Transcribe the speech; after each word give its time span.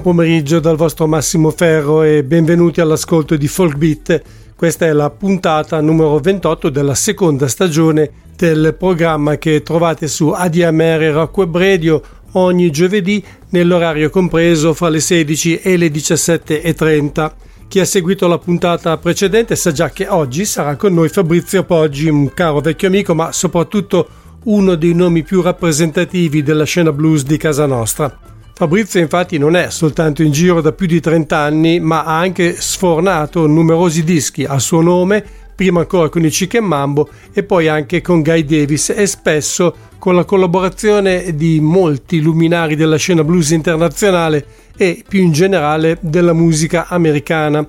buon 0.00 0.16
pomeriggio 0.16 0.60
dal 0.60 0.76
vostro 0.76 1.06
Massimo 1.06 1.50
Ferro 1.50 2.02
e 2.02 2.24
benvenuti 2.24 2.80
all'ascolto 2.80 3.36
di 3.36 3.46
Folk 3.46 3.76
Beat. 3.76 4.22
Questa 4.56 4.86
è 4.86 4.92
la 4.92 5.10
puntata 5.10 5.80
numero 5.80 6.18
28 6.18 6.70
della 6.70 6.94
seconda 6.94 7.48
stagione 7.48 8.10
del 8.34 8.74
programma 8.78 9.36
che 9.36 9.62
trovate 9.62 10.08
su 10.08 10.28
ADMR 10.28 11.12
Rock 11.12 11.36
Web 11.36 11.56
Radio 11.56 12.02
ogni 12.32 12.70
giovedì 12.70 13.22
nell'orario 13.50 14.08
compreso 14.08 14.72
fra 14.72 14.88
le 14.88 15.00
16 15.00 15.58
e 15.58 15.76
le 15.76 15.88
17.30. 15.88 17.32
Chi 17.68 17.80
ha 17.80 17.84
seguito 17.84 18.26
la 18.26 18.38
puntata 18.38 18.96
precedente 18.96 19.54
sa 19.54 19.70
già 19.70 19.90
che 19.90 20.08
oggi 20.08 20.46
sarà 20.46 20.76
con 20.76 20.94
noi 20.94 21.08
Fabrizio 21.10 21.64
Poggi, 21.64 22.08
un 22.08 22.32
caro 22.32 22.60
vecchio 22.60 22.88
amico, 22.88 23.14
ma 23.14 23.32
soprattutto 23.32 24.08
uno 24.44 24.76
dei 24.76 24.94
nomi 24.94 25.22
più 25.22 25.42
rappresentativi 25.42 26.42
della 26.42 26.64
scena 26.64 26.92
blues 26.92 27.24
di 27.24 27.36
casa 27.36 27.66
nostra. 27.66 28.29
Fabrizio 28.60 29.00
infatti 29.00 29.38
non 29.38 29.56
è 29.56 29.70
soltanto 29.70 30.22
in 30.22 30.32
giro 30.32 30.60
da 30.60 30.72
più 30.72 30.86
di 30.86 31.00
30 31.00 31.34
anni, 31.34 31.80
ma 31.80 32.04
ha 32.04 32.18
anche 32.18 32.60
sfornato 32.60 33.46
numerosi 33.46 34.04
dischi 34.04 34.44
a 34.44 34.58
suo 34.58 34.82
nome, 34.82 35.24
prima 35.54 35.80
ancora 35.80 36.10
con 36.10 36.26
i 36.26 36.28
Chicken 36.28 36.64
Mambo 36.64 37.08
e 37.32 37.42
poi 37.42 37.68
anche 37.68 38.02
con 38.02 38.20
Guy 38.20 38.44
Davis 38.44 38.90
e 38.90 39.06
spesso 39.06 39.74
con 39.98 40.14
la 40.14 40.24
collaborazione 40.24 41.34
di 41.34 41.58
molti 41.58 42.20
luminari 42.20 42.76
della 42.76 42.96
scena 42.96 43.24
blues 43.24 43.48
internazionale 43.48 44.44
e 44.76 45.04
più 45.08 45.22
in 45.22 45.32
generale 45.32 45.96
della 46.02 46.34
musica 46.34 46.86
americana. 46.88 47.66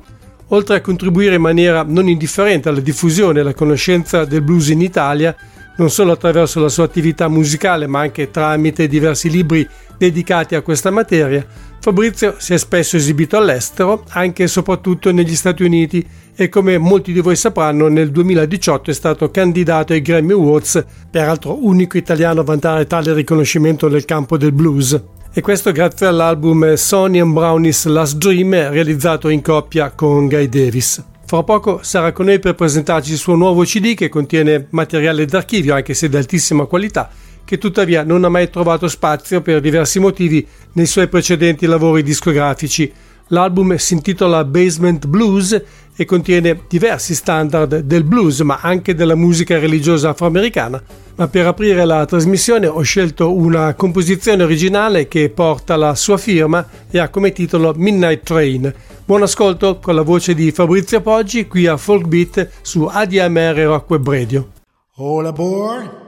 Oltre 0.49 0.75
a 0.75 0.81
contribuire 0.81 1.35
in 1.35 1.41
maniera 1.41 1.85
non 1.87 2.09
indifferente 2.09 2.67
alla 2.67 2.81
diffusione 2.81 3.39
e 3.39 3.43
alla 3.43 3.53
conoscenza 3.53 4.25
del 4.25 4.41
blues 4.41 4.67
in 4.67 4.81
Italia, 4.81 5.33
non 5.77 5.89
solo 5.89 6.11
attraverso 6.11 6.59
la 6.59 6.69
sua 6.69 6.83
attività 6.83 7.27
musicale 7.27 7.87
ma 7.87 7.99
anche 7.99 8.31
tramite 8.31 8.87
diversi 8.87 9.29
libri 9.29 9.67
dedicati 9.97 10.55
a 10.55 10.61
questa 10.61 10.91
materia, 10.91 11.45
Fabrizio 11.81 12.35
si 12.37 12.53
è 12.53 12.57
spesso 12.57 12.95
esibito 12.95 13.37
all'estero, 13.37 14.03
anche 14.09 14.43
e 14.43 14.47
soprattutto 14.47 15.11
negli 15.11 15.35
Stati 15.35 15.63
Uniti 15.63 16.07
e 16.35 16.47
come 16.47 16.77
molti 16.77 17.11
di 17.11 17.21
voi 17.21 17.35
sapranno 17.35 17.87
nel 17.87 18.11
2018 18.11 18.91
è 18.91 18.93
stato 18.93 19.31
candidato 19.31 19.93
ai 19.93 20.03
Grammy 20.03 20.33
Awards, 20.33 20.85
peraltro 21.09 21.57
unico 21.65 21.97
italiano 21.97 22.41
a 22.41 22.43
vantare 22.43 22.85
tale 22.85 23.13
riconoscimento 23.13 23.89
nel 23.89 24.05
campo 24.05 24.37
del 24.37 24.51
blues. 24.51 25.01
E 25.33 25.41
questo 25.41 25.71
grazie 25.71 26.05
all'album 26.05 26.75
Sonny 26.75 27.19
and 27.19 27.33
Brownie's 27.33 27.85
Last 27.85 28.17
Dream 28.17 28.69
realizzato 28.69 29.29
in 29.29 29.41
coppia 29.41 29.89
con 29.89 30.27
Guy 30.27 30.49
Davis. 30.49 31.10
Fra 31.31 31.43
poco 31.43 31.79
sarà 31.81 32.11
con 32.11 32.25
noi 32.25 32.39
per 32.39 32.55
presentarci 32.55 33.13
il 33.13 33.17
suo 33.17 33.35
nuovo 33.35 33.63
CD 33.63 33.93
che 33.93 34.09
contiene 34.09 34.67
materiale 34.71 35.23
d'archivio 35.23 35.73
anche 35.73 35.93
se 35.93 36.09
di 36.09 36.17
altissima 36.17 36.65
qualità 36.65 37.09
che 37.45 37.57
tuttavia 37.57 38.03
non 38.03 38.25
ha 38.25 38.27
mai 38.27 38.49
trovato 38.49 38.89
spazio 38.89 39.39
per 39.39 39.61
diversi 39.61 39.97
motivi 39.99 40.45
nei 40.73 40.85
suoi 40.85 41.07
precedenti 41.07 41.67
lavori 41.67 42.03
discografici. 42.03 42.91
L'album 43.27 43.77
si 43.77 43.93
intitola 43.93 44.43
Basement 44.43 45.07
Blues 45.07 45.57
e 46.01 46.05
contiene 46.05 46.61
diversi 46.67 47.13
standard 47.13 47.81
del 47.81 48.03
blues 48.03 48.39
ma 48.39 48.59
anche 48.61 48.95
della 48.95 49.15
musica 49.15 49.59
religiosa 49.59 50.09
afroamericana. 50.09 50.81
Ma 51.15 51.27
per 51.27 51.45
aprire 51.45 51.85
la 51.85 52.05
trasmissione 52.05 52.65
ho 52.65 52.81
scelto 52.81 53.33
una 53.33 53.75
composizione 53.75 54.41
originale 54.41 55.07
che 55.07 55.29
porta 55.29 55.75
la 55.75 55.93
sua 55.93 56.17
firma 56.17 56.67
e 56.89 56.97
ha 56.97 57.09
come 57.09 57.31
titolo 57.31 57.73
Midnight 57.75 58.23
Train. 58.23 58.73
Buon 59.05 59.21
ascolto 59.21 59.77
con 59.77 59.93
la 59.93 60.01
voce 60.01 60.33
di 60.33 60.51
Fabrizio 60.51 61.01
Poggi 61.01 61.45
qui 61.47 61.67
a 61.67 61.77
Folk 61.77 62.07
Beat 62.07 62.49
su 62.61 62.85
ADMR 62.91 63.57
Rock 63.59 63.89
Web 63.91 64.09
Radio. 64.09 64.49
All 64.95 65.27
aboard! 65.27 66.00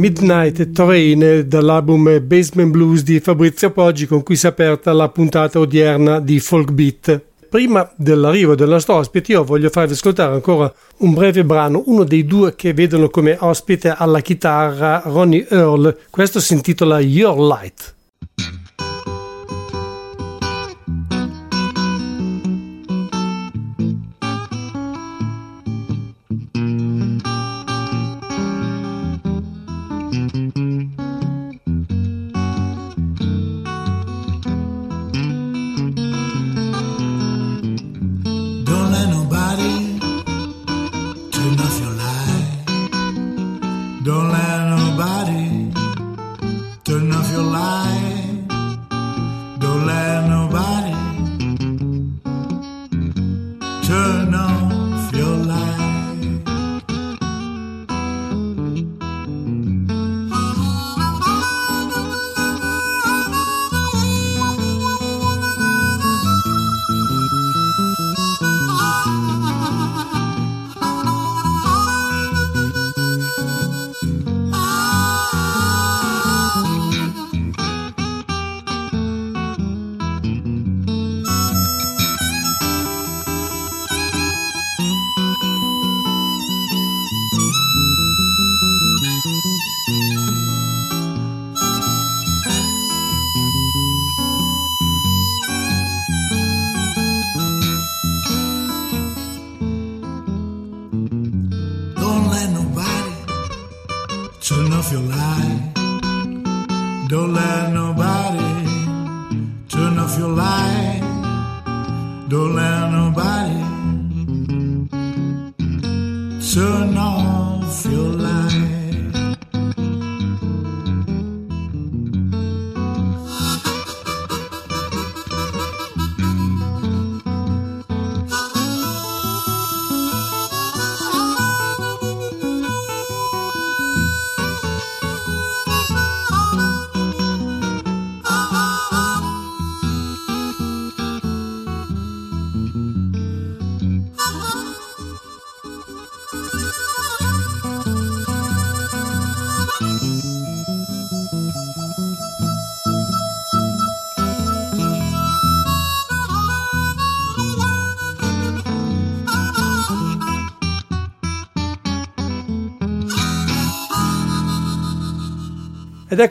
Midnight 0.00 0.70
Train 0.72 1.44
dall'album 1.46 2.20
Basement 2.22 2.70
Blues 2.70 3.02
di 3.02 3.20
Fabrizio 3.20 3.70
Poggi 3.70 4.06
con 4.06 4.22
cui 4.22 4.34
si 4.34 4.46
è 4.46 4.48
aperta 4.48 4.94
la 4.94 5.10
puntata 5.10 5.58
odierna 5.58 6.20
di 6.20 6.40
Folk 6.40 6.70
Beat. 6.70 7.22
Prima 7.50 7.86
dell'arrivo 7.96 8.54
del 8.54 8.70
nostro 8.70 8.94
ospite 8.94 9.32
io 9.32 9.44
voglio 9.44 9.68
farvi 9.68 9.92
ascoltare 9.92 10.32
ancora 10.32 10.72
un 11.00 11.12
breve 11.12 11.44
brano, 11.44 11.82
uno 11.84 12.04
dei 12.04 12.24
due 12.24 12.54
che 12.54 12.72
vedono 12.72 13.10
come 13.10 13.36
ospite 13.40 13.94
alla 13.94 14.20
chitarra 14.20 15.02
Ronnie 15.04 15.46
Earl, 15.50 15.94
questo 16.08 16.40
si 16.40 16.54
intitola 16.54 16.98
Your 17.00 17.38
Light. 17.38 17.94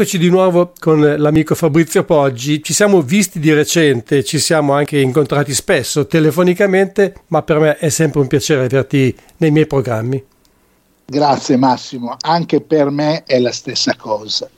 Eccoci 0.01 0.17
di 0.17 0.29
nuovo 0.29 0.71
con 0.79 1.01
l'amico 1.17 1.55
Fabrizio 1.55 2.05
Poggi. 2.05 2.63
Ci 2.63 2.73
siamo 2.73 3.01
visti 3.01 3.37
di 3.37 3.51
recente, 3.51 4.23
ci 4.23 4.39
siamo 4.39 4.71
anche 4.71 4.97
incontrati 4.97 5.53
spesso 5.53 6.07
telefonicamente, 6.07 7.15
ma 7.27 7.41
per 7.41 7.59
me 7.59 7.77
è 7.77 7.89
sempre 7.89 8.21
un 8.21 8.27
piacere 8.27 8.63
averti 8.63 9.13
nei 9.39 9.51
miei 9.51 9.67
programmi. 9.67 10.23
Grazie 11.05 11.57
Massimo, 11.57 12.15
anche 12.21 12.61
per 12.61 12.89
me 12.91 13.23
è 13.25 13.39
la 13.39 13.51
stessa 13.51 13.93
cosa. 13.97 14.49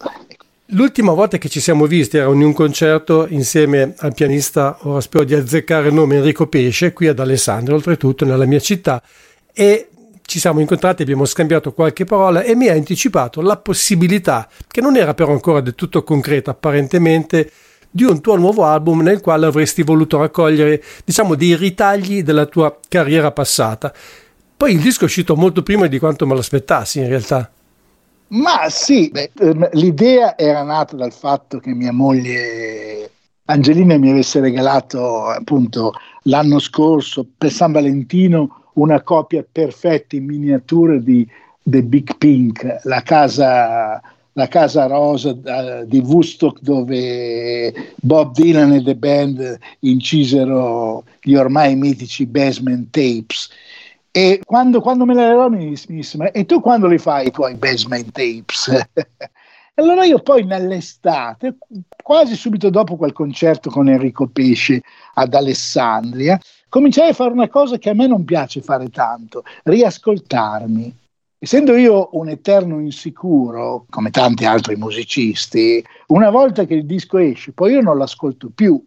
L'ultima 0.68 1.12
volta 1.14 1.40
che 1.40 1.50
ci 1.50 1.60
siamo 1.60 1.88
visti 1.88 2.18
era 2.18 2.30
in 2.30 2.44
un 2.44 2.54
concerto 2.54 3.26
insieme 3.28 3.96
al 3.98 4.14
pianista, 4.14 4.78
ora 4.82 5.02
spero 5.02 5.24
di 5.24 5.34
azzeccare 5.34 5.88
il 5.88 5.96
nome, 5.96 6.18
Enrico 6.18 6.46
Pesce, 6.46 6.94
qui 6.94 7.08
ad 7.08 7.18
Alessandro, 7.18 7.74
oltretutto 7.74 8.26
nella 8.26 8.46
mia 8.46 8.60
città, 8.60 9.02
e 9.52 9.88
ci 10.32 10.40
siamo 10.40 10.62
incontrati, 10.62 11.02
abbiamo 11.02 11.26
scambiato 11.26 11.74
qualche 11.74 12.06
parola 12.06 12.42
e 12.42 12.56
mi 12.56 12.70
ha 12.70 12.74
anticipato 12.74 13.42
la 13.42 13.58
possibilità, 13.58 14.48
che 14.66 14.80
non 14.80 14.96
era 14.96 15.14
però 15.14 15.34
ancora 15.34 15.60
del 15.60 15.76
tutto 15.76 16.04
concreta 16.04 16.52
apparentemente, 16.52 17.52
di 17.90 18.06
un 18.06 18.22
tuo 18.22 18.38
nuovo 18.38 18.64
album 18.64 19.02
nel 19.02 19.20
quale 19.20 19.46
avresti 19.46 19.84
voluto 19.84 20.20
raccogliere, 20.20 20.82
diciamo, 21.04 21.36
dei 21.36 21.58
ritagli 21.58 22.24
della 22.24 22.46
tua 22.46 22.80
carriera 22.88 23.32
passata. 23.32 23.94
Poi 24.56 24.72
il 24.72 24.80
disco 24.80 25.02
è 25.02 25.08
uscito 25.08 25.36
molto 25.36 25.64
prima 25.64 25.88
di 25.88 26.00
quanto 26.00 26.26
me 26.26 26.34
l'aspettassi 26.34 27.00
in 27.00 27.10
realtà. 27.10 27.52
Ma 28.28 28.70
sì, 28.70 29.10
beh, 29.12 29.32
ehm, 29.38 29.70
l'idea 29.74 30.38
era 30.38 30.64
nata 30.64 30.96
dal 30.96 31.12
fatto 31.12 31.60
che 31.60 31.74
mia 31.74 31.92
moglie 31.92 33.12
Angelina 33.48 33.98
mi 33.98 34.12
avesse 34.12 34.40
regalato 34.40 35.26
appunto 35.26 35.92
l'anno 36.24 36.58
scorso 36.60 37.28
per 37.38 37.52
San 37.52 37.74
Valentino 37.74 38.61
una 38.74 39.02
copia 39.02 39.46
perfetta 39.50 40.16
in 40.16 40.26
miniatura 40.26 40.98
di 40.98 41.28
The 41.64 41.84
Big 41.84 42.18
Pink, 42.18 42.80
la 42.84 43.02
casa, 43.02 44.02
la 44.34 44.48
casa 44.48 44.88
rosa 44.88 45.30
uh, 45.30 45.86
di 45.86 46.00
Woodstock 46.00 46.60
dove 46.62 47.74
Bob 47.98 48.34
Dylan 48.34 48.74
e 48.74 48.84
The 48.84 48.96
Band 48.96 49.60
incisero 49.80 51.04
gli 51.22 51.36
ormai 51.36 51.76
mitici 51.76 52.26
basement 52.26 52.90
tapes. 52.90 53.50
E 54.14 54.42
quando, 54.44 54.82
quando 54.82 55.06
me 55.06 55.14
la 55.14 55.30
regalò 55.30 55.50
mi 55.50 55.70
disse, 55.70 56.18
ma 56.18 56.32
e 56.32 56.46
tu 56.46 56.60
quando 56.60 56.88
li 56.88 56.98
fai 56.98 57.28
i 57.28 57.32
tuoi 57.32 57.56
basement 57.56 58.12
tapes? 58.12 58.70
allora 59.76 60.04
io 60.04 60.20
poi 60.20 60.44
nell'estate, 60.44 61.56
quasi 62.04 62.36
subito 62.36 62.70
dopo 62.70 62.98
quel 62.98 63.14
concerto 63.14 63.70
con 63.70 63.88
Enrico 63.88 64.28
Pesce 64.28 64.82
ad 65.14 65.34
Alessandria, 65.34 66.38
cominciai 66.72 67.10
a 67.10 67.14
fare 67.14 67.34
una 67.34 67.50
cosa 67.50 67.78
che 67.78 67.90
a 67.90 67.94
me 67.94 68.08
non 68.08 68.24
piace 68.24 68.62
fare 68.62 68.90
tanto, 68.90 69.44
riascoltarmi. 69.64 70.96
essendo 71.38 71.76
io 71.76 72.10
un 72.14 72.30
eterno 72.30 72.80
insicuro, 72.80 73.86
come 73.90 74.10
tanti 74.10 74.46
altri 74.46 74.78
musicisti, 74.78 75.84
una 76.08 76.30
volta 76.30 76.64
che 76.64 76.76
il 76.76 76.86
disco 76.86 77.18
esce, 77.18 77.52
poi 77.52 77.74
io 77.74 77.82
non 77.82 77.98
l'ascolto 77.98 78.50
più. 78.56 78.82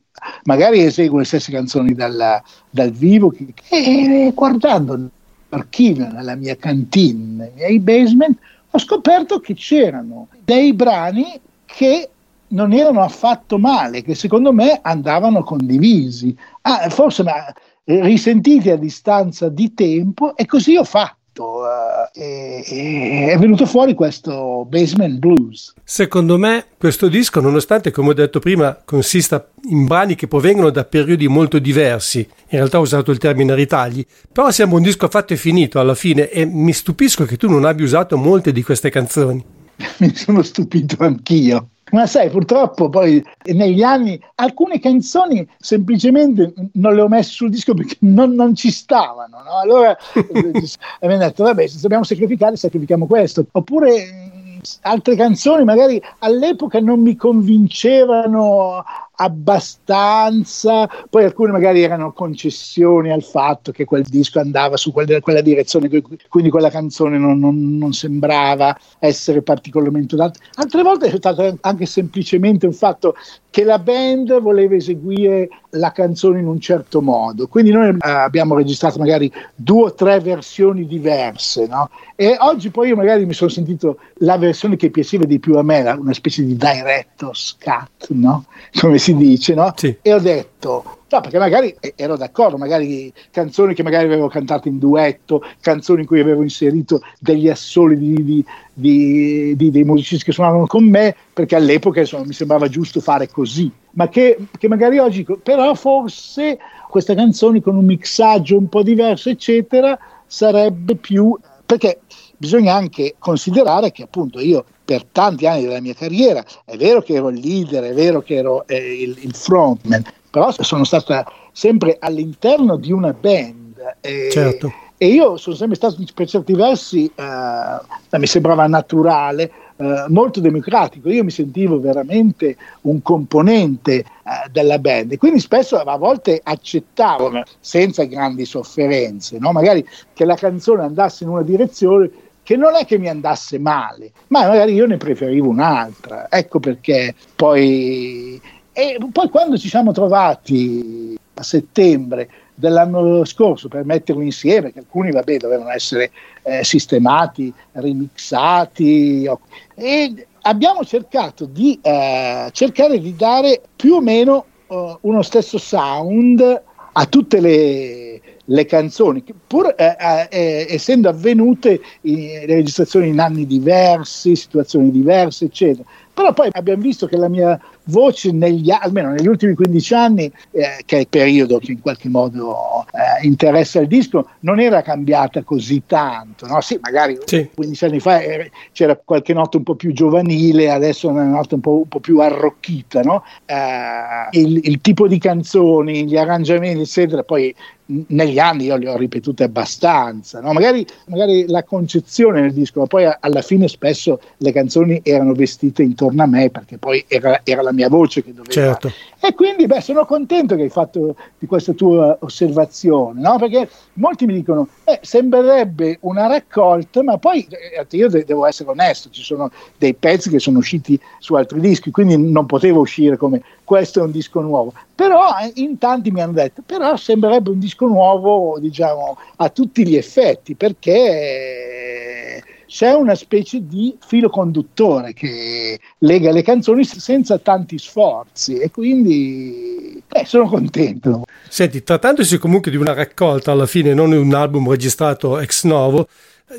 Magari 0.44 0.82
eseguo 0.82 1.18
le 1.18 1.26
stesse 1.26 1.52
canzoni 1.52 1.92
dal, 1.92 2.40
dal 2.70 2.90
vivo 2.90 3.34
e 3.68 4.32
guardando 4.34 5.10
l'archivio 5.50 6.10
nella 6.10 6.36
mia 6.36 6.56
cantina, 6.56 7.44
nei 7.44 7.52
miei 7.54 7.80
basement, 7.80 8.38
ho 8.70 8.78
scoperto 8.78 9.40
che 9.40 9.52
c'erano 9.52 10.28
dei 10.42 10.72
brani 10.72 11.38
che 11.66 12.08
non 12.48 12.72
erano 12.72 13.02
affatto 13.02 13.58
male, 13.58 14.02
che 14.02 14.14
secondo 14.14 14.52
me 14.52 14.78
andavano 14.80 15.42
condivisi. 15.42 16.34
Ah, 16.62 16.88
forse 16.88 17.22
ma, 17.24 17.48
eh, 17.48 17.54
risentiti 17.84 18.70
a 18.70 18.76
distanza 18.76 19.48
di 19.48 19.74
tempo 19.74 20.36
e 20.36 20.46
così 20.46 20.76
ho 20.76 20.84
fatto. 20.84 21.22
Uh, 21.34 22.16
e, 22.16 22.62
e 22.64 23.32
è 23.32 23.36
venuto 23.38 23.66
fuori 23.66 23.94
questo 23.94 24.64
Basement 24.68 25.18
Blues. 25.18 25.74
Secondo 25.82 26.38
me 26.38 26.66
questo 26.78 27.08
disco, 27.08 27.40
nonostante 27.40 27.90
come 27.90 28.10
ho 28.10 28.12
detto 28.12 28.38
prima 28.38 28.78
consista 28.84 29.50
in 29.64 29.84
brani 29.84 30.14
che 30.14 30.28
provengono 30.28 30.70
da 30.70 30.84
periodi 30.84 31.26
molto 31.26 31.58
diversi, 31.58 32.20
in 32.20 32.58
realtà 32.58 32.78
ho 32.78 32.82
usato 32.82 33.10
il 33.10 33.18
termine 33.18 33.52
ritagli, 33.56 34.06
però 34.30 34.52
siamo 34.52 34.76
un 34.76 34.82
disco 34.82 35.08
fatto 35.08 35.32
e 35.32 35.36
finito 35.36 35.80
alla 35.80 35.96
fine 35.96 36.30
e 36.30 36.44
mi 36.44 36.72
stupisco 36.72 37.24
che 37.24 37.36
tu 37.36 37.50
non 37.50 37.64
abbia 37.64 37.84
usato 37.84 38.16
molte 38.16 38.52
di 38.52 38.62
queste 38.62 38.90
canzoni. 38.90 39.44
mi 39.98 40.14
sono 40.14 40.42
stupito 40.42 40.96
anch'io. 41.00 41.70
Ma 41.94 42.08
sai, 42.08 42.28
purtroppo 42.28 42.88
poi 42.88 43.24
negli 43.52 43.82
anni 43.82 44.20
alcune 44.34 44.80
canzoni 44.80 45.48
semplicemente 45.58 46.52
non 46.72 46.92
le 46.96 47.00
ho 47.02 47.08
messe 47.08 47.30
sul 47.30 47.50
disco 47.50 47.72
perché 47.72 47.94
non, 48.00 48.32
non 48.32 48.56
ci 48.56 48.72
stavano. 48.72 49.42
No? 49.44 49.58
Allora 49.60 49.96
abbiamo 50.98 51.22
detto, 51.22 51.44
vabbè, 51.44 51.68
se 51.68 51.78
dobbiamo 51.80 52.02
sacrificare, 52.02 52.56
sacrifichiamo 52.56 53.06
questo. 53.06 53.46
Oppure 53.52 54.60
altre 54.82 55.14
canzoni 55.14 55.62
magari 55.62 56.02
all'epoca 56.18 56.80
non 56.80 57.00
mi 57.00 57.14
convincevano 57.14 58.82
abbastanza, 59.16 60.88
poi 61.08 61.24
alcune 61.24 61.52
magari 61.52 61.82
erano 61.82 62.12
concessioni 62.12 63.10
al 63.10 63.22
fatto 63.22 63.70
che 63.72 63.84
quel 63.84 64.02
disco 64.02 64.40
andava 64.40 64.76
su 64.76 64.92
quella, 64.92 65.20
quella 65.20 65.40
direzione, 65.40 65.88
quindi 66.28 66.50
quella 66.50 66.70
canzone 66.70 67.18
non, 67.18 67.38
non, 67.38 67.76
non, 67.76 67.92
sembrava 67.92 68.76
essere 68.98 69.42
particolarmente 69.42 70.14
adatta. 70.14 70.38
Altre 70.54 70.82
volte 70.82 71.06
è 71.06 71.16
stato 71.16 71.56
anche 71.60 71.86
semplicemente 71.86 72.66
un 72.66 72.72
fatto 72.72 73.14
che 73.50 73.64
la 73.64 73.78
band 73.78 74.40
voleva 74.40 74.74
eseguire 74.74 75.48
la 75.74 75.92
canzone 75.92 76.40
in 76.40 76.46
un 76.46 76.60
certo 76.60 77.00
modo, 77.00 77.46
quindi 77.48 77.70
noi 77.70 77.88
eh, 77.88 77.96
abbiamo 78.00 78.54
registrato 78.54 78.98
magari 78.98 79.32
due 79.54 79.84
o 79.84 79.94
tre 79.94 80.20
versioni 80.20 80.86
diverse, 80.86 81.66
no? 81.66 81.90
e 82.16 82.36
oggi 82.38 82.70
poi 82.70 82.88
io 82.88 82.96
magari 82.96 83.26
mi 83.26 83.32
sono 83.32 83.50
sentito 83.50 83.98
la 84.18 84.38
versione 84.38 84.76
che 84.76 84.90
piaceva 84.90 85.24
di 85.24 85.40
più 85.40 85.56
a 85.56 85.62
me, 85.62 85.80
una 85.80 86.12
specie 86.12 86.44
di 86.44 86.56
director's 86.56 87.56
cut, 87.60 88.08
no? 88.10 88.44
come 88.80 88.98
si 88.98 89.16
dice, 89.16 89.54
no? 89.54 89.72
Sì. 89.74 89.96
E 90.00 90.12
ho 90.12 90.20
detto, 90.20 90.98
no, 91.08 91.20
perché 91.20 91.38
magari 91.38 91.74
ero 91.96 92.16
d'accordo, 92.16 92.56
magari 92.56 93.12
canzoni 93.30 93.74
che 93.74 93.82
magari 93.82 94.04
avevo 94.04 94.28
cantato 94.28 94.68
in 94.68 94.78
duetto, 94.78 95.42
canzoni 95.60 96.02
in 96.02 96.06
cui 96.06 96.20
avevo 96.20 96.42
inserito 96.42 97.00
degli 97.18 97.48
assoli 97.48 97.98
di, 97.98 98.24
di, 98.24 98.44
di, 98.72 99.56
di 99.56 99.70
dei 99.70 99.84
musicisti 99.84 100.24
che 100.24 100.32
suonavano 100.32 100.66
con 100.66 100.84
me, 100.84 101.16
perché 101.32 101.56
all'epoca 101.56 102.00
insomma, 102.00 102.26
mi 102.26 102.32
sembrava 102.32 102.68
giusto 102.68 103.00
fare 103.00 103.28
così, 103.28 103.70
ma 103.94 104.08
che, 104.08 104.38
che 104.58 104.68
magari 104.68 104.98
oggi, 104.98 105.26
però 105.42 105.74
forse 105.74 106.58
queste 106.88 107.14
canzoni 107.14 107.60
con 107.60 107.76
un 107.76 107.84
mixaggio 107.84 108.56
un 108.56 108.68
po' 108.68 108.82
diverso, 108.82 109.30
eccetera, 109.30 109.98
sarebbe 110.26 110.96
più 110.96 111.36
perché 111.66 112.00
bisogna 112.36 112.74
anche 112.74 113.14
considerare 113.18 113.90
che 113.90 114.02
appunto 114.02 114.38
io 114.38 114.64
per 114.84 115.04
tanti 115.04 115.46
anni 115.46 115.62
della 115.62 115.80
mia 115.80 115.94
carriera. 115.94 116.44
È 116.64 116.76
vero 116.76 117.00
che 117.00 117.14
ero 117.14 117.30
il 117.30 117.40
leader, 117.40 117.84
è 117.84 117.94
vero 117.94 118.20
che 118.20 118.34
ero 118.34 118.66
eh, 118.66 119.02
il, 119.02 119.16
il, 119.20 119.34
frontman, 119.34 120.02
però 120.30 120.50
sono 120.50 120.84
stata 120.84 121.24
sempre 121.52 121.96
all'interno 121.98 122.76
di 122.76 122.92
una 122.92 123.12
band. 123.12 123.96
E, 124.00 124.28
certo. 124.30 124.72
e 124.98 125.06
io 125.06 125.36
sono 125.36 125.56
sempre 125.56 125.76
stato 125.76 125.96
per 126.14 126.28
certi 126.28 126.52
versi, 126.52 127.10
eh, 127.14 128.18
mi 128.18 128.26
sembrava 128.26 128.66
naturale, 128.66 129.50
eh, 129.76 130.04
molto 130.08 130.40
democratico. 130.40 131.08
Io 131.10 131.24
mi 131.24 131.30
sentivo 131.30 131.80
veramente 131.80 132.56
un 132.82 133.02
componente 133.02 133.94
eh, 133.94 134.04
della 134.50 134.78
band 134.78 135.12
e 135.12 135.16
quindi 135.16 135.40
spesso 135.40 135.76
a 135.76 135.96
volte 135.96 136.40
accettavo, 136.42 137.42
senza 137.58 138.04
grandi 138.04 138.44
sofferenze, 138.44 139.38
no? 139.38 139.52
magari 139.52 139.84
che 140.12 140.24
la 140.24 140.36
canzone 140.36 140.82
andasse 140.82 141.24
in 141.24 141.30
una 141.30 141.42
direzione 141.42 142.10
che 142.44 142.56
non 142.56 142.74
è 142.74 142.84
che 142.84 142.98
mi 142.98 143.08
andasse 143.08 143.58
male, 143.58 144.12
ma 144.28 144.46
magari 144.46 144.74
io 144.74 144.86
ne 144.86 144.98
preferivo 144.98 145.48
un'altra. 145.48 146.28
Ecco 146.30 146.60
perché 146.60 147.14
poi... 147.34 148.40
E 148.76 148.98
poi 149.12 149.28
quando 149.28 149.56
ci 149.56 149.68
siamo 149.68 149.92
trovati 149.92 151.16
a 151.34 151.42
settembre 151.42 152.28
dell'anno 152.54 153.24
scorso 153.24 153.68
per 153.68 153.84
metterlo 153.84 154.22
insieme, 154.22 154.72
che 154.72 154.78
alcuni 154.80 155.10
vabbè, 155.10 155.38
dovevano 155.38 155.70
essere 155.70 156.10
eh, 156.42 156.62
sistemati, 156.64 157.52
remixati, 157.72 159.28
e 159.74 160.26
abbiamo 160.42 160.84
cercato 160.84 161.46
di 161.46 161.78
eh, 161.82 162.48
cercare 162.52 163.00
di 163.00 163.16
dare 163.16 163.60
più 163.74 163.94
o 163.94 164.00
meno 164.00 164.44
uh, 164.68 164.96
uno 165.00 165.22
stesso 165.22 165.58
sound 165.58 166.62
a 166.96 167.06
tutte 167.06 167.40
le, 167.40 168.20
le 168.44 168.64
canzoni, 168.66 169.24
pur 169.46 169.74
eh, 169.76 169.96
eh, 169.98 170.28
eh, 170.30 170.66
essendo 170.68 171.08
avvenute 171.08 171.80
le 172.02 172.46
registrazioni 172.46 173.08
in 173.08 173.18
anni 173.18 173.46
diversi, 173.46 174.36
situazioni 174.36 174.90
diverse, 174.90 175.46
eccetera. 175.46 175.88
Però 176.12 176.32
poi 176.32 176.50
abbiamo 176.52 176.82
visto 176.82 177.06
che 177.06 177.16
la 177.16 177.28
mia 177.28 177.60
voce, 177.84 178.32
negli, 178.32 178.70
almeno 178.70 179.10
negli 179.10 179.26
ultimi 179.26 179.54
15 179.54 179.94
anni, 179.94 180.30
eh, 180.50 180.82
che 180.84 180.96
è 180.96 181.00
il 181.00 181.08
periodo 181.08 181.58
che 181.58 181.72
in 181.72 181.80
qualche 181.80 182.08
modo 182.08 182.84
eh, 182.92 183.26
interessa 183.26 183.80
il 183.80 183.88
disco, 183.88 184.28
non 184.40 184.60
era 184.60 184.82
cambiata 184.82 185.42
così 185.42 185.82
tanto. 185.86 186.46
No? 186.46 186.60
Sì, 186.60 186.78
magari 186.80 187.18
sì. 187.24 187.50
15 187.54 187.84
anni 187.84 188.00
fa 188.00 188.20
eh, 188.20 188.50
c'era 188.72 188.96
qualche 188.96 189.32
nota 189.32 189.56
un 189.56 189.62
po' 189.62 189.74
più 189.74 189.92
giovanile, 189.92 190.70
adesso 190.70 191.08
è 191.08 191.12
una 191.12 191.24
nota 191.24 191.54
un 191.54 191.60
po', 191.60 191.78
un 191.78 191.88
po 191.88 192.00
più 192.00 192.20
arrocchita. 192.20 193.02
No? 193.02 193.24
Eh, 193.44 194.38
il, 194.40 194.60
il, 194.62 194.80
tipo 194.80 195.06
di 195.08 195.18
canzoni, 195.18 196.06
gli 196.06 196.16
arrangiamenti, 196.16 196.80
eccetera, 196.80 197.22
poi 197.22 197.54
negli 197.86 198.38
anni 198.38 198.64
io 198.64 198.76
li 198.76 198.86
ho 198.86 198.96
ripetute 198.96 199.44
abbastanza, 199.44 200.40
no? 200.40 200.52
magari, 200.52 200.86
magari, 201.08 201.46
la 201.48 201.64
concezione 201.64 202.40
del 202.40 202.52
disco, 202.52 202.80
ma 202.80 202.86
poi 202.86 203.06
alla 203.18 203.42
fine 203.42 203.68
spesso 203.68 204.20
le 204.38 204.52
canzoni 204.52 205.00
erano 205.02 205.34
vestite 205.34 205.82
intorno 205.82 206.22
a 206.22 206.26
me 206.26 206.48
perché 206.50 206.78
poi 206.78 207.04
era, 207.06 207.40
era 207.44 207.60
la 207.60 207.72
mia 207.74 207.88
voce 207.88 208.22
che 208.22 208.32
doveva. 208.32 208.52
Certo. 208.52 208.92
E 209.20 209.34
quindi 209.34 209.66
beh, 209.66 209.80
sono 209.80 210.04
contento 210.04 210.54
che 210.54 210.62
hai 210.62 210.68
fatto 210.68 211.16
di 211.38 211.46
questa 211.46 211.72
tua 211.72 212.16
osservazione, 212.20 213.20
no? 213.20 213.38
perché 213.38 213.68
molti 213.94 214.26
mi 214.26 214.34
dicono, 214.34 214.68
eh, 214.84 214.98
sembrerebbe 215.02 215.98
una 216.00 216.26
raccolta, 216.26 217.02
ma 217.02 217.18
poi 217.18 217.46
eh, 217.48 217.86
io 217.96 218.08
de- 218.08 218.24
devo 218.24 218.46
essere 218.46 218.70
onesto, 218.70 219.10
ci 219.10 219.22
sono 219.22 219.50
dei 219.78 219.94
pezzi 219.94 220.30
che 220.30 220.38
sono 220.38 220.58
usciti 220.58 220.98
su 221.18 221.34
altri 221.34 221.60
dischi, 221.60 221.90
quindi 221.90 222.16
non 222.16 222.46
potevo 222.46 222.80
uscire 222.80 223.16
come 223.16 223.42
questo 223.64 224.00
è 224.00 224.02
un 224.02 224.10
disco 224.10 224.40
nuovo. 224.40 224.72
Però 224.94 225.28
eh, 225.38 225.52
in 225.54 225.78
tanti 225.78 226.10
mi 226.10 226.20
hanno 226.20 226.32
detto, 226.32 226.62
però 226.64 226.96
sembrerebbe 226.96 227.50
un 227.50 227.58
disco 227.58 227.86
nuovo, 227.86 228.58
diciamo, 228.58 229.16
a 229.36 229.48
tutti 229.48 229.86
gli 229.86 229.96
effetti, 229.96 230.54
perché 230.54 232.42
c'è 232.66 232.92
una 232.92 233.14
specie 233.14 233.66
di 233.66 233.96
filo 234.04 234.28
conduttore 234.28 235.12
che 235.12 235.78
lega 235.98 236.30
le 236.30 236.42
canzoni 236.42 236.84
senza 236.84 237.38
tanti 237.38 237.78
sforzi 237.78 238.58
e 238.58 238.70
quindi 238.70 240.02
eh, 240.08 240.24
sono 240.24 240.48
contento. 240.48 241.24
Senti, 241.48 241.82
trattandosi 241.82 242.38
comunque 242.38 242.70
di 242.70 242.76
una 242.76 242.92
raccolta 242.92 243.52
alla 243.52 243.66
fine, 243.66 243.94
non 243.94 244.12
un 244.12 244.34
album 244.34 244.68
registrato 244.68 245.38
ex 245.38 245.64
novo, 245.64 246.08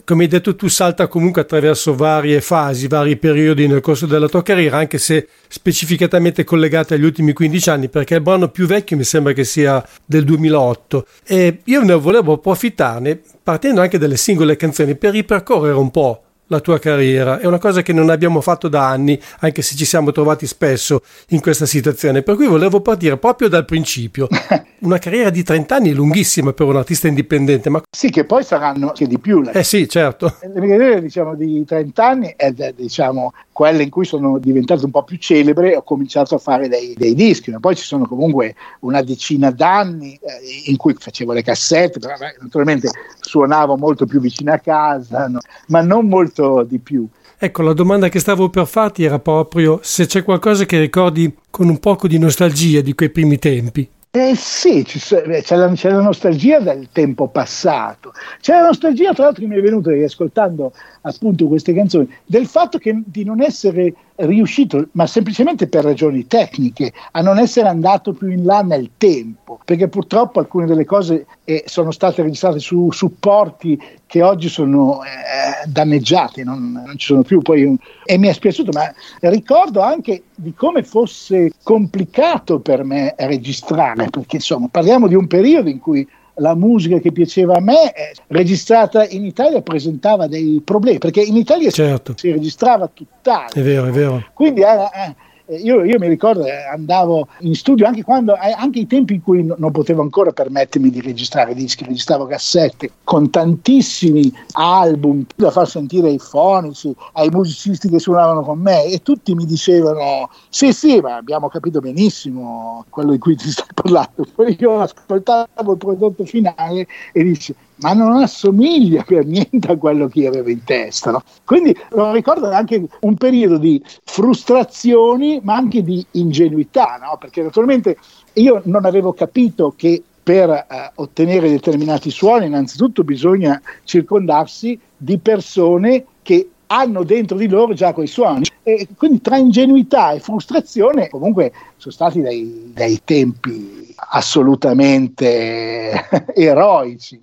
come 0.03 0.23
hai 0.23 0.29
detto 0.29 0.55
tu 0.55 0.67
salta 0.67 1.07
comunque 1.07 1.41
attraverso 1.41 1.95
varie 1.95 2.41
fasi, 2.41 2.87
vari 2.87 3.17
periodi 3.17 3.67
nel 3.67 3.81
corso 3.81 4.07
della 4.07 4.27
tua 4.27 4.41
carriera, 4.41 4.77
anche 4.77 4.97
se 4.97 5.27
specificatamente 5.47 6.43
collegate 6.43 6.95
agli 6.95 7.03
ultimi 7.03 7.33
15 7.33 7.69
anni, 7.69 7.89
perché 7.89 8.15
il 8.15 8.21
brano 8.21 8.49
più 8.49 8.65
vecchio 8.65 8.97
mi 8.97 9.03
sembra 9.03 9.33
che 9.33 9.43
sia 9.43 9.83
del 10.03 10.23
2008 10.23 11.05
e 11.23 11.59
io 11.63 11.83
ne 11.83 11.93
volevo 11.93 12.33
approfittarne 12.33 13.21
partendo 13.43 13.81
anche 13.81 13.99
dalle 13.99 14.17
singole 14.17 14.55
canzoni 14.55 14.95
per 14.95 15.11
ripercorrere 15.11 15.77
un 15.77 15.91
po' 15.91 16.24
la 16.47 16.59
tua 16.59 16.79
carriera. 16.79 17.39
È 17.39 17.45
una 17.45 17.57
cosa 17.57 17.81
che 17.81 17.93
non 17.93 18.09
abbiamo 18.09 18.41
fatto 18.41 18.67
da 18.67 18.87
anni, 18.87 19.19
anche 19.39 19.61
se 19.61 19.75
ci 19.75 19.85
siamo 19.85 20.11
trovati 20.11 20.45
spesso 20.47 21.01
in 21.29 21.41
questa 21.41 21.65
situazione. 21.65 22.21
Per 22.21 22.35
cui 22.35 22.47
volevo 22.47 22.81
partire 22.81 23.17
proprio 23.17 23.47
dal 23.47 23.65
principio. 23.65 24.27
Una 24.79 24.97
carriera 24.99 25.29
di 25.29 25.41
30 25.41 25.75
anni 25.75 25.89
è 25.89 25.93
lunghissima 25.93 26.53
per 26.53 26.67
un 26.67 26.75
artista 26.75 27.07
indipendente, 27.07 27.69
ma... 27.69 27.81
Sì, 27.89 28.09
che 28.11 28.25
poi 28.25 28.43
saranno 28.43 28.89
anche 28.89 29.07
di 29.07 29.17
più. 29.17 29.43
Eh 29.51 29.63
sì, 29.63 29.89
certo. 29.89 30.37
Le 30.41 30.59
mie 30.59 30.77
carriere, 30.77 31.01
diciamo, 31.01 31.33
di 31.33 31.63
30 31.65 32.05
anni 32.05 32.33
è, 32.35 32.51
diciamo, 32.51 33.33
quelle 33.51 33.83
in 33.83 33.89
cui 33.89 34.05
sono 34.05 34.37
diventato 34.37 34.85
un 34.85 34.91
po' 34.91 35.03
più 35.03 35.17
celebre 35.17 35.71
e 35.71 35.77
ho 35.77 35.81
cominciato 35.81 36.35
a 36.35 36.37
fare 36.37 36.67
dei, 36.67 36.93
dei 36.95 37.15
dischi. 37.15 37.51
Ma 37.51 37.59
poi 37.59 37.75
ci 37.75 37.85
sono 37.85 38.05
comunque 38.05 38.53
una 38.81 39.01
decina 39.01 39.49
d'anni 39.49 40.13
eh, 40.21 40.69
in 40.69 40.77
cui 40.77 40.93
facevo 40.93 41.31
le 41.31 41.41
cassette, 41.41 41.99
naturalmente 42.41 42.89
suonavo 43.21 43.77
molto 43.77 44.05
più 44.05 44.19
vicino 44.19 44.51
a 44.51 44.59
casa, 44.59 45.27
no? 45.27 45.39
ma 45.67 45.81
non 45.81 46.07
molto 46.07 46.34
molto 46.35 46.63
di 46.63 46.79
più. 46.79 47.07
Ecco, 47.37 47.61
la 47.61 47.73
domanda 47.73 48.09
che 48.09 48.19
stavo 48.19 48.49
per 48.49 48.65
farti 48.65 49.03
era 49.03 49.19
proprio 49.19 49.79
se 49.81 50.05
c'è 50.05 50.23
qualcosa 50.23 50.65
che 50.65 50.79
ricordi 50.79 51.33
con 51.49 51.69
un 51.69 51.79
poco 51.79 52.07
di 52.07 52.17
nostalgia 52.17 52.81
di 52.81 52.93
quei 52.93 53.09
primi 53.09 53.37
tempi. 53.37 53.89
Eh 54.11 54.33
sì, 54.35 54.81
c'è 54.85 55.25
la, 55.25 55.41
c'è 55.41 55.89
la, 55.89 55.99
nostalgia 55.99 56.59
del 56.61 56.87
tempo 56.93 57.27
passato, 57.27 58.13
c'è 58.39 58.53
la 58.53 58.67
nostalgia, 58.67 59.13
tra 59.13 59.25
l'altro 59.25 59.45
mi 59.45 59.57
è 59.57 59.61
venuta 59.61 59.91
ascoltando 59.91 60.71
appunto 61.01 61.47
queste 61.47 61.73
canzoni, 61.73 62.07
del 62.25 62.47
fatto 62.47 62.77
che, 62.77 62.97
di 63.05 63.25
non 63.25 63.41
essere 63.41 63.93
riuscito, 64.17 64.87
ma 64.91 65.07
semplicemente 65.07 65.67
per 65.67 65.83
ragioni 65.83 66.25
tecniche, 66.27 66.93
a 67.11 67.21
non 67.21 67.37
essere 67.37 67.67
andato 67.67 68.13
più 68.13 68.29
in 68.29 68.45
là 68.45 68.61
nel 68.61 68.91
tempo, 68.97 69.59
perché 69.65 69.87
purtroppo 69.87 70.39
alcune 70.39 70.65
delle 70.65 70.85
cose 70.85 71.25
eh, 71.43 71.63
sono 71.65 71.91
state 71.91 72.21
registrate 72.21 72.59
su 72.59 72.89
supporti 72.91 73.79
che 74.05 74.21
oggi 74.21 74.47
sono 74.47 75.03
eh, 75.03 75.67
danneggiati, 75.67 76.43
non, 76.43 76.71
non, 76.71 76.97
ci 76.97 77.07
sono 77.07 77.23
più. 77.23 77.41
Poi, 77.41 77.77
e 78.05 78.17
mi 78.17 78.27
è 78.27 78.33
spiaciuto, 78.33 78.71
ma 78.71 78.93
ricordo 79.29 79.81
anche 79.81 80.23
di 80.33 80.53
come 80.53 80.83
fosse 80.83 81.51
complicato 81.63 82.59
per 82.59 82.83
me 82.83 83.13
registrare, 83.17 84.09
perché 84.09 84.37
insomma 84.37 84.67
parliamo 84.71 85.07
di 85.07 85.15
un 85.15 85.27
periodo 85.27 85.69
in 85.69 85.79
cui 85.79 86.07
la 86.35 86.55
musica 86.55 86.99
che 86.99 87.11
piaceva 87.11 87.55
a 87.55 87.61
me, 87.61 87.93
eh, 87.93 88.13
registrata 88.27 89.07
in 89.07 89.25
Italia, 89.25 89.61
presentava 89.61 90.27
dei 90.27 90.61
problemi, 90.63 90.97
perché 90.97 91.21
in 91.21 91.35
Italia 91.35 91.69
certo. 91.69 92.13
si, 92.13 92.27
si, 92.27 92.31
registrava 92.31 92.89
tutt'altro. 92.91 93.59
È 93.59 93.63
vero, 93.63 93.85
è 93.85 93.91
vero. 93.91 94.25
Quindi 94.33 94.61
eh, 94.61 94.65
eh 94.65 94.89
eh, 95.07 95.15
io, 95.47 95.83
io, 95.83 95.99
mi 95.99 96.07
ricordo 96.07 96.45
eh, 96.45 96.63
andavo 96.71 97.27
in 97.39 97.53
studio 97.53 97.85
anche 97.85 98.03
quando 98.03 98.35
eh, 98.35 98.51
anche 98.51 98.79
i 98.79 98.87
tempi 98.87 99.13
in 99.15 99.21
cui 99.21 99.43
non 99.43 99.71
potevo 99.71 100.01
ancora 100.01 100.31
permettermi 100.31 100.89
di 100.89 101.01
registrare 101.01 101.53
dischi, 101.53 101.83
registravo 101.83 102.25
cassette 102.25 102.91
con 103.03 103.29
tantissimi 103.29 104.33
album 104.53 105.25
da 105.35 105.51
far 105.51 105.67
sentire 105.67 106.09
ai 106.09 106.17
fonici, 106.17 106.93
ai 107.13 107.29
musicisti 107.29 107.89
che 107.89 107.99
suonavano 107.99 108.41
con 108.41 108.59
me 108.59 108.85
e 108.85 109.03
tutti 109.03 109.35
mi 109.35 109.45
dicevano 109.45 110.29
sì 110.49 110.73
sì 110.73 110.99
ma 110.99 111.15
abbiamo 111.15 111.47
capito 111.47 111.79
benissimo 111.79 112.85
quello 112.89 113.11
di 113.11 113.19
cui 113.19 113.35
ti 113.35 113.49
stai 113.49 113.67
parlando. 113.73 114.25
Poi 114.33 114.55
io 114.59 114.79
ascoltavo 114.79 115.71
il 115.71 115.77
prodotto 115.77 116.25
finale 116.25 116.87
e 117.11 117.23
dice 117.23 117.55
ma 117.85 117.93
non 117.93 118.15
assomiglia 118.15 119.03
per 119.03 119.27
niente 119.27 119.71
a 119.71 119.77
quello 119.77 120.07
che 120.07 120.21
io 120.21 120.29
avevo 120.29 120.49
in 120.49 120.63
testa. 120.63 121.11
No? 121.11 121.21
Quindi 121.43 121.77
lo 121.89 122.11
ricordo 122.11 122.49
anche 122.49 122.83
un 123.01 123.15
periodo 123.15 123.59
di 123.59 123.79
frustrazioni, 124.03 125.39
ma 125.43 125.55
anche 125.55 125.83
di 125.83 126.03
ingenuità, 126.11 126.97
no? 126.99 127.17
perché 127.19 127.43
naturalmente 127.43 127.97
io 128.33 128.59
non 128.65 128.85
avevo 128.85 129.13
capito 129.13 129.73
che 129.75 130.01
per 130.23 130.49
eh, 130.49 130.65
ottenere 130.95 131.47
determinati 131.47 132.09
suoni 132.09 132.47
innanzitutto 132.47 133.03
bisogna 133.03 133.61
circondarsi 133.83 134.79
di 134.97 135.19
persone 135.19 136.05
che 136.23 136.49
hanno 136.65 137.03
dentro 137.03 137.37
di 137.37 137.47
loro 137.47 137.75
già 137.75 137.93
quei 137.93 138.07
suoni. 138.07 138.45
E 138.63 138.87
quindi 138.97 139.21
tra 139.21 139.37
ingenuità 139.37 140.09
e 140.13 140.19
frustrazione 140.19 141.09
comunque 141.09 141.51
sono 141.77 141.93
stati 141.93 142.19
dei, 142.21 142.71
dei 142.73 142.99
tempi 143.03 143.93
assolutamente 143.95 145.91
eroici. 146.33 147.21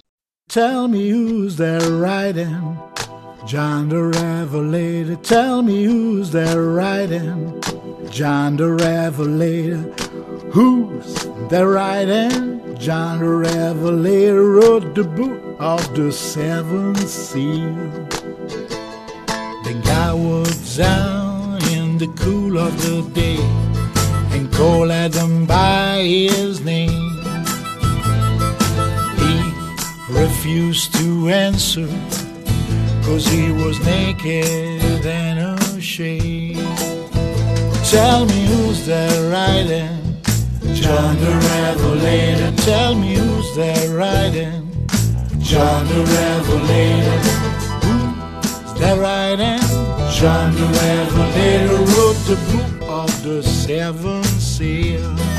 Tell 0.49 0.87
me 0.87 1.09
who's 1.09 1.57
there 1.57 1.81
riding, 1.81 2.79
John 3.47 3.89
the 3.89 4.03
Revelator. 4.03 5.17
Tell 5.17 5.63
me 5.63 5.85
who's 5.85 6.31
there 6.31 6.63
riding, 6.63 7.63
John 8.11 8.57
the 8.57 8.73
Revelator. 8.73 9.83
Who's 10.53 11.27
there 11.49 11.69
riding? 11.69 12.77
John 12.77 13.21
the 13.21 13.29
Revelator 13.29 14.43
wrote 14.43 14.95
the 14.95 15.05
book 15.05 15.57
of 15.59 15.95
the 15.95 16.13
seven 16.13 16.97
seals. 16.97 18.09
The 19.65 19.81
guy 19.85 20.13
was 20.13 20.77
down 20.77 21.63
in 21.69 21.97
the 21.97 22.09
cool 22.09 22.59
of 22.59 22.77
the 22.83 23.09
day 23.15 23.39
and 24.37 24.53
called 24.53 24.91
them 25.13 25.47
by 25.47 26.03
his 26.03 26.61
name. 26.61 26.82
Refused 30.23 30.95
to 30.95 31.29
answer 31.29 31.89
Cause 33.05 33.27
he 33.27 33.51
was 33.51 33.85
naked 33.85 35.05
and 35.05 35.61
ashamed. 35.77 36.79
Tell 37.91 38.25
me 38.27 38.47
who's 38.47 38.87
there 38.87 39.31
riding? 39.31 39.99
John 40.75 41.17
the 41.19 41.33
Revelator. 41.51 42.53
Tell 42.63 42.95
me 42.95 43.17
who's 43.17 43.57
there 43.57 43.91
riding? 43.97 44.63
John 45.41 45.89
the 45.89 46.03
Revelator. 46.17 47.19
Who's 47.85 48.81
there 48.81 49.01
riding? 49.01 49.67
John 50.19 50.55
the 50.55 50.69
Revelator 50.83 51.79
wrote 51.93 52.21
the 52.31 52.39
book 52.53 52.89
of 52.89 53.11
the 53.25 53.43
seven 53.43 54.23
seals 54.23 55.32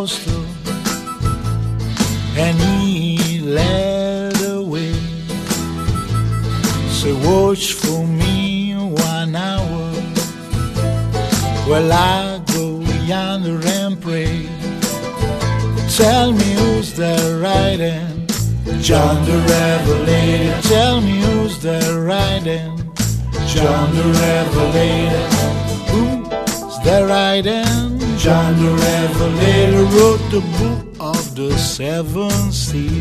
apostle 0.00 0.46
and 2.36 2.58
he 2.58 3.40
led 3.40 4.40
away. 4.42 4.94
Say, 6.88 7.12
watch 7.12 7.74
for 7.74 8.06
me 8.06 8.74
one 8.74 9.36
hour 9.36 9.92
while 11.68 11.92
I 11.92 12.42
go 12.54 12.80
yonder 13.04 13.60
and 13.66 14.00
pray. 14.00 14.48
Tell 15.96 16.32
me 16.32 16.48
who's 16.54 16.94
there 16.94 17.38
riding, 17.38 18.26
John 18.80 19.24
the 19.26 19.36
Revelator. 19.52 20.62
Tell 20.62 21.00
me 21.02 21.20
who's 21.20 21.60
there 21.62 22.00
riding, 22.00 22.76
John 23.46 23.94
the 23.94 24.04
Revelator. 24.04 24.39
Book 30.40 30.86
of 31.00 31.34
the 31.34 31.56
seven 31.58 32.30
seals. 32.52 32.99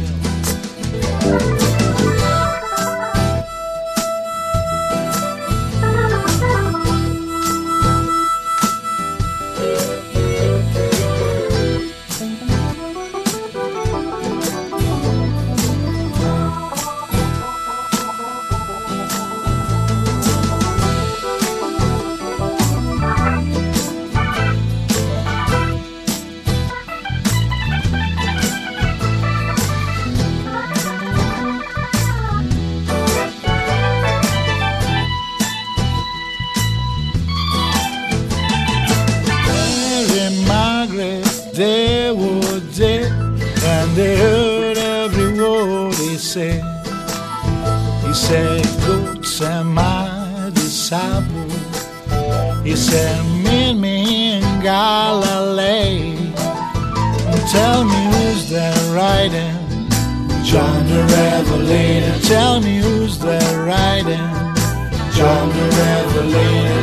Riding. 64.10 65.14
John 65.14 65.50
the 65.50 65.66
Revelator. 65.78 66.82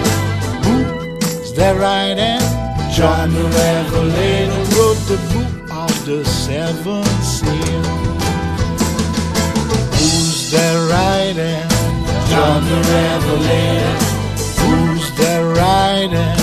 Who's 0.64 1.52
there 1.54 1.76
riding? 1.76 2.18
Eh? 2.18 2.90
John 2.92 3.32
the 3.32 3.42
Revelator 3.42 4.52
wrote 4.74 5.00
the 5.08 5.18
book 5.32 5.70
of 5.70 6.04
the 6.04 6.24
seven 6.24 7.04
seals. 7.22 7.86
Who's 9.96 10.50
there 10.50 10.88
riding? 10.88 11.38
Eh? 11.38 11.68
John 12.28 12.64
the 12.64 12.80
Revelator. 12.94 13.96
Who's 14.60 15.16
there 15.16 15.46
riding? 15.54 16.14
Eh? 16.14 16.36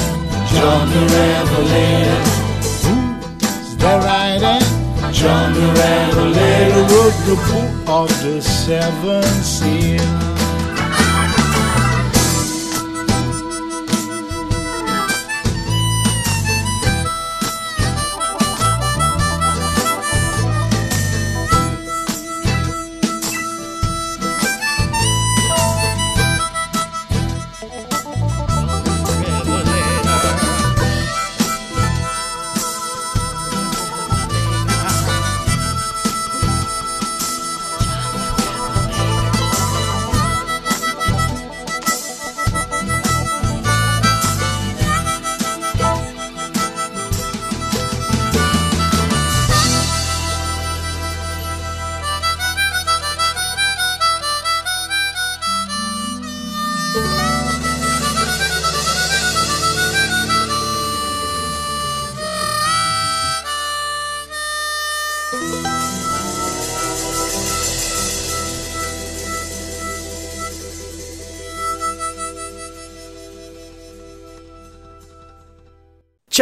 John 0.54 0.90
the 0.90 1.04
Revelator. 1.16 2.22
Who's 2.84 3.76
there 3.78 4.00
riding? 4.00 4.68
John 5.14 5.54
the 5.54 5.68
Revelator 5.80 6.82
wrote 6.92 7.20
the 7.26 7.36
book 7.48 7.90
of 7.90 8.24
the 8.24 8.42
seven 8.42 9.24
seals. 9.44 10.43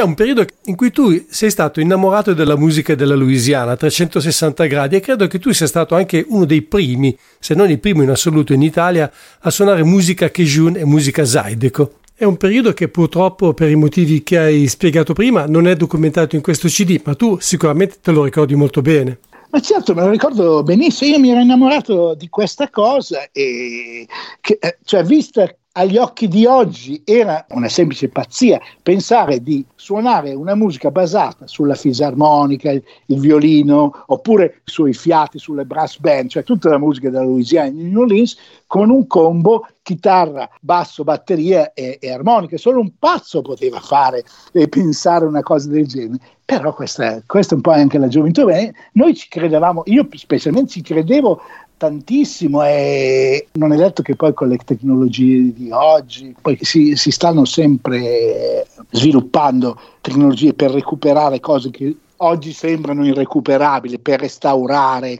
C'è 0.01 0.07
un 0.07 0.15
periodo 0.15 0.43
in 0.63 0.75
cui 0.75 0.89
tu 0.89 1.25
sei 1.29 1.51
stato 1.51 1.79
innamorato 1.79 2.33
della 2.33 2.57
musica 2.57 2.95
della 2.95 3.13
Louisiana 3.13 3.73
a 3.73 3.75
360 3.75 4.65
gradi 4.65 4.95
e 4.95 4.99
credo 4.99 5.27
che 5.27 5.37
tu 5.37 5.51
sia 5.51 5.67
stato 5.67 5.93
anche 5.93 6.25
uno 6.27 6.45
dei 6.45 6.63
primi, 6.63 7.15
se 7.37 7.53
non 7.53 7.69
il 7.69 7.79
primo 7.79 8.01
in 8.01 8.09
assoluto 8.09 8.51
in 8.51 8.63
Italia, 8.63 9.11
a 9.41 9.49
suonare 9.51 9.83
musica 9.83 10.31
Cajun 10.31 10.77
e 10.77 10.85
musica 10.85 11.23
Zydeco. 11.23 11.99
È 12.15 12.23
un 12.23 12.35
periodo 12.35 12.73
che 12.73 12.87
purtroppo 12.87 13.53
per 13.53 13.69
i 13.69 13.75
motivi 13.75 14.23
che 14.23 14.39
hai 14.39 14.67
spiegato 14.67 15.13
prima 15.13 15.45
non 15.45 15.67
è 15.67 15.75
documentato 15.75 16.35
in 16.35 16.41
questo 16.41 16.67
CD, 16.67 16.99
ma 17.03 17.13
tu 17.13 17.37
sicuramente 17.39 17.97
te 18.01 18.09
lo 18.09 18.23
ricordi 18.23 18.55
molto 18.55 18.81
bene. 18.81 19.19
Ma 19.51 19.59
certo, 19.59 19.93
me 19.93 20.01
lo 20.01 20.09
ricordo 20.09 20.63
benissimo, 20.63 21.11
io 21.11 21.19
mi 21.19 21.29
ero 21.29 21.41
innamorato 21.41 22.15
di 22.15 22.27
questa 22.27 22.71
cosa 22.71 23.29
e 23.31 24.07
che, 24.39 24.57
eh, 24.59 24.79
cioè 24.83 25.03
vista 25.03 25.45
agli 25.73 25.97
occhi 25.97 26.27
di 26.27 26.45
oggi 26.45 27.01
era 27.05 27.45
una 27.49 27.69
semplice 27.69 28.09
pazzia 28.09 28.59
pensare 28.81 29.41
di 29.41 29.65
suonare 29.75 30.33
una 30.33 30.53
musica 30.53 30.91
basata 30.91 31.47
sulla 31.47 31.75
fisarmonica, 31.75 32.71
il, 32.71 32.83
il, 33.05 33.19
violino, 33.19 34.03
oppure 34.07 34.61
sui 34.65 34.93
fiati, 34.93 35.39
sulle 35.39 35.65
brass 35.65 35.97
band, 35.99 36.29
cioè 36.29 36.43
tutta 36.43 36.69
la 36.69 36.77
musica 36.77 37.09
della 37.09 37.23
Louisiana 37.23 37.69
di 37.69 37.83
New 37.83 38.01
Orleans, 38.01 38.37
con 38.67 38.89
un 38.89 39.07
combo 39.07 39.65
chitarra, 39.81 40.49
basso, 40.59 41.03
batteria 41.03 41.73
e, 41.73 41.97
e 42.01 42.11
armonica. 42.11 42.57
Solo 42.57 42.81
un 42.81 42.91
pazzo 42.99 43.41
poteva 43.41 43.79
fare 43.79 44.23
e 44.51 44.67
pensare 44.67 45.25
una 45.25 45.41
cosa 45.41 45.69
del 45.69 45.87
genere. 45.87 46.19
Però 46.43 46.73
questa, 46.73 47.21
questa 47.25 47.53
è 47.53 47.55
un 47.55 47.61
po' 47.61 47.71
anche 47.71 47.97
la 47.97 48.09
gioventù. 48.09 48.43
Beh, 48.43 48.73
noi 48.93 49.15
ci 49.15 49.29
credevamo, 49.29 49.83
io 49.85 50.05
specialmente 50.11 50.71
ci 50.71 50.81
credevo 50.81 51.41
tantissimo 51.81 52.63
e 52.63 53.47
non 53.53 53.73
è 53.73 53.75
detto 53.75 54.03
che 54.03 54.15
poi 54.15 54.35
con 54.35 54.49
le 54.49 54.57
tecnologie 54.57 55.51
di 55.51 55.71
oggi, 55.71 56.35
poi 56.39 56.55
si, 56.61 56.95
si 56.95 57.09
stanno 57.09 57.43
sempre 57.43 58.67
sviluppando 58.91 59.79
tecnologie 59.99 60.53
per 60.53 60.69
recuperare 60.69 61.39
cose 61.39 61.71
che 61.71 61.95
oggi 62.17 62.53
sembrano 62.53 63.03
irrecuperabili, 63.03 63.97
per 63.97 64.19
restaurare. 64.19 65.17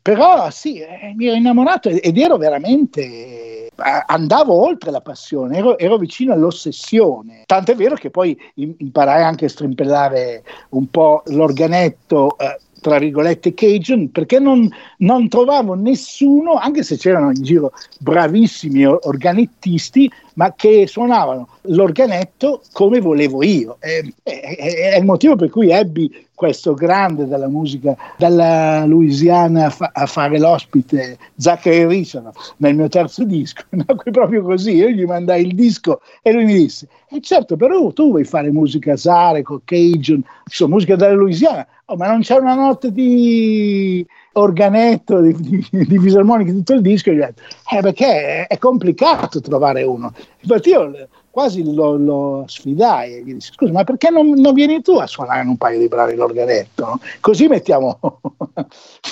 Però 0.00 0.48
sì, 0.50 0.78
eh, 0.78 1.12
mi 1.16 1.26
ero 1.26 1.34
innamorato 1.34 1.88
ed 1.88 2.16
ero 2.16 2.36
veramente 2.36 3.66
eh, 3.66 3.72
andavo 4.06 4.54
oltre 4.54 4.92
la 4.92 5.00
passione, 5.00 5.58
ero, 5.58 5.76
ero, 5.76 5.96
vicino 5.98 6.32
all'ossessione. 6.32 7.42
Tant'è 7.46 7.74
vero 7.74 7.96
che 7.96 8.10
poi 8.10 8.38
imparai 8.54 9.24
anche 9.24 9.46
a 9.46 9.48
strimpellare 9.48 10.44
un 10.68 10.88
po' 10.88 11.24
l'organetto 11.26 12.38
eh, 12.38 12.60
tra 12.80 12.98
virgolette 12.98 13.54
Cajun 13.54 14.10
perché 14.10 14.38
non, 14.38 14.68
non, 14.98 15.28
trovavo 15.28 15.74
nessuno, 15.74 16.54
anche 16.54 16.82
se 16.82 16.96
c'erano 16.96 17.30
in 17.30 17.42
giro 17.42 17.72
bravissimi 18.00 18.84
organettisti, 18.84 20.10
ma 20.36 20.54
che 20.54 20.86
suonavano 20.86 21.48
l'organetto 21.62 22.62
come 22.72 23.00
volevo 23.00 23.42
io. 23.42 23.76
È, 23.78 24.02
è, 24.22 24.92
è 24.92 24.98
il 24.98 25.04
motivo 25.04 25.36
per 25.36 25.50
cui 25.50 25.70
ebbi 25.70 26.26
questo 26.34 26.74
grande 26.74 27.26
della 27.26 27.48
musica 27.48 27.96
dalla 28.18 28.84
Louisiana 28.84 29.66
a, 29.66 29.70
fa- 29.70 29.90
a 29.92 30.04
fare 30.04 30.38
l'ospite 30.38 31.16
Zachary 31.36 31.86
Richard 31.86 32.30
nel 32.58 32.76
mio 32.76 32.88
terzo 32.88 33.24
disco, 33.24 33.64
nacque 33.70 34.10
proprio 34.10 34.42
così, 34.42 34.74
io 34.74 34.90
gli 34.90 35.04
mandai 35.04 35.46
il 35.46 35.54
disco 35.54 36.00
e 36.22 36.32
lui 36.32 36.44
mi 36.44 36.54
disse, 36.54 36.88
e 37.08 37.16
eh 37.16 37.20
certo 37.20 37.56
però 37.56 37.90
tu 37.92 38.10
vuoi 38.10 38.24
fare 38.24 38.50
musica 38.50 38.96
zareco, 38.96 39.62
Cajun, 39.64 40.22
insomma 40.44 40.74
musica 40.74 40.94
dalla 40.94 41.14
Louisiana, 41.14 41.66
oh, 41.86 41.96
ma 41.96 42.08
non 42.08 42.20
c'è 42.20 42.36
una 42.36 42.54
notte 42.54 42.92
di 42.92 44.06
organetto, 44.36 45.20
di, 45.20 45.34
di, 45.34 45.86
di 45.86 45.98
fisarmonica, 45.98 46.52
tutto 46.52 46.74
il 46.74 46.80
disco, 46.80 47.10
gli 47.10 47.20
ho 47.20 47.26
detto, 47.26 47.42
eh, 47.70 47.80
perché 47.80 48.46
è 48.46 48.58
complicato 48.58 49.40
trovare 49.40 49.82
uno. 49.82 50.12
Infatti 50.40 50.70
io 50.70 51.08
quasi 51.30 51.74
lo, 51.74 51.96
lo 51.96 52.44
sfidai 52.46 53.16
e 53.16 53.22
gli 53.22 53.34
dissi, 53.34 53.52
scusa, 53.52 53.72
ma 53.72 53.84
perché 53.84 54.10
non, 54.10 54.30
non, 54.30 54.54
vieni 54.54 54.80
tu 54.80 54.92
a 54.92 55.06
suonare 55.06 55.46
un 55.46 55.56
paio 55.56 55.78
di 55.78 55.88
bravi 55.88 56.14
l'organetto? 56.14 56.84
No? 56.84 57.00
Così 57.20 57.46
mettiamo, 57.46 57.98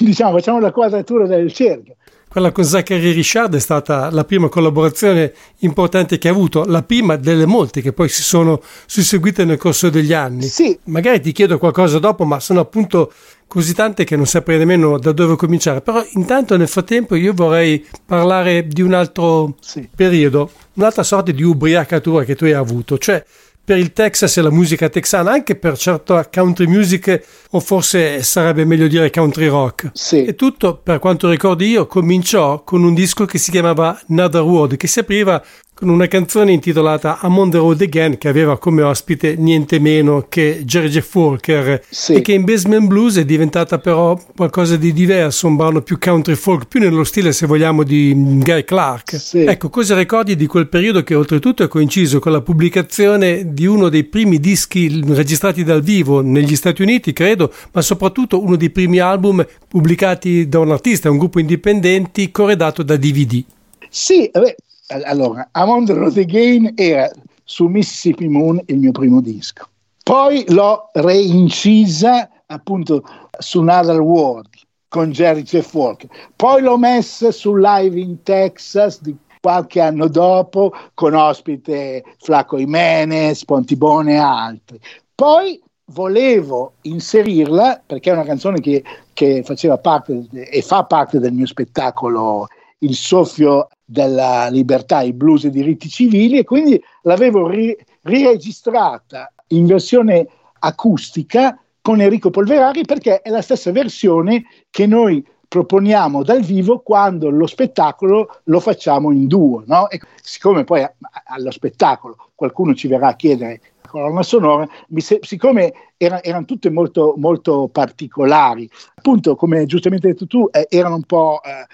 diciamo, 0.00 0.32
facciamo 0.32 0.60
la 0.60 0.72
quadratura 0.72 1.26
del 1.26 1.52
cerchio. 1.52 1.96
Quella 2.34 2.50
con 2.50 2.64
Zachary 2.64 3.12
Richard 3.12 3.54
è 3.54 3.60
stata 3.60 4.10
la 4.10 4.24
prima 4.24 4.48
collaborazione 4.48 5.32
importante 5.58 6.18
che 6.18 6.26
ha 6.26 6.32
avuto, 6.32 6.64
la 6.64 6.82
prima 6.82 7.14
delle 7.14 7.46
molte 7.46 7.80
che 7.80 7.92
poi 7.92 8.08
si 8.08 8.22
sono 8.22 8.60
susseguite 8.87 9.44
nel 9.44 9.56
corso 9.56 9.88
degli 9.88 10.12
anni. 10.12 10.42
Sì. 10.42 10.76
Magari 10.87 11.20
ti 11.20 11.30
chiedo 11.30 11.58
qualcosa 11.58 12.00
dopo, 12.00 12.24
ma 12.24 12.40
sono 12.40 12.58
appunto 12.58 13.12
così 13.46 13.74
tante 13.74 14.04
che 14.04 14.16
non 14.16 14.26
saprei 14.26 14.59
nemmeno 14.59 14.98
da 14.98 15.12
dove 15.12 15.37
cominciare. 15.37 15.80
Però 15.80 16.04
intanto 16.12 16.57
nel 16.57 16.68
frattempo 16.68 17.14
io 17.14 17.33
vorrei 17.33 17.87
parlare 18.04 18.66
di 18.66 18.83
un 18.83 18.94
altro 18.94 19.57
sì. 19.61 19.88
periodo, 19.94 20.50
un'altra 20.74 21.02
sorta 21.02 21.33
di 21.33 21.42
ubriacatura 21.42 22.24
che 22.24 22.35
tu 22.35 22.44
hai 22.44 22.52
avuto, 22.52 22.98
cioè 22.98 23.24
per 23.64 23.78
il 23.78 23.94
Texas 23.94 24.37
e 24.37 24.42
la 24.42 24.50
musica 24.50 24.90
texana, 24.90 25.33
anche 25.33 25.57
per 25.57 25.78
certa 25.78 26.28
country 26.28 26.66
music, 26.66 27.24
o 27.52 27.61
forse 27.61 28.22
sarebbe 28.22 28.66
meglio 28.66 28.87
dire 28.88 29.09
country 29.09 29.48
rock. 29.48 29.90
Sì. 29.94 30.24
E 30.24 30.35
tutto, 30.35 30.76
per 30.76 30.98
quanto 30.98 31.30
ricordo 31.30 31.64
io, 31.64 31.87
cominciò 31.87 32.62
con 32.62 32.85
un 32.85 32.92
disco 32.92 33.24
che 33.24 33.38
si 33.38 33.50
chiamava 33.50 33.98
Another 34.11 34.42
World, 34.42 34.76
che 34.76 34.87
si 34.87 34.98
apriva 34.98 35.42
con 35.85 35.92
una 35.92 36.09
canzone 36.09 36.51
intitolata 36.51 37.18
I'm 37.25 37.37
on 37.37 37.51
the 37.51 37.59
Road 37.59 37.83
Again 37.83 38.16
che 38.16 38.29
aveva 38.29 38.57
come 38.57 38.81
ospite 38.81 39.37
niente 39.37 39.79
meno 39.79 40.25
che 40.31 40.62
Jeff 40.64 41.14
Walker 41.14 41.85
sì. 41.90 42.14
e 42.14 42.20
che 42.23 42.33
in 42.33 42.44
Basement 42.44 42.87
Blues 42.87 43.18
è 43.18 43.27
diventata 43.27 43.79
però 43.79 44.18
qualcosa 44.35 44.77
di 44.77 44.94
diverso, 44.94 45.47
un 45.47 45.57
brano 45.57 45.83
più 45.83 45.99
country 45.99 46.37
folk, 46.37 46.68
più 46.68 46.81
nello 46.81 47.05
stile 47.05 47.33
se 47.33 47.44
vogliamo 47.44 47.83
di 47.83 48.14
Guy 48.16 48.64
Clark. 48.64 49.14
Sì. 49.20 49.40
Ecco, 49.40 49.68
cosa 49.68 49.94
ricordi 49.94 50.37
di 50.37 50.47
quel 50.47 50.68
periodo 50.68 51.03
che 51.03 51.14
oltretutto 51.14 51.62
è 51.62 51.68
coinciso 51.68 52.18
con 52.18 52.33
la 52.33 52.40
pubblicazione 52.40 53.53
di 53.53 53.66
uno 53.66 53.90
dei 53.90 54.05
primi 54.05 54.40
dischi 54.40 55.03
registrati 55.07 55.64
dal 55.64 55.83
vivo 55.83 56.23
negli 56.23 56.57
Stati 56.57 56.81
Uniti, 56.81 57.12
credo, 57.12 57.53
ma 57.73 57.83
soprattutto 57.83 58.42
uno 58.42 58.57
dei 58.57 58.70
primi 58.70 59.01
album 59.01 59.47
pubblicati 59.68 60.49
da 60.49 60.61
un 60.61 60.70
artista, 60.70 61.11
un 61.11 61.18
gruppo 61.18 61.40
indipendenti, 61.40 62.31
corredato 62.31 62.83
da 62.83 62.97
DVD? 62.97 63.44
Sì, 63.90 64.29
beh, 64.33 64.57
allora, 64.88 65.49
Among 65.53 65.87
the 65.87 65.94
Road 65.94 66.18
Again 66.18 66.73
era 66.77 67.11
su 67.44 67.66
Mississippi 67.66 68.29
Moon 68.29 68.61
il 68.66 68.79
mio 68.79 68.92
primo 68.92 69.20
disco. 69.20 69.66
Poi 70.03 70.44
l'ho 70.49 70.90
reincisa 70.92 72.29
appunto 72.47 73.03
su 73.38 73.61
Another 73.61 74.01
World 74.01 74.49
con 74.88 75.11
Jerry 75.11 75.42
Jeff 75.42 75.73
Walker. 75.75 76.09
Poi 76.37 76.62
l'ho 76.62 76.77
messa 76.77 77.33
su 77.33 77.55
Live 77.57 77.99
in 77.99 78.23
Texas 78.23 79.01
di 79.01 79.16
qualche 79.40 79.81
anno 79.81 80.09
dopo 80.09 80.73
con 80.94 81.14
ospite 81.14 82.05
Flaco 82.18 82.59
Jimenez, 82.59 83.44
Pontibone 83.44 84.12
e 84.12 84.18
altri. 84.18 84.79
Poi 85.14 85.61
volevo 85.87 86.75
inserirla 86.83 87.83
perché 87.85 88.11
è 88.11 88.14
una 88.14 88.25
canzone 88.25 88.61
che, 88.61 88.83
che 89.12 89.42
faceva 89.42 89.79
parte 89.79 90.27
e 90.31 90.62
fa 90.62 90.85
parte 90.85 91.18
del 91.18 91.33
mio 91.33 91.47
spettacolo 91.47 92.47
Il 92.78 92.94
soffio 92.94 93.68
della 93.84 94.48
libertà, 94.48 95.02
i 95.02 95.12
blues 95.12 95.44
e 95.44 95.48
i 95.48 95.50
diritti 95.50 95.88
civili 95.88 96.38
e 96.38 96.44
quindi 96.44 96.82
l'avevo 97.02 97.48
ri- 97.48 97.76
riregistrata 98.02 99.32
in 99.48 99.66
versione 99.66 100.26
acustica 100.58 101.58
con 101.80 102.00
Enrico 102.00 102.30
Polverari 102.30 102.84
perché 102.84 103.20
è 103.20 103.30
la 103.30 103.42
stessa 103.42 103.70
versione 103.70 104.44
che 104.70 104.87
noi 104.87 105.24
proponiamo 105.46 106.24
dal 106.24 106.40
vivo 106.40 106.80
quando 106.80 107.30
lo 107.30 107.46
spettacolo 107.46 108.40
lo 108.44 108.60
facciamo 108.60 109.12
in 109.12 109.26
duo. 109.26 109.62
No? 109.66 109.88
E 109.88 110.00
siccome 110.20 110.64
poi 110.64 110.84
allo 111.26 111.50
spettacolo 111.50 112.16
qualcuno 112.34 112.74
ci 112.74 112.88
verrà 112.88 113.08
a 113.08 113.16
chiedere 113.16 113.60
colonna 113.87 114.22
sonora, 114.22 114.66
se- 114.96 115.20
siccome 115.22 115.72
era- 115.96 116.20
erano 116.22 116.44
tutte 116.46 116.70
molto, 116.70 117.14
molto 117.16 117.68
particolari, 117.70 118.68
appunto 118.96 119.37
come 119.37 119.66
giustamente 119.66 120.08
hai 120.08 120.12
detto 120.14 120.26
tu, 120.26 120.48
eh, 120.50 120.66
erano 120.68 120.96
un 120.96 121.04
po'... 121.04 121.40
Eh, 121.44 121.66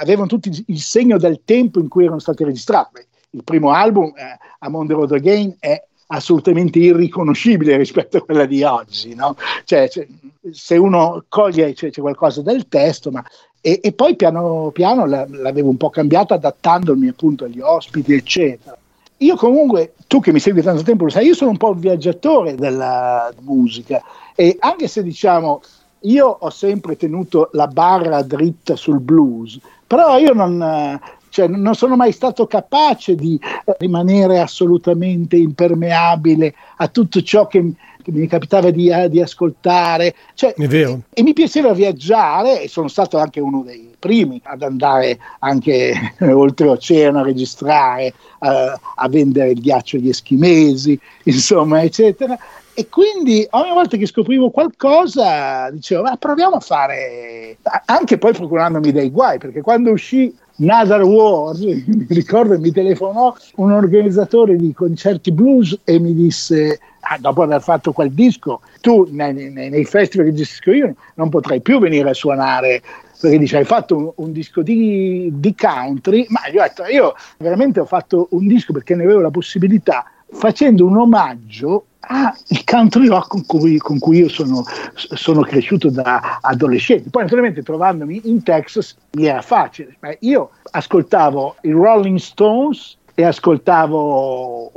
avevano 0.00 0.26
tutti 0.26 0.64
il 0.66 0.80
segno 0.80 1.18
del 1.18 1.40
tempo 1.44 1.80
in 1.80 1.88
cui 1.88 2.04
erano 2.04 2.18
stati 2.18 2.44
registrati. 2.44 3.04
Il 3.30 3.44
primo 3.44 3.70
album, 3.70 4.12
eh, 4.16 4.38
Among 4.60 4.88
the 4.88 4.94
Road 4.94 5.12
Again, 5.12 5.56
è 5.58 5.82
assolutamente 6.08 6.78
irriconoscibile 6.78 7.76
rispetto 7.78 8.18
a 8.18 8.22
quella 8.22 8.46
di 8.46 8.62
oggi. 8.62 9.14
No? 9.14 9.36
Cioè, 9.64 9.88
cioè, 9.88 10.06
se 10.50 10.76
uno 10.76 11.24
coglie 11.28 11.72
c'è, 11.72 11.90
c'è, 11.90 12.00
qualcosa 12.00 12.42
del 12.42 12.68
testo, 12.68 13.10
ma 13.10 13.24
e, 13.60 13.80
e 13.82 13.92
poi 13.92 14.14
piano 14.14 14.70
piano 14.72 15.06
la, 15.06 15.26
l'avevo 15.28 15.70
un 15.70 15.76
po' 15.76 15.90
cambiata 15.90 16.34
adattandomi 16.34 17.08
appunto 17.08 17.44
agli 17.44 17.60
ospiti, 17.60 18.12
eccetera. 18.12 18.76
Io 19.18 19.36
comunque, 19.36 19.94
tu 20.06 20.20
che 20.20 20.32
mi 20.32 20.40
segui 20.40 20.60
tanto 20.60 20.82
tempo 20.82 21.04
lo 21.04 21.10
sai, 21.10 21.26
io 21.26 21.34
sono 21.34 21.50
un 21.50 21.56
po' 21.56 21.70
un 21.70 21.78
viaggiatore 21.78 22.56
della 22.56 23.32
musica 23.40 24.02
e 24.34 24.56
anche 24.58 24.88
se 24.88 25.02
diciamo 25.02 25.62
io 26.00 26.26
ho 26.26 26.50
sempre 26.50 26.96
tenuto 26.96 27.48
la 27.52 27.66
barra 27.66 28.22
dritta 28.22 28.76
sul 28.76 29.00
blues, 29.00 29.58
però 29.86 30.18
io 30.18 30.32
non, 30.32 31.00
cioè, 31.34 31.48
non 31.48 31.74
sono 31.74 31.96
mai 31.96 32.12
stato 32.12 32.46
capace 32.46 33.16
di 33.16 33.36
rimanere 33.78 34.38
assolutamente 34.38 35.34
impermeabile 35.34 36.54
a 36.76 36.86
tutto 36.86 37.20
ciò 37.22 37.48
che, 37.48 37.72
che 38.00 38.12
mi 38.12 38.28
capitava 38.28 38.70
di, 38.70 38.88
uh, 38.88 39.08
di 39.08 39.20
ascoltare. 39.20 40.14
Cioè, 40.34 40.54
e, 40.56 41.00
e, 41.12 41.22
mi 41.24 41.32
piaceva 41.32 41.72
viaggiare 41.72 42.62
e 42.62 42.68
sono 42.68 42.86
stato 42.86 43.18
anche 43.18 43.40
uno 43.40 43.64
dei 43.64 43.96
primi 43.98 44.40
ad 44.44 44.62
andare 44.62 45.18
anche 45.40 46.14
oltreoceano 46.22 47.18
a 47.18 47.24
registrare, 47.24 48.14
uh, 48.38 48.46
a 48.94 49.08
vendere 49.08 49.50
il 49.50 49.60
ghiaccio 49.60 49.96
agli 49.96 50.10
eschimesi, 50.10 50.96
insomma, 51.24 51.82
eccetera. 51.82 52.38
E 52.76 52.88
quindi 52.88 53.46
ogni 53.50 53.70
volta 53.70 53.96
che 53.96 54.06
scoprivo 54.06 54.50
qualcosa 54.50 55.70
dicevo, 55.70 56.02
ma 56.02 56.16
proviamo 56.16 56.56
a 56.56 56.60
fare, 56.60 57.56
anche 57.84 58.18
poi 58.18 58.32
procurandomi 58.32 58.90
dei 58.90 59.10
guai, 59.10 59.38
perché 59.38 59.60
quando 59.60 59.92
uscì 59.92 60.34
Another 60.58 61.02
War, 61.02 61.54
mi 61.58 62.06
ricordo 62.08 62.58
mi 62.58 62.72
telefonò 62.72 63.32
un 63.56 63.70
organizzatore 63.70 64.56
di 64.56 64.72
concerti 64.72 65.30
blues 65.30 65.78
e 65.84 66.00
mi 66.00 66.14
disse, 66.14 66.80
ah, 67.00 67.16
dopo 67.18 67.42
aver 67.42 67.62
fatto 67.62 67.92
quel 67.92 68.10
disco, 68.10 68.60
tu 68.80 69.06
nei, 69.08 69.50
nei, 69.50 69.70
nei 69.70 69.84
festival 69.84 70.26
che 70.26 70.34
gestisco 70.34 70.72
io 70.72 70.94
non 71.14 71.28
potrai 71.28 71.60
più 71.60 71.78
venire 71.78 72.10
a 72.10 72.14
suonare 72.14 72.82
perché 73.20 73.38
dice 73.38 73.56
hai 73.56 73.64
fatto 73.64 73.96
un, 73.96 74.12
un 74.16 74.32
disco 74.32 74.60
di, 74.62 75.30
di, 75.32 75.54
country, 75.54 76.26
ma 76.28 76.40
io 76.52 76.62
io 76.90 77.14
veramente 77.38 77.80
ho 77.80 77.86
fatto 77.86 78.26
un 78.32 78.46
disco 78.46 78.72
perché 78.72 78.94
ne 78.94 79.04
avevo 79.04 79.20
la 79.20 79.30
possibilità 79.30 80.04
facendo 80.34 80.86
un 80.86 80.96
omaggio 80.96 81.86
al 82.00 82.34
country 82.64 83.06
rock 83.06 83.28
con 83.28 83.46
cui, 83.46 83.78
con 83.78 83.98
cui 83.98 84.18
io 84.18 84.28
sono, 84.28 84.62
sono, 84.94 85.40
cresciuto 85.40 85.90
da 85.90 86.38
adolescente. 86.40 87.10
Poi 87.10 87.22
naturalmente 87.22 87.62
trovandomi 87.62 88.20
in 88.24 88.42
Texas 88.42 88.96
mi 89.12 89.26
era 89.26 89.40
facile. 89.40 89.96
Io 90.20 90.50
ascoltavo 90.70 91.56
i 91.62 91.70
Rolling 91.70 92.18
Stones 92.18 92.98
e 93.14 93.24
ascoltavo 93.24 94.70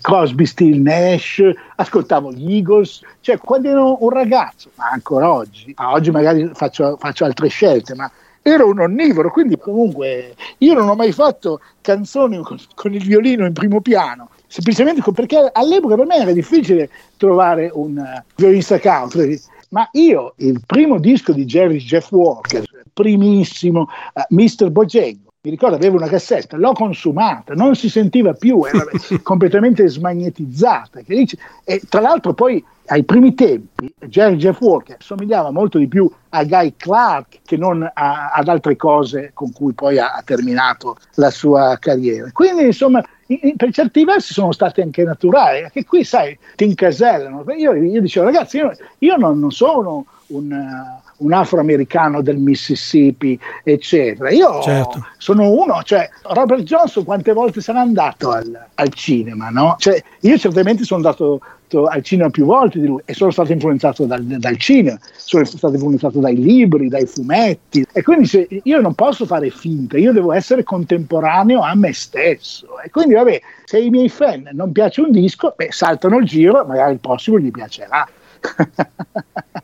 Crosby, 0.00 0.44
Still 0.44 0.82
Nash, 0.82 1.42
ascoltavo 1.76 2.30
gli 2.30 2.56
Eagles, 2.56 3.00
cioè 3.20 3.38
quando 3.38 3.68
ero 3.68 4.04
un 4.04 4.10
ragazzo, 4.10 4.70
ma 4.76 4.90
ancora 4.90 5.32
oggi, 5.32 5.74
oggi 5.78 6.10
magari 6.10 6.50
faccio, 6.52 6.96
faccio 6.98 7.24
altre 7.24 7.48
scelte, 7.48 7.94
ma 7.94 8.10
ero 8.42 8.68
un 8.68 8.80
onnivoro, 8.80 9.30
quindi 9.30 9.56
comunque 9.56 10.34
io 10.58 10.74
non 10.74 10.90
ho 10.90 10.94
mai 10.94 11.12
fatto 11.12 11.60
canzoni 11.80 12.42
con, 12.42 12.58
con 12.74 12.92
il 12.92 13.02
violino 13.02 13.46
in 13.46 13.54
primo 13.54 13.80
piano, 13.80 14.28
semplicemente 14.54 15.02
perché 15.12 15.50
all'epoca 15.52 15.96
per 15.96 16.06
me 16.06 16.14
era 16.14 16.30
difficile 16.30 16.88
trovare 17.16 17.72
un 17.74 17.96
uh, 17.96 18.22
violinista 18.36 18.78
country. 18.78 19.36
Ma 19.70 19.88
io, 19.92 20.34
il 20.36 20.60
primo 20.64 21.00
disco 21.00 21.32
di 21.32 21.44
Jerry 21.44 21.78
Jeff 21.78 22.12
Walker, 22.12 22.64
primissimo, 22.92 23.88
uh, 24.12 24.22
Mr. 24.28 24.70
Bojangles, 24.70 25.23
mi 25.44 25.50
ricordo 25.50 25.76
avevo 25.76 25.96
una 25.96 26.08
cassetta, 26.08 26.56
l'ho 26.56 26.72
consumata, 26.72 27.52
non 27.52 27.76
si 27.76 27.90
sentiva 27.90 28.32
più, 28.32 28.64
era 28.64 28.82
completamente 29.22 29.86
smagnetizzata. 29.86 31.00
E 31.64 31.82
tra 31.86 32.00
l'altro 32.00 32.32
poi 32.32 32.64
ai 32.86 33.04
primi 33.04 33.34
tempi 33.34 33.92
Jerry 34.06 34.36
Jeff 34.36 34.60
Walker 34.60 34.96
somigliava 35.00 35.50
molto 35.50 35.78
di 35.78 35.86
più 35.86 36.10
a 36.30 36.44
Guy 36.44 36.74
Clark 36.76 37.40
che 37.44 37.58
non 37.58 37.82
a, 37.82 38.30
ad 38.30 38.48
altre 38.48 38.76
cose 38.76 39.32
con 39.34 39.52
cui 39.52 39.74
poi 39.74 39.98
ha, 39.98 40.14
ha 40.14 40.22
terminato 40.22 40.96
la 41.16 41.30
sua 41.30 41.76
carriera. 41.78 42.30
Quindi 42.32 42.64
insomma 42.64 43.04
in, 43.26 43.56
per 43.56 43.70
certi 43.70 44.04
versi 44.04 44.32
sono 44.32 44.52
stati 44.52 44.80
anche 44.80 45.02
naturali, 45.02 45.60
perché 45.60 45.84
qui 45.84 46.04
sai, 46.04 46.38
ti 46.56 46.64
incasellano. 46.64 47.44
Io, 47.56 47.74
io 47.74 48.00
dicevo 48.00 48.26
ragazzi, 48.26 48.56
io, 48.56 48.74
io 48.98 49.16
non, 49.16 49.38
non, 49.38 49.50
sono 49.50 50.06
un, 50.28 50.50
uh, 50.50 51.03
un, 51.18 51.32
afroamericano 51.32 52.22
del 52.22 52.36
Mississippi, 52.36 53.38
eccetera. 53.62 54.30
Io 54.30 54.60
certo. 54.62 55.06
sono 55.18 55.50
uno, 55.50 55.82
cioè 55.82 56.08
Robert 56.22 56.62
Johnson 56.62 57.04
quante 57.04 57.32
volte 57.32 57.60
sarà 57.60 57.80
andato 57.80 58.30
al, 58.30 58.66
al 58.74 58.92
cinema, 58.92 59.48
no? 59.50 59.76
Cioè, 59.78 60.02
io 60.20 60.38
certamente 60.38 60.84
sono 60.84 61.00
andato 61.02 61.40
al 61.88 62.02
cinema 62.02 62.30
più 62.30 62.44
volte 62.44 62.78
di 62.78 62.86
lui 62.86 63.02
e 63.04 63.14
sono 63.14 63.30
stato 63.30 63.52
influenzato 63.52 64.04
dal, 64.04 64.22
dal, 64.22 64.56
cinema, 64.58 64.98
sono 65.16 65.44
stato 65.44 65.74
influenzato 65.74 66.20
dai 66.20 66.36
libri, 66.36 66.88
dai 66.88 67.06
fumetti 67.06 67.84
e 67.92 68.02
quindi 68.02 68.26
se, 68.26 68.46
io 68.62 68.80
non 68.80 68.94
posso 68.94 69.26
fare 69.26 69.50
finta, 69.50 69.98
io 69.98 70.12
devo 70.12 70.32
essere 70.32 70.62
contemporaneo 70.62 71.60
a 71.60 71.74
me 71.74 71.92
stesso 71.92 72.80
e 72.80 72.90
quindi 72.90 73.14
vabbè, 73.14 73.40
se 73.64 73.78
ai 73.78 73.90
miei 73.90 74.08
fan 74.08 74.48
non 74.52 74.72
piace 74.72 75.00
un 75.00 75.10
disco, 75.10 75.54
beh, 75.56 75.72
saltano 75.72 76.18
il 76.18 76.26
giro, 76.26 76.64
magari 76.64 76.92
il 76.92 77.00
prossimo 77.00 77.38
gli 77.38 77.50
piacerà. 77.50 78.06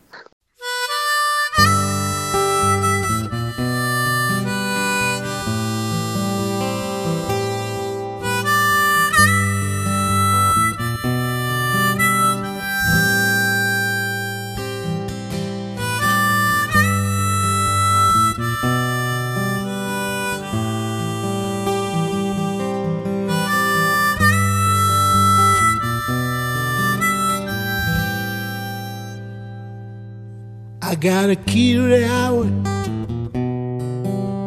got 30.95 31.31
a 31.31 31.37
key 31.37 31.75
to 31.75 31.83
the 31.83 32.05
hour. 32.09 32.47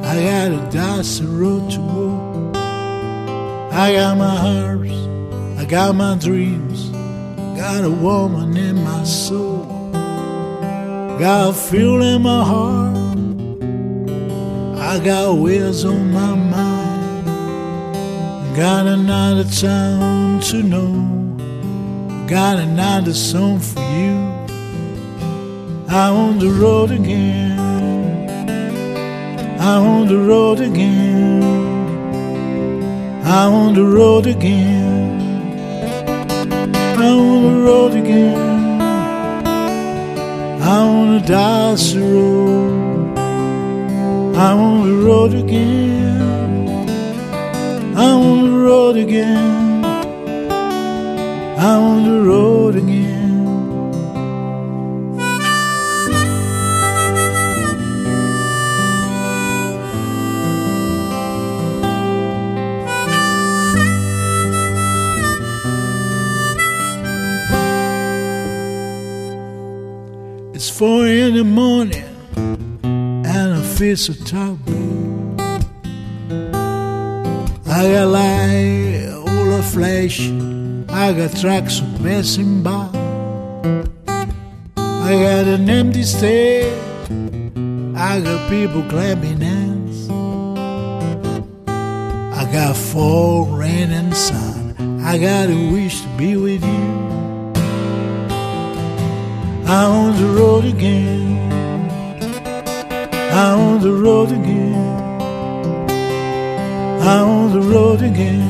I 0.06 0.16
got 0.24 0.52
a 0.52 0.70
dusty 0.72 1.26
road 1.26 1.72
to 1.72 1.80
walk. 1.80 2.34
I 3.74 3.94
got 3.94 4.18
my 4.20 4.36
hearts, 4.36 4.94
I 5.60 5.66
got 5.66 5.96
my 5.96 6.16
dreams, 6.16 6.90
got 7.58 7.84
a 7.84 7.90
woman 7.90 8.56
in 8.56 8.84
my 8.84 9.04
soul, 9.04 9.66
got 11.18 11.50
a 11.50 11.54
feel 11.54 12.00
in 12.04 12.22
my 12.22 12.44
heart, 12.44 13.18
I 14.78 15.00
got 15.04 15.38
wheels 15.38 15.86
on 15.86 16.12
my 16.12 16.36
mind, 16.36 17.26
got 18.56 18.86
another 18.86 19.46
town 19.46 20.40
to 20.42 20.62
know, 20.62 22.28
got 22.28 22.60
another 22.60 23.16
song 23.16 23.60
for 23.60 23.82
you. 23.82 24.33
I'm 25.96 26.16
on 26.16 26.40
the 26.40 26.50
road 26.50 26.90
again. 26.90 28.28
I'm 29.60 29.84
on 29.84 30.08
the 30.08 30.18
road 30.18 30.60
again. 30.60 31.44
I'm 33.24 33.54
on 33.54 33.74
the 33.76 33.86
road 33.86 34.26
again. 34.26 35.22
I'm 36.98 37.20
on 37.20 37.44
the 37.44 37.62
road 37.64 37.94
again. 37.94 38.82
I'm 40.64 40.88
on 40.98 41.14
the 41.14 41.28
dusty 41.28 42.00
road. 42.00 43.18
I'm 44.36 44.58
on 44.60 44.90
the 44.90 44.96
road 45.06 45.34
again. 45.36 46.68
I'm 47.96 48.18
on 48.32 48.52
the 48.52 48.58
road 48.58 48.98
again. 48.98 49.86
I'm 51.56 51.82
on 51.84 52.04
the 52.04 52.20
road 52.28 52.76
again. 52.78 53.03
In 71.34 71.40
the 71.40 71.44
morning 71.44 72.04
and 72.84 73.54
I 73.56 73.62
feel 73.62 73.98
so 73.98 74.14
tired. 74.14 74.60
I 77.66 77.82
got 77.92 78.08
light, 78.08 79.08
all 79.16 79.46
the 79.58 79.64
flesh. 79.64 80.20
I 80.90 81.14
got 81.14 81.36
trucks 81.36 81.82
passing 82.04 82.62
by. 82.62 82.88
I 84.78 85.12
got 85.26 85.46
an 85.56 85.68
empty 85.70 86.04
stage. 86.04 86.72
I 87.96 88.22
got 88.22 88.50
people 88.50 88.84
clapping 88.84 89.42
hands. 89.42 90.10
I 92.38 92.44
got 92.52 92.76
fall, 92.76 93.46
rain, 93.46 93.92
and 93.92 94.16
sun. 94.16 95.02
I 95.02 95.18
got 95.18 95.50
a 95.50 95.72
wish 95.72 96.02
to 96.02 96.08
be 96.10 96.38
with 96.38 96.64
you. 96.64 97.04
I'm 99.66 99.92
on 99.92 100.22
the 100.22 100.28
road 100.40 100.66
again. 100.66 101.23
I'm 103.36 103.60
on 103.60 103.82
the 103.82 103.92
road 103.92 104.32
again. 104.32 104.76
I'm 107.02 107.28
on 107.28 107.52
the 107.52 107.62
road 107.62 108.02
again. 108.04 108.42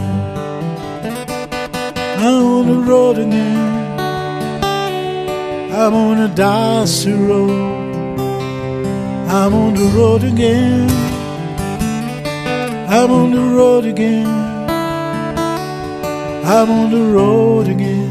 I'm 2.19 2.45
on 2.45 2.67
the 2.67 2.79
road 2.91 3.17
again. 3.17 3.99
I'm 5.71 5.93
on 5.93 6.17
a 6.19 6.27
dusty 6.35 7.13
road. 7.13 7.49
I'm 9.29 9.53
on 9.53 9.73
the 9.73 9.85
road 9.97 10.25
again. 10.25 10.89
I'm 12.89 13.09
on 13.09 13.31
the 13.31 13.55
road 13.55 13.85
again. 13.85 14.27
I'm 16.45 16.69
on 16.69 16.91
the 16.91 17.03
road 17.15 17.69
again. 17.69 18.02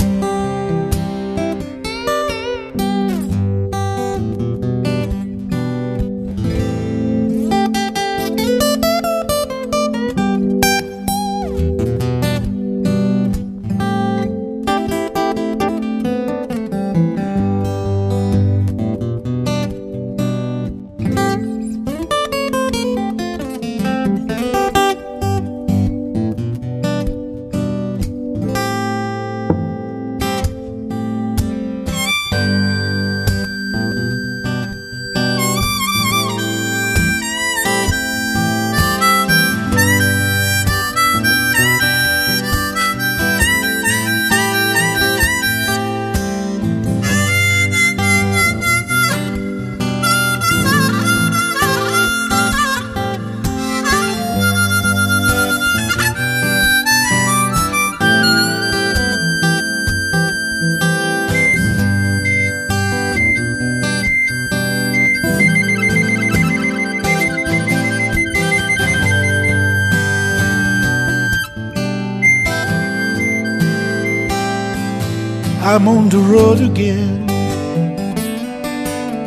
I'm 75.82 75.88
on 75.88 76.08
the 76.10 76.18
road 76.18 76.60
again. 76.60 77.28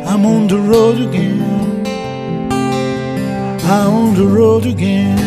I'm 0.08 0.24
on 0.24 0.46
the 0.48 0.58
road 0.58 0.98
again. 1.06 1.86
I'm 3.62 3.92
on 3.92 4.14
the 4.14 4.26
road 4.26 4.64
again. 4.64 5.18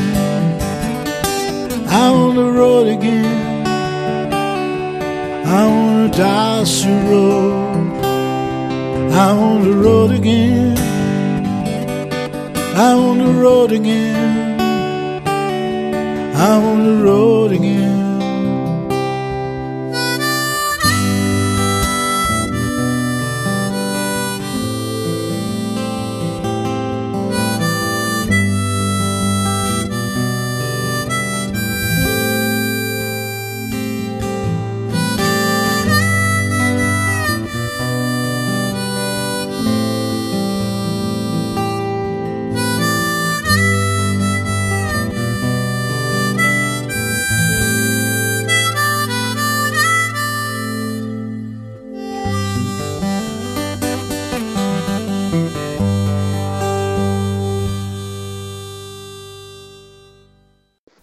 I'm 1.88 2.13
on 2.15 2.36
the 2.36 2.51
road 2.51 2.88
again. 2.88 3.61
I'm 5.45 5.71
on 5.71 6.09
a 6.09 6.11
dusty 6.17 6.89
road. 7.11 7.93
I'm 9.13 9.38
on 9.38 9.61
the 9.61 9.75
road 9.86 10.09
again. 10.09 10.77
I'm 12.75 12.97
on 12.97 13.17
the 13.19 13.34
road 13.39 13.71
again. 13.71 14.59
I'm 16.36 16.63
on 16.65 16.84
the 16.88 17.03
road 17.03 17.51
again. 17.51 17.88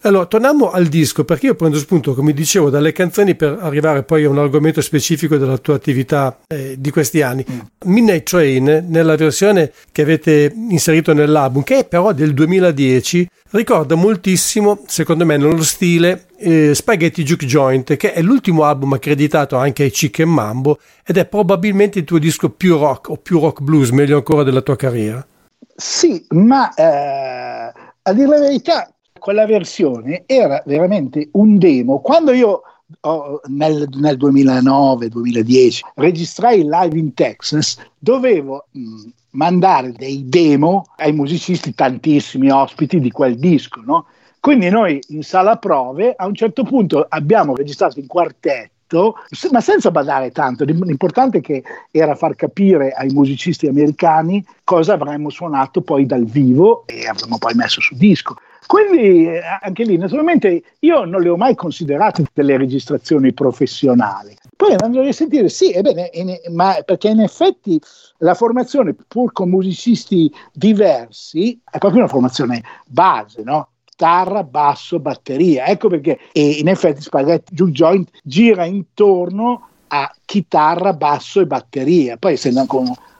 Allora, 0.07 0.27
torniamo 0.27 0.71
al 0.71 0.87
disco 0.87 1.25
perché 1.25 1.47
io 1.47 1.57
prendo 1.57 1.79
spunto, 1.79 2.15
come 2.15 2.33
dicevo, 2.33 2.71
dalle 2.71 2.93
canzoni 2.93 3.35
per 3.35 3.59
arrivare 3.61 4.05
poi 4.05 4.23
a 4.23 4.29
un 4.29 4.39
argomento 4.39 4.81
specifico 4.81 5.37
della 5.37 5.59
tua 5.59 5.75
attività 5.75 6.39
eh, 6.47 6.77
di 6.79 6.93
questi 6.93 7.23
anni. 7.23 7.45
Mm. 7.51 7.59
Midnight 7.87 8.23
Train, 8.23 8.87
nella 8.89 9.17
versione 9.17 9.73
che 9.91 10.03
avete 10.03 10.55
inserito 10.55 11.13
nell'album, 11.13 11.65
che 11.65 11.79
è 11.79 11.85
però 11.87 12.13
del 12.13 12.35
2010, 12.35 13.29
ricorda 13.51 13.97
moltissimo, 13.97 14.85
secondo 14.87 15.27
me, 15.27 15.37
nello 15.37 15.65
stile 15.65 16.27
eh, 16.39 16.73
Spaghetti 16.73 17.25
Juke 17.25 17.45
Joint, 17.45 17.97
che 17.97 18.13
è 18.13 18.23
l'ultimo 18.23 18.63
album 18.63 18.93
accreditato 18.93 19.57
anche 19.57 19.83
ai 19.83 19.91
Chicken 19.91 20.29
Mambo 20.29 20.79
ed 21.05 21.17
è 21.17 21.27
probabilmente 21.27 21.99
il 21.99 22.05
tuo 22.05 22.21
disco 22.21 22.51
più 22.51 22.79
rock 22.79 23.09
o 23.09 23.17
più 23.17 23.41
rock 23.41 23.61
blues, 23.61 23.91
meglio 23.91 24.19
ancora 24.19 24.45
della 24.45 24.61
tua 24.61 24.77
carriera. 24.77 25.27
Sì, 25.75 26.25
ma 26.29 26.73
eh, 26.75 27.73
a 28.03 28.13
dire 28.13 28.29
la 28.29 28.39
verità 28.39 28.89
quella 29.27 29.45
versione 29.45 30.23
era 30.25 30.63
veramente 30.67 31.31
un 31.33 31.59
demo. 31.59 31.99
Quando 31.99 32.31
io 32.31 32.63
oh, 33.01 33.41
nel, 33.47 33.89
nel 33.95 34.17
2009-2010 34.17 35.81
registrai 35.97 36.63
live 36.63 36.97
in 36.97 37.13
Texas, 37.13 37.77
dovevo 37.99 38.69
mh, 38.71 39.09
mandare 39.31 39.91
dei 39.91 40.29
demo 40.29 40.85
ai 40.99 41.11
musicisti, 41.11 41.75
tantissimi 41.75 42.51
ospiti 42.51 43.01
di 43.01 43.11
quel 43.11 43.37
disco, 43.37 43.83
no? 43.85 44.07
Quindi 44.39 44.69
noi 44.71 45.01
in 45.09 45.25
sala 45.25 45.57
prove 45.57 46.15
a 46.17 46.25
un 46.25 46.35
certo 46.37 46.63
punto 46.63 47.05
abbiamo 47.09 47.57
registrato 47.57 47.99
in 47.99 48.07
quartetto 48.07 49.17
ma 49.51 49.61
senza 49.61 49.91
badare 49.91 50.31
tanto, 50.31 50.63
l'importante 50.63 51.41
che 51.41 51.65
era 51.91 52.15
far 52.15 52.37
capire 52.37 52.93
ai 52.93 53.09
musicisti 53.09 53.67
americani 53.67 54.47
cosa 54.63 54.93
avremmo 54.93 55.29
suonato 55.29 55.81
poi 55.81 56.07
dal 56.07 56.25
vivo 56.25 56.85
e 56.87 57.09
avremmo 57.09 57.39
poi 57.39 57.55
messo 57.55 57.81
su 57.81 57.97
disco. 57.97 58.37
Quindi 58.67 59.27
eh, 59.27 59.41
anche 59.63 59.85
lì, 59.85 59.97
naturalmente, 59.97 60.63
io 60.81 61.05
non 61.05 61.23
le 61.23 61.29
ho 61.29 61.37
mai 61.37 61.55
considerate 61.55 62.25
delle 62.33 62.57
registrazioni 62.57 63.33
professionali. 63.33 64.37
Poi 64.57 64.73
andando 64.73 65.01
a 65.01 65.05
risentire, 65.05 65.49
sì, 65.49 65.73
ebbene, 65.73 66.11
in, 66.15 66.35
ma 66.51 66.79
perché 66.85 67.09
in 67.09 67.21
effetti 67.21 67.81
la 68.19 68.35
formazione, 68.35 68.95
pur 69.07 69.33
con 69.33 69.51
musicisti 69.51 70.33
diversi, 70.53 71.61
è 71.71 71.79
proprio 71.79 72.01
una 72.01 72.11
formazione 72.11 72.63
base, 72.87 73.43
no? 73.45 73.69
chitarra, 73.97 74.45
basso, 74.45 75.01
batteria. 75.01 75.67
Ecco 75.67 75.89
perché 75.89 76.19
in 76.33 76.69
effetti 76.69 77.01
Spaghetti 77.01 77.55
Juke 77.55 77.73
Joint 77.73 78.11
gira 78.23 78.67
intorno 78.67 79.69
a 79.89 80.13
chitarra, 80.25 80.93
basso 80.93 81.41
e 81.41 81.47
batteria. 81.47 82.19
Poi 82.19 82.35
essendo 82.35 82.61
anche 82.61 82.77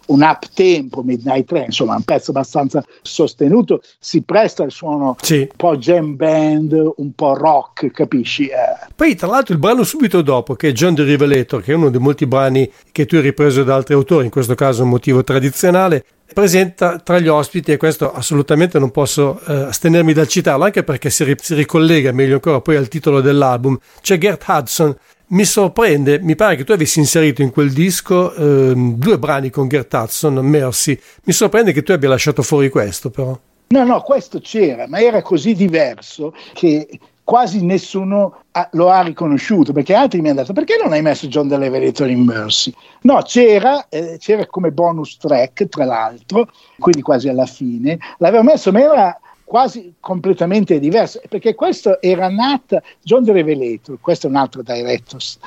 un, 0.07 0.23
up 0.23 0.47
tempo, 0.55 1.03
Midnight 1.03 1.47
Train, 1.47 1.65
insomma 1.67 1.95
un 1.95 2.03
pezzo 2.03 2.31
abbastanza 2.31 2.85
sostenuto, 3.03 3.81
si 3.99 4.23
presta 4.23 4.63
al 4.63 4.71
suono 4.71 5.17
sì. 5.21 5.41
un 5.41 5.49
po' 5.57 5.77
jam 5.77 6.17
band, 6.17 6.93
un 6.97 7.13
po' 7.13 7.35
rock, 7.35 7.91
capisci? 7.91 8.47
Eh. 8.47 8.87
Poi 8.95 9.15
tra 9.15 9.29
l'altro 9.29 9.55
il 9.55 9.61
brano 9.61 9.85
subito 9.85 10.23
dopo, 10.23 10.55
che 10.55 10.69
è 10.69 10.73
John 10.73 10.95
the 10.95 11.05
Revelator, 11.05 11.63
che 11.63 11.73
è 11.73 11.75
uno 11.75 11.91
dei 11.91 12.01
molti 12.01 12.27
brani 12.27 12.71
che 12.93 13.07
tu 13.07 13.17
hai 13.17 13.23
ripreso 13.23 13.63
da 13.65 13.75
altri 13.75 13.95
autori, 13.95 14.25
in 14.25 14.31
questo 14.31 14.55
caso 14.55 14.83
un 14.83 14.89
motivo 14.89 15.23
tradizionale, 15.25 16.05
presenta 16.33 16.99
tra 16.99 17.19
gli 17.19 17.29
ospiti, 17.29 17.73
e 17.73 17.77
questo 17.77 18.13
assolutamente 18.13 18.79
non 18.79 18.91
posso 18.91 19.41
eh, 19.47 19.53
astenermi 19.53 20.13
dal 20.13 20.29
citarlo, 20.29 20.65
anche 20.65 20.83
perché 20.83 21.11
si, 21.11 21.25
ri- 21.25 21.37
si, 21.41 21.55
ricollega 21.55 22.13
meglio 22.13 22.35
ancora 22.35 22.61
poi 22.61 22.77
al 22.77 22.89
titolo 22.89 23.21
dell'album, 23.21 23.79
c'è 24.01 24.19
Gert 24.19 24.45
Hudson. 24.47 24.97
Mi 25.29 25.45
sorprende, 25.45 26.21
mi 26.21 26.37
pare 26.37 26.55
che 26.55 26.63
tu 26.63 26.71
avessi 26.71 27.01
inserito 27.01 27.43
in 27.43 27.51
quel 27.51 27.73
disco 27.73 28.33
eh, 28.33 28.73
due 28.77 29.19
brani 29.19 29.51
con 29.51 29.67
Gert 29.67 29.93
Hudson, 29.93 30.35
Mercy. 30.35 30.97
Mi 31.25 31.33
sorprende 31.33 31.73
che 31.73 31.83
tu 31.83 31.91
abbia 31.91 32.09
lasciato 32.09 32.43
fuori 32.43 32.69
questo, 32.69 33.11
però. 33.11 33.37
No, 33.69 33.85
no, 33.85 34.03
questo 34.03 34.39
c'era, 34.39 34.87
ma 34.87 35.01
era 35.01 35.23
così 35.23 35.55
diverso 35.55 36.33
che 36.53 36.87
quasi 37.25 37.65
nessuno 37.65 38.43
ha, 38.53 38.69
lo 38.75 38.89
ha 38.89 39.03
riconosciuto 39.03 39.73
perché 39.73 39.95
altri 39.95 40.21
mi 40.21 40.29
hanno 40.29 40.43
detto 40.43 40.53
perché 40.53 40.79
non 40.81 40.93
hai 40.93 41.03
messo 41.03 41.27
John 41.27 41.49
delle 41.49 41.65
Revelator 41.65 42.09
in 42.09 42.23
Mercy 42.23 42.73
no 43.01 43.21
c'era, 43.23 43.89
eh, 43.89 44.19
c'era 44.21 44.47
come 44.47 44.71
bonus 44.71 45.17
track 45.17 45.69
tra 45.69 45.85
l'altro 45.85 46.49
quindi 46.79 47.03
quasi 47.03 47.29
alla 47.29 47.47
fine 47.47 47.99
l'avevo 48.19 48.45
messo 48.45 48.71
ma 48.71 48.81
era 48.81 49.21
quasi 49.47 49.95
completamente 50.01 50.81
diverso 50.81 51.21
perché 51.29 51.55
questo 51.55 52.03
era 52.03 52.29
nata 52.29 52.83
John 53.01 53.25
the 53.25 53.33
Revelator 53.33 53.99
questo 54.01 54.27
è 54.27 54.31
un 54.31 54.37
altro 54.37 54.63
director's 54.63 55.39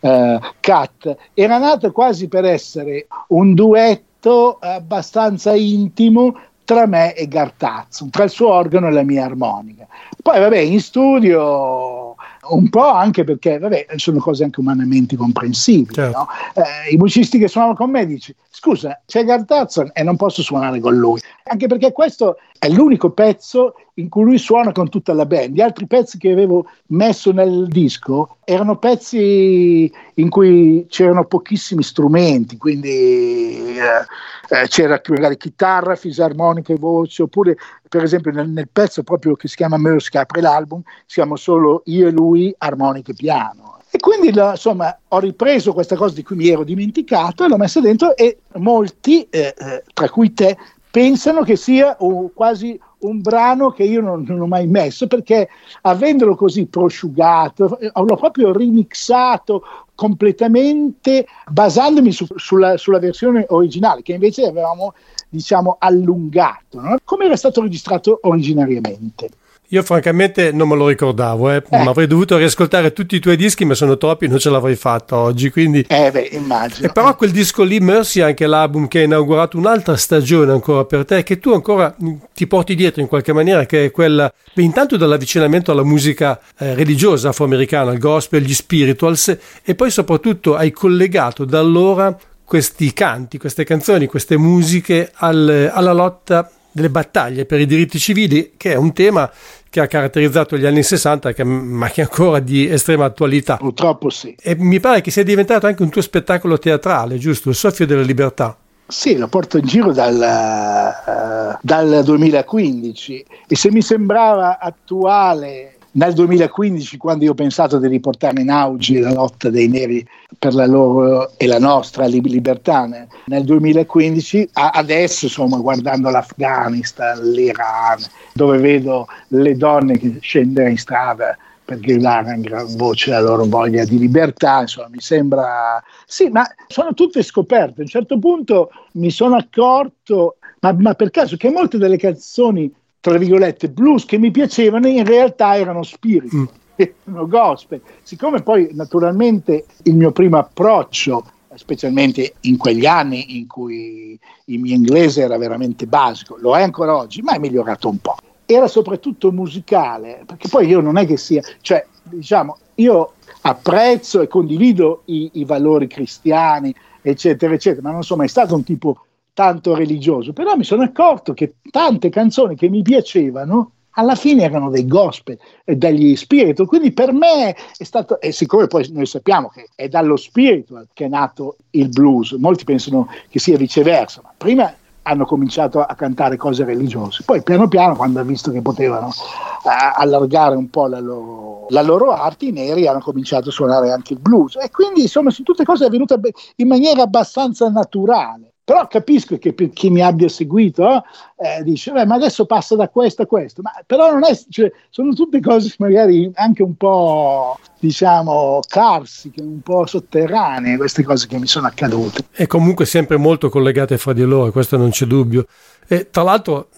uh, 0.00 0.38
cut 0.60 1.16
era 1.34 1.58
nato 1.58 1.90
quasi 1.90 2.28
per 2.28 2.44
essere 2.44 3.08
un 3.28 3.54
duetto 3.54 4.58
abbastanza 4.60 5.54
intimo 5.56 6.38
tra 6.66 6.86
me 6.86 7.14
e 7.14 7.28
Gartazzo, 7.28 8.08
tra 8.10 8.24
il 8.24 8.30
suo 8.30 8.48
organo 8.48 8.88
e 8.88 8.90
la 8.90 9.04
mia 9.04 9.24
armonica. 9.24 9.86
Poi, 10.20 10.40
vabbè, 10.40 10.58
in 10.58 10.80
studio 10.80 12.05
un 12.48 12.68
po' 12.68 12.90
anche 12.90 13.24
perché, 13.24 13.58
vabbè, 13.58 13.86
sono 13.96 14.18
cose 14.18 14.44
anche 14.44 14.60
umanamente 14.60 15.16
comprensibili. 15.16 15.94
Certo. 15.94 16.18
No? 16.18 16.28
Eh, 16.54 16.92
I 16.94 16.96
musicisti 16.96 17.38
che 17.38 17.48
suonano 17.48 17.74
con 17.74 17.90
me 17.90 18.06
dici, 18.06 18.34
scusa, 18.50 19.00
c'è 19.06 19.24
Gartazzo 19.24 19.92
e 19.92 20.02
non 20.02 20.16
posso 20.16 20.42
suonare 20.42 20.80
con 20.80 20.96
lui. 20.96 21.20
Anche 21.44 21.66
perché 21.66 21.92
questo 21.92 22.38
è 22.58 22.68
l'unico 22.68 23.10
pezzo 23.10 23.74
in 23.94 24.08
cui 24.08 24.24
lui 24.24 24.38
suona 24.38 24.72
con 24.72 24.88
tutta 24.88 25.12
la 25.12 25.26
band. 25.26 25.54
Gli 25.54 25.60
altri 25.60 25.86
pezzi 25.86 26.18
che 26.18 26.30
avevo 26.30 26.66
messo 26.88 27.32
nel 27.32 27.66
disco 27.68 28.36
erano 28.44 28.76
pezzi 28.78 29.90
in 30.14 30.28
cui 30.28 30.86
c'erano 30.88 31.24
pochissimi 31.24 31.82
strumenti, 31.82 32.56
quindi 32.56 32.88
eh, 32.88 34.06
eh, 34.48 34.68
c'era 34.68 35.00
magari 35.08 35.36
chitarra, 35.36 35.96
fisarmonica 35.96 36.72
e 36.72 36.76
voce, 36.76 37.22
oppure 37.22 37.56
per 37.88 38.02
esempio 38.02 38.30
nel, 38.32 38.48
nel 38.48 38.68
pezzo 38.70 39.02
proprio 39.02 39.34
che 39.34 39.48
si 39.48 39.56
chiama 39.56 39.76
Merce, 39.76 40.10
che 40.10 40.18
apre 40.18 40.40
l'album, 40.40 40.82
siamo 41.06 41.36
solo 41.36 41.82
io 41.86 42.08
e 42.08 42.10
lui, 42.10 42.54
armonica 42.58 43.12
e 43.12 43.14
piano. 43.14 43.78
E 43.90 43.98
quindi 43.98 44.28
insomma 44.28 44.98
ho 45.08 45.18
ripreso 45.18 45.72
questa 45.72 45.96
cosa 45.96 46.14
di 46.14 46.22
cui 46.22 46.36
mi 46.36 46.48
ero 46.48 46.64
dimenticato 46.64 47.44
e 47.44 47.48
l'ho 47.48 47.56
messa 47.56 47.80
dentro 47.80 48.16
e 48.16 48.38
molti, 48.56 49.26
eh, 49.30 49.54
eh, 49.56 49.84
tra 49.94 50.10
cui 50.10 50.34
te, 50.34 50.56
pensano 50.90 51.42
che 51.42 51.56
sia 51.56 51.96
uh, 51.98 52.30
quasi 52.34 52.78
un 53.00 53.20
brano 53.20 53.70
che 53.70 53.84
io 53.84 54.00
non, 54.00 54.24
non, 54.26 54.40
ho 54.40 54.46
mai 54.46 54.66
messo 54.66 55.06
perché 55.06 55.48
avendolo 55.82 56.34
così 56.34 56.66
prosciugato 56.66 57.78
eh, 57.78 57.90
l'ho 57.94 58.16
proprio 58.16 58.52
remixato 58.52 59.62
completamente 59.96 61.26
basandomi 61.50 62.12
su, 62.12 62.26
sulla, 62.36 62.76
sulla, 62.76 63.00
versione 63.00 63.46
originale 63.48 64.02
che 64.02 64.12
invece 64.12 64.46
avevamo 64.46 64.94
diciamo 65.28 65.76
allungato 65.80 66.80
no? 66.80 66.96
come 67.02 67.24
era 67.24 67.36
stato 67.36 67.62
registrato 67.62 68.20
originariamente 68.22 69.28
io 69.68 69.82
francamente 69.82 70.52
non 70.52 70.68
me 70.68 70.76
lo 70.76 70.88
ricordavo, 70.88 71.50
eh. 71.50 71.62
Eh. 71.68 71.76
avrei 71.76 72.06
dovuto 72.06 72.36
riascoltare 72.36 72.92
tutti 72.92 73.16
i 73.16 73.18
tuoi 73.18 73.36
dischi, 73.36 73.64
ma 73.64 73.74
sono 73.74 73.96
troppi, 73.96 74.28
non 74.28 74.38
ce 74.38 74.50
l'avrei 74.50 74.76
fatta 74.76 75.16
oggi. 75.16 75.50
Quindi... 75.50 75.84
Eh 75.88 76.10
beh, 76.10 76.28
immagino. 76.32 76.86
E 76.86 76.92
però 76.92 77.16
quel 77.16 77.30
disco 77.30 77.62
lì, 77.64 77.80
Mercy, 77.80 78.20
è 78.20 78.24
anche 78.24 78.46
l'album 78.46 78.86
che 78.86 79.00
ha 79.00 79.02
inaugurato 79.02 79.58
un'altra 79.58 79.96
stagione 79.96 80.52
ancora 80.52 80.84
per 80.84 81.04
te, 81.04 81.22
che 81.22 81.38
tu 81.38 81.52
ancora 81.52 81.94
ti 82.32 82.46
porti 82.46 82.74
dietro 82.74 83.00
in 83.00 83.08
qualche 83.08 83.32
maniera, 83.32 83.66
che 83.66 83.86
è 83.86 83.90
quella, 83.90 84.32
beh, 84.52 84.62
intanto 84.62 84.96
dall'avvicinamento 84.96 85.72
alla 85.72 85.84
musica 85.84 86.40
eh, 86.58 86.74
religiosa 86.74 87.30
afroamericana, 87.30 87.90
al 87.90 87.98
gospel, 87.98 88.42
gli 88.42 88.54
spirituals, 88.54 89.36
e 89.64 89.74
poi 89.74 89.90
soprattutto 89.90 90.54
hai 90.54 90.70
collegato 90.70 91.44
da 91.44 91.58
allora 91.58 92.16
questi 92.44 92.92
canti, 92.92 93.38
queste 93.38 93.64
canzoni, 93.64 94.06
queste 94.06 94.36
musiche 94.36 95.10
al, 95.12 95.70
alla 95.72 95.92
lotta 95.92 96.48
delle 96.76 96.90
battaglie 96.90 97.46
per 97.46 97.58
i 97.58 97.66
diritti 97.66 97.98
civili, 97.98 98.52
che 98.58 98.72
è 98.72 98.76
un 98.76 98.92
tema 98.92 99.30
che 99.76 99.80
ha 99.80 99.86
caratterizzato 99.86 100.56
gli 100.56 100.64
anni 100.64 100.82
60, 100.82 101.32
che, 101.34 101.44
ma 101.44 101.88
che 101.88 102.00
è 102.00 102.04
ancora 102.04 102.38
di 102.38 102.66
estrema 102.66 103.04
attualità. 103.04 103.56
Purtroppo 103.56 104.08
sì. 104.08 104.34
E 104.40 104.56
mi 104.56 104.80
pare 104.80 105.02
che 105.02 105.10
sia 105.10 105.22
diventato 105.22 105.66
anche 105.66 105.82
un 105.82 105.90
tuo 105.90 106.00
spettacolo 106.00 106.58
teatrale, 106.58 107.18
giusto? 107.18 107.50
Il 107.50 107.54
soffio 107.54 107.84
della 107.84 108.02
libertà. 108.02 108.56
Sì, 108.88 109.16
lo 109.16 109.28
porto 109.28 109.58
in 109.58 109.66
giro 109.66 109.92
dal, 109.92 110.14
uh, 110.14 111.58
dal 111.60 112.02
2015 112.04 113.24
e 113.48 113.56
se 113.56 113.70
mi 113.70 113.82
sembrava 113.82 114.58
attuale 114.58 115.75
nel 115.96 116.12
2015, 116.12 116.98
quando 116.98 117.24
io 117.24 117.30
ho 117.30 117.34
pensato 117.34 117.78
di 117.78 117.88
riportare 117.88 118.40
in 118.40 118.50
auge 118.50 119.00
la 119.00 119.12
lotta 119.12 119.48
dei 119.48 119.66
neri 119.66 120.06
per 120.38 120.54
la 120.54 120.66
loro 120.66 121.36
e 121.38 121.46
la 121.46 121.58
nostra 121.58 122.04
libertà, 122.06 122.86
nel 123.24 123.44
2015, 123.44 124.50
adesso 124.52 125.24
insomma 125.24 125.56
guardando 125.56 126.10
l'Afghanistan, 126.10 127.30
l'Iran, 127.30 127.98
dove 128.34 128.58
vedo 128.58 129.06
le 129.28 129.56
donne 129.56 129.98
che 129.98 130.18
scendere 130.20 130.70
in 130.70 130.78
strada 130.78 131.36
per 131.64 131.80
gridare 131.80 132.34
in 132.34 132.42
gran 132.42 132.76
voce 132.76 133.10
la 133.10 133.20
loro 133.20 133.44
voglia 133.46 133.84
di 133.84 133.98
libertà, 133.98 134.60
insomma 134.60 134.88
mi 134.90 135.00
sembra... 135.00 135.82
Sì, 136.06 136.28
ma 136.28 136.46
sono 136.68 136.92
tutte 136.92 137.22
scoperte. 137.22 137.80
A 137.80 137.82
un 137.82 137.88
certo 137.88 138.18
punto 138.18 138.70
mi 138.92 139.10
sono 139.10 139.36
accorto, 139.36 140.36
ma, 140.60 140.72
ma 140.78 140.94
per 140.94 141.10
caso, 141.10 141.36
che 141.36 141.50
molte 141.50 141.78
delle 141.78 141.96
canzoni 141.96 142.72
tra 143.10 143.18
virgolette, 143.18 143.68
blues 143.68 144.04
che 144.04 144.18
mi 144.18 144.32
piacevano 144.32 144.88
in 144.88 145.04
realtà 145.04 145.56
erano 145.56 145.84
spirito, 145.84 146.36
mm. 146.36 146.44
erano 147.04 147.28
gospel. 147.28 147.80
Siccome 148.02 148.42
poi 148.42 148.70
naturalmente 148.72 149.66
il 149.84 149.94
mio 149.94 150.10
primo 150.10 150.38
approccio, 150.38 151.24
specialmente 151.54 152.34
in 152.40 152.56
quegli 152.56 152.84
anni 152.84 153.38
in 153.38 153.46
cui 153.46 154.18
il 154.46 154.58
mio 154.58 154.74
inglese 154.74 155.22
era 155.22 155.38
veramente 155.38 155.86
basico, 155.86 156.36
lo 156.40 156.56
è 156.56 156.62
ancora 156.62 156.96
oggi, 156.96 157.22
ma 157.22 157.34
è 157.34 157.38
migliorato 157.38 157.88
un 157.88 157.98
po'. 157.98 158.16
Era 158.44 158.66
soprattutto 158.66 159.30
musicale, 159.30 160.24
perché 160.26 160.48
poi 160.48 160.66
io 160.66 160.80
non 160.80 160.98
è 160.98 161.06
che 161.06 161.16
sia, 161.16 161.42
cioè 161.60 161.86
diciamo, 162.02 162.58
io 162.76 163.12
apprezzo 163.42 164.20
e 164.20 164.26
condivido 164.26 165.02
i, 165.04 165.30
i 165.34 165.44
valori 165.44 165.86
cristiani, 165.86 166.74
eccetera, 167.02 167.54
eccetera, 167.54 167.82
ma 167.82 167.92
non 167.92 168.02
sono 168.02 168.18
mai 168.18 168.28
stato 168.28 168.56
un 168.56 168.64
tipo 168.64 169.05
tanto 169.36 169.74
religioso, 169.74 170.32
però 170.32 170.56
mi 170.56 170.64
sono 170.64 170.82
accorto 170.82 171.34
che 171.34 171.56
tante 171.70 172.08
canzoni 172.08 172.56
che 172.56 172.70
mi 172.70 172.80
piacevano 172.80 173.72
alla 173.90 174.14
fine 174.14 174.44
erano 174.44 174.70
dei 174.70 174.86
gospel 174.86 175.38
e 175.62 175.76
degli 175.76 176.16
spiritual, 176.16 176.66
quindi 176.66 176.92
per 176.92 177.12
me 177.12 177.54
è 177.76 177.84
stato, 177.84 178.18
e 178.18 178.32
siccome 178.32 178.66
poi 178.66 178.88
noi 178.94 179.04
sappiamo 179.04 179.48
che 179.48 179.68
è 179.74 179.88
dallo 179.88 180.16
spiritual 180.16 180.88
che 180.94 181.04
è 181.04 181.08
nato 181.08 181.56
il 181.72 181.90
blues, 181.90 182.32
molti 182.32 182.64
pensano 182.64 183.08
che 183.28 183.38
sia 183.38 183.58
viceversa, 183.58 184.22
ma 184.24 184.32
prima 184.34 184.74
hanno 185.02 185.26
cominciato 185.26 185.82
a 185.82 185.94
cantare 185.94 186.38
cose 186.38 186.64
religiose. 186.64 187.22
Poi 187.22 187.42
piano 187.42 187.68
piano, 187.68 187.94
quando 187.94 188.18
hanno 188.18 188.28
visto 188.28 188.50
che 188.50 188.62
potevano 188.62 189.08
uh, 189.08 189.68
allargare 189.96 190.56
un 190.56 190.70
po' 190.70 190.86
la 190.86 190.98
loro, 190.98 191.66
la 191.68 191.82
loro, 191.82 192.10
arte, 192.10 192.46
i 192.46 192.52
neri 192.52 192.88
hanno 192.88 193.00
cominciato 193.00 193.50
a 193.50 193.52
suonare 193.52 193.92
anche 193.92 194.14
il 194.14 194.18
blues. 194.18 194.56
E 194.56 194.70
quindi 194.70 195.02
insomma, 195.02 195.30
sono 195.30 195.44
tutte 195.44 195.62
cose 195.62 195.84
avvenute 195.84 196.18
in 196.56 196.66
maniera 196.66 197.02
abbastanza 197.02 197.68
naturale. 197.68 198.54
Però 198.66 198.88
capisco 198.88 199.38
che 199.38 199.52
per 199.52 199.70
chi 199.70 199.90
mi 199.90 200.02
abbia 200.02 200.28
seguito 200.28 201.04
eh, 201.36 201.62
dice, 201.62 201.92
Beh, 201.92 202.04
ma 202.04 202.16
adesso 202.16 202.46
passa 202.46 202.74
da 202.74 202.88
questo 202.88 203.22
a 203.22 203.26
questo, 203.26 203.62
ma 203.62 203.70
però 203.86 204.10
non 204.10 204.24
è, 204.24 204.36
cioè, 204.50 204.72
sono 204.90 205.12
tutte 205.12 205.40
cose 205.40 205.72
magari 205.78 206.28
anche 206.34 206.64
un 206.64 206.74
po', 206.74 207.56
diciamo, 207.78 208.58
carsiche, 208.66 209.40
un 209.40 209.60
po' 209.60 209.86
sotterranee, 209.86 210.76
queste 210.78 211.04
cose 211.04 211.28
che 211.28 211.38
mi 211.38 211.46
sono 211.46 211.68
accadute. 211.68 212.24
E 212.32 212.48
comunque 212.48 212.86
sempre 212.86 213.16
molto 213.16 213.50
collegate 213.50 213.98
fra 213.98 214.12
di 214.12 214.24
loro, 214.24 214.50
questo 214.50 214.76
non 214.76 214.90
c'è 214.90 215.06
dubbio. 215.06 215.46
E 215.86 216.10
tra 216.10 216.24
l'altro 216.24 216.70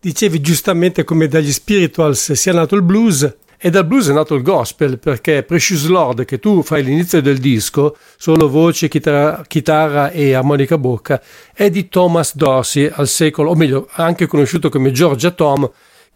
dicevi 0.00 0.40
giustamente 0.40 1.04
come 1.04 1.28
dagli 1.28 1.52
spirituals 1.52 2.32
sia 2.32 2.52
nato 2.52 2.74
il 2.74 2.82
blues, 2.82 3.36
e 3.60 3.70
dal 3.70 3.84
blues 3.84 4.08
è 4.08 4.12
nato 4.12 4.36
il 4.36 4.42
gospel 4.42 5.00
perché 5.00 5.42
Precious 5.42 5.86
Lord, 5.86 6.24
che 6.24 6.38
tu 6.38 6.62
fai 6.62 6.84
l'inizio 6.84 7.20
del 7.20 7.38
disco, 7.38 7.96
solo 8.16 8.48
voce, 8.48 8.88
chitarra, 8.88 9.42
chitarra 9.46 10.10
e 10.10 10.32
armonica 10.32 10.78
bocca, 10.78 11.20
è 11.52 11.68
di 11.68 11.88
Thomas 11.88 12.36
Dorsey 12.36 12.88
al 12.92 13.08
secolo, 13.08 13.50
o 13.50 13.54
meglio, 13.56 13.88
anche 13.92 14.26
conosciuto 14.26 14.68
come 14.68 14.92
Georgia 14.92 15.32
Tom, 15.32 15.68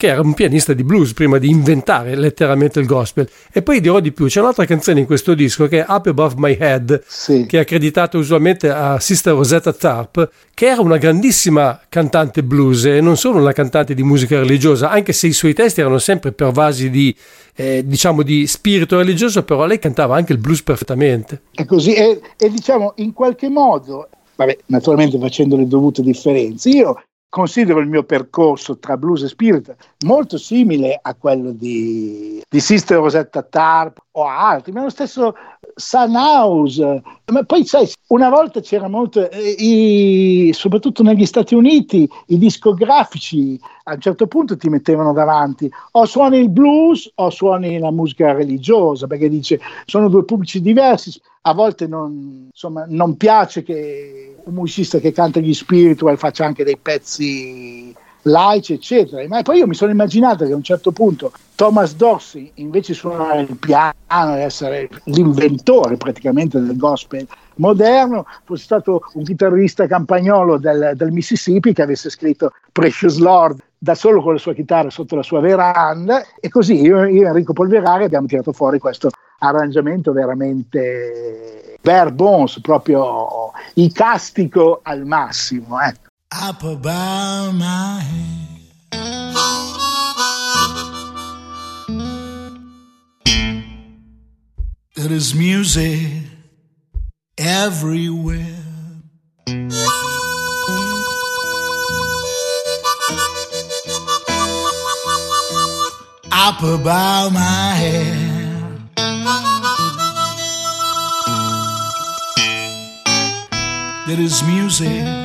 che 0.03 0.09
era 0.09 0.21
un 0.21 0.35
pianista 0.35 0.73
di 0.73 0.83
blues 0.83 1.13
prima 1.13 1.39
di 1.39 1.49
inventare 1.49 2.17
letteralmente 2.17 2.81
il 2.81 2.87
gospel. 2.87 3.29
E 3.53 3.63
poi 3.63 3.81
dirò 3.81 4.01
di 4.01 4.11
più, 4.11 4.27
c'è 4.27 4.41
un'altra 4.41 4.65
canzone 4.65 4.99
in 4.99 5.07
questo 5.07 5.33
disco 5.33 5.69
che 5.69 5.85
è 5.85 5.87
Up 5.87 6.09
Above 6.09 6.35
My 6.39 6.57
Head, 6.59 7.05
sì. 7.07 7.47
che 7.47 7.59
è 7.59 7.61
accreditata 7.61 8.19
usualmente 8.19 8.69
a 8.69 8.99
Sister 8.99 9.33
Rosetta 9.33 9.73
Tarp, 9.73 10.29
che 10.55 10.67
era 10.67 10.81
una 10.81 10.97
grandissima 10.97 11.81
cantante 11.89 12.43
blues 12.43 12.85
e 12.87 13.01
non 13.01 13.17
solo 13.17 13.39
una 13.39 13.53
cantante 13.53 13.95
di 13.95 14.03
musica 14.03 14.41
religiosa, 14.41 14.91
anche 14.91 15.13
se 15.13 15.29
i 15.29 15.33
suoi 15.33 15.55
testi 15.55 15.79
erano 15.79 15.99
sempre 15.99 16.33
pervasi 16.33 16.91
di, 16.91 17.15
eh, 17.55 17.85
diciamo, 17.87 18.25
di 18.25 18.49
spirito 18.49 18.97
religioso, 18.97 19.45
però 19.45 19.67
lei 19.67 19.79
cantava 19.79 20.17
anche 20.17 20.33
il 20.33 20.39
blues 20.39 20.65
perfettamente. 20.65 21.43
È 21.53 21.65
così, 21.65 21.95
e, 21.95 22.21
e 22.37 22.51
diciamo 22.51 22.95
in 22.97 23.13
qualche 23.13 23.49
modo 23.49 24.09
vabbè, 24.35 24.59
naturalmente 24.67 25.17
facendo 25.21 25.57
le 25.57 25.69
dovute 25.69 26.03
differenze. 26.03 26.71
Io 26.71 27.01
considero 27.33 27.81
il 27.81 27.89
mio 27.89 28.03
percorso 28.03 28.79
tra 28.79 28.99
blues 28.99 29.23
e 29.23 29.29
spirit 29.29 29.75
molto 30.05 30.37
simile 30.37 30.99
a 31.01 31.15
quello 31.15 31.53
di, 31.53 32.43
di 32.47 32.61
Sister 32.61 32.99
Rosetta 32.99 33.43
Tarp 33.43 34.03
o 34.13 34.25
altri, 34.27 34.73
ma 34.73 34.83
lo 34.83 34.91
stesso 34.91 35.35
Sunhouse. 35.75 37.03
Ma 37.27 37.43
poi 37.45 37.65
sai, 37.65 37.91
una 38.09 38.29
volta 38.29 38.61
c'era 38.61 38.89
molto, 38.89 39.31
eh, 39.31 39.51
i, 39.51 40.53
soprattutto 40.53 41.03
negli 41.03 41.25
Stati 41.25 41.55
Uniti, 41.55 42.09
i 42.27 42.39
discografici 42.39 43.59
a 43.85 43.95
un 43.95 44.01
certo 44.01 44.27
punto 44.27 44.57
ti 44.57 44.69
mettevano 44.69 45.13
davanti 45.13 45.71
o 45.93 46.05
suoni 46.05 46.39
il 46.39 46.51
blues 46.51 47.11
o 47.17 47.31
suoni 47.31 47.79
la 47.79 47.91
musica 47.91 48.33
religiosa, 48.33 49.07
perché 49.07 49.29
dice 49.29 49.61
sono 49.87 50.09
due 50.09 50.25
pubblici 50.25 50.61
diversi. 50.61 51.21
A 51.45 51.55
volte 51.55 51.89
non, 51.89 52.49
insomma, 52.53 52.85
non 52.87 53.17
piace 53.17 53.65
che 53.65 54.37
un 54.45 54.55
musicista 54.55 54.99
che 54.99 55.11
canta 55.11 55.41
gli 55.41 55.55
spiritual 55.55 56.17
faccia 56.17 56.45
anche 56.45 56.63
dei 56.63 56.77
pezzi 56.77 57.93
laici, 58.23 58.75
eccetera. 58.75 59.27
Ma 59.29 59.43
poi 59.43 59.59
io 59.59 59.67
mi 59.67 59.75
sono 59.75 59.91
immaginato 59.91 60.45
che 60.45 60.53
a 60.53 60.57
un 60.57 60.63
certo 60.63 60.93
punto 60.93 61.33
Thomas 61.55 61.95
Dorsey, 61.95 62.51
invece 62.55 62.93
di 62.93 62.99
suonare 62.99 63.43
il 63.43 63.57
piano 63.57 64.37
e 64.37 64.41
essere 64.41 64.89
l'inventore 65.05 65.97
praticamente 65.97 66.61
del 66.61 66.77
gospel 66.77 67.27
moderno, 67.57 68.27
fosse 68.45 68.65
stato 68.65 69.03
un 69.15 69.25
chitarrista 69.25 69.87
campagnolo 69.87 70.59
del, 70.59 70.93
del 70.95 71.13
Mississippi 71.13 71.73
che 71.73 71.83
avesse 71.83 72.11
scritto 72.11 72.53
Precious 72.73 73.19
Lord 73.19 73.61
da 73.79 73.95
solo 73.95 74.23
con 74.23 74.35
la 74.35 74.39
sua 74.39 74.55
chitarra 74.55 74.91
sotto 74.91 75.17
la 75.17 75.25
sua 75.25 75.41
veranda 75.41 76.23
e 76.39 76.49
così 76.49 76.81
io, 76.81 77.03
e 77.03 77.19
Enrico 77.19 77.53
Polverari 77.53 78.05
abbiamo 78.05 78.29
tirato 78.29 78.53
fuori 78.53 78.79
questo 78.79 79.11
arrangiamento 79.41 80.13
veramente 80.13 81.77
bare 81.81 82.13
bones, 82.13 82.61
proprio 82.61 83.51
icastico 83.75 84.81
al 84.83 85.05
massimo. 85.05 85.81
Ecco. 85.81 86.12
Up 86.35 86.63
above 86.63 87.55
my 87.55 88.01
head. 88.01 88.49
There 94.97 95.13
is 95.13 95.35
music 95.35 96.01
everywhere. 97.37 98.57
Up 106.33 106.63
above 106.63 107.33
my 107.35 107.75
head. 107.75 108.33
There 114.07 114.21
is 114.21 114.43
music 114.45 115.22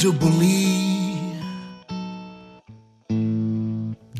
to 0.00 0.12
believe 0.14 1.36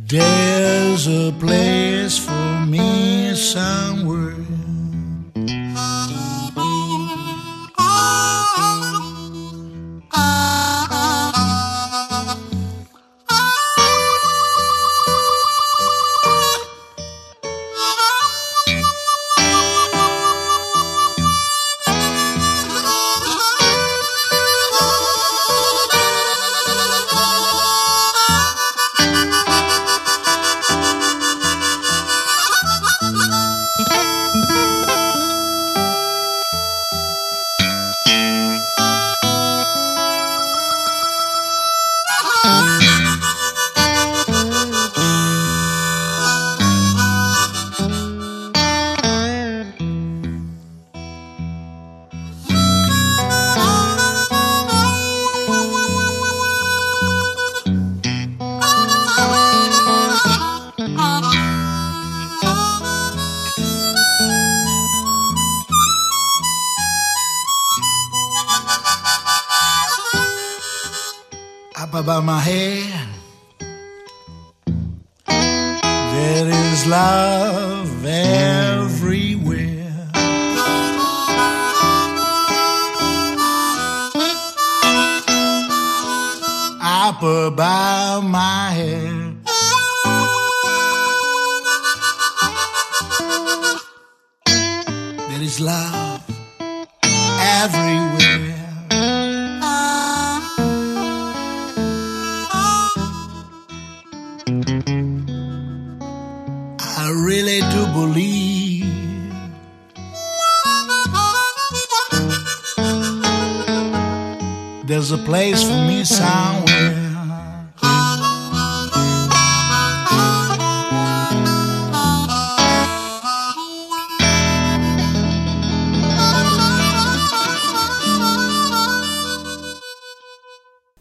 there's 0.07 1.07
a 1.07 1.33
place 1.39 2.19
for 2.19 2.67
me 2.67 3.35
somewhere. 3.35 4.60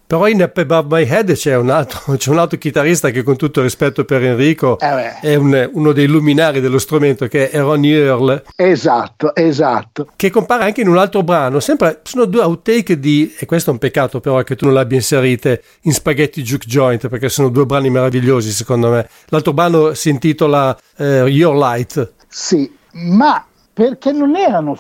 Però 0.10 0.28
in 0.28 0.42
Up 0.42 0.58
Above 0.58 0.88
My 0.90 1.08
Head 1.08 1.34
c'è 1.34 1.56
un 1.56 1.70
altro, 1.70 2.00
c'è 2.18 2.32
un 2.32 2.40
altro 2.40 2.58
chitarrista 2.58 3.12
che 3.12 3.22
con 3.22 3.38
tutto 3.38 3.62
rispetto 3.62 4.06
per 4.06 4.24
Enrico 4.24 4.80
eh 4.80 5.20
è 5.20 5.36
un, 5.36 5.70
uno 5.72 5.92
dei 5.92 6.08
luminari 6.08 6.62
dello 6.62 6.80
strumento 6.80 7.28
che 7.28 7.52
è 7.52 7.60
Ronnie 7.60 8.06
Earl. 8.06 8.42
Esatto, 8.56 9.36
esatto. 9.36 10.08
Che 10.16 10.32
compare 10.32 10.64
anche 10.64 10.82
in 10.82 10.88
un 10.88 10.98
altro 10.98 11.22
brano. 11.22 11.60
Sempre, 11.60 12.00
sono 12.02 12.26
due 12.26 12.42
outtake 12.42 13.00
di, 13.00 13.36
e 13.38 13.46
questo 13.46 13.70
è 13.70 13.74
un 13.74 13.78
peccato 13.78 14.20
però 14.20 14.42
che 14.42 14.56
tu 14.56 14.66
non 14.66 14.74
l'abbia 14.74 14.98
inserite 14.98 15.62
in 15.82 15.94
Spaghetti 15.94 16.42
Juke 16.42 16.66
Joint 16.66 17.08
perché 17.08 17.30
sono 17.30 17.50
due 17.50 17.68
brani 17.68 17.92
meravigliosi 17.92 18.50
secondo 18.50 18.90
me. 18.90 19.08
L'altro 19.28 19.54
brano 19.54 19.94
si 19.94 20.10
intitola 20.10 20.76
uh, 20.98 21.04
Your 21.04 21.56
Light. 21.56 22.14
Sì, 22.28 22.76
ma 22.94 23.46
perché 23.72 24.12
non 24.12 24.36
erano, 24.36 24.76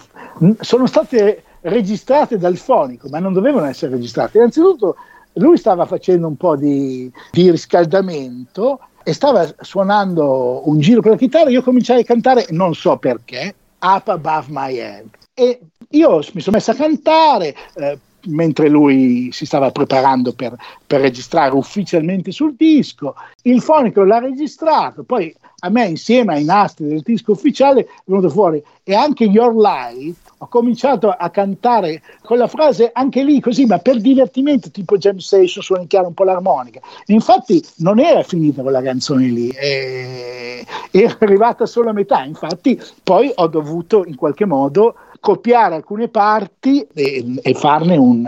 sono 0.59 0.87
state 0.87 1.43
registrate 1.61 2.39
dal 2.39 2.57
fonico, 2.57 3.09
ma 3.09 3.19
non 3.19 3.33
dovevano 3.33 3.67
essere 3.67 3.91
registrate. 3.91 4.37
Innanzitutto 4.37 4.95
lui 5.33 5.57
stava 5.57 5.85
facendo 5.85 6.27
un 6.27 6.35
po' 6.35 6.55
di, 6.55 7.11
di 7.31 7.49
riscaldamento 7.51 8.79
e 9.03 9.13
stava 9.13 9.47
suonando 9.59 10.67
un 10.67 10.79
giro 10.79 11.01
per 11.01 11.11
la 11.11 11.17
chitarra. 11.17 11.49
Io 11.49 11.63
cominciai 11.63 12.01
a 12.01 12.05
cantare, 12.05 12.45
non 12.49 12.73
so 12.73 12.97
perché, 12.97 13.55
Up 13.79 14.07
Above 14.07 14.47
My 14.49 14.77
Head. 14.77 15.07
E 15.33 15.59
io 15.89 16.17
mi 16.33 16.41
sono 16.41 16.57
messo 16.57 16.71
a 16.71 16.75
cantare. 16.75 17.55
Eh, 17.75 17.99
mentre 18.25 18.67
lui 18.67 19.29
si 19.31 19.45
stava 19.45 19.71
preparando 19.71 20.33
per, 20.33 20.53
per, 20.85 21.01
registrare 21.01 21.55
ufficialmente 21.55 22.31
sul 22.31 22.55
disco. 22.55 23.15
Il 23.43 23.61
fonico 23.61 24.03
l'ha 24.03 24.19
registrato, 24.19 25.03
poi 25.03 25.33
a 25.59 25.69
me 25.69 25.85
insieme 25.85 26.33
ai 26.33 26.43
nastri 26.43 26.87
del 26.87 27.01
disco 27.01 27.31
ufficiale 27.31 27.81
è 27.81 27.87
venuto 28.05 28.29
fuori 28.29 28.61
e 28.83 28.93
anche 28.93 29.23
Your 29.23 29.55
Light 29.55 30.17
ho 30.41 30.47
cominciato 30.47 31.09
a 31.09 31.29
cantare 31.29 32.01
quella 32.23 32.47
frase 32.47 32.91
anche 32.93 33.23
lì 33.23 33.41
così, 33.41 33.65
ma 33.65 33.77
per 33.79 33.99
divertimento, 33.99 34.71
tipo 34.71 34.97
jam 34.97 35.17
session, 35.17 35.61
suonicchiare 35.61 36.07
un 36.07 36.13
po' 36.13 36.23
l'armonica. 36.23 36.79
Infatti 37.07 37.63
non 37.77 37.99
era 37.99 38.23
finita 38.23 38.61
quella 38.61 38.81
canzone 38.81 39.25
lì, 39.27 39.49
eh, 39.49 40.65
era 40.91 41.15
arrivata 41.19 41.65
solo 41.65 41.89
a 41.89 41.93
metà, 41.93 42.23
infatti 42.23 42.79
poi 43.03 43.31
ho 43.35 43.47
dovuto 43.47 44.05
in 44.05 44.15
qualche 44.15 44.45
modo 44.45 44.95
copiare 45.19 45.75
alcune 45.75 46.07
parti 46.07 46.87
e, 46.93 47.39
e 47.41 47.53
farne 47.53 47.97
un, 47.97 48.25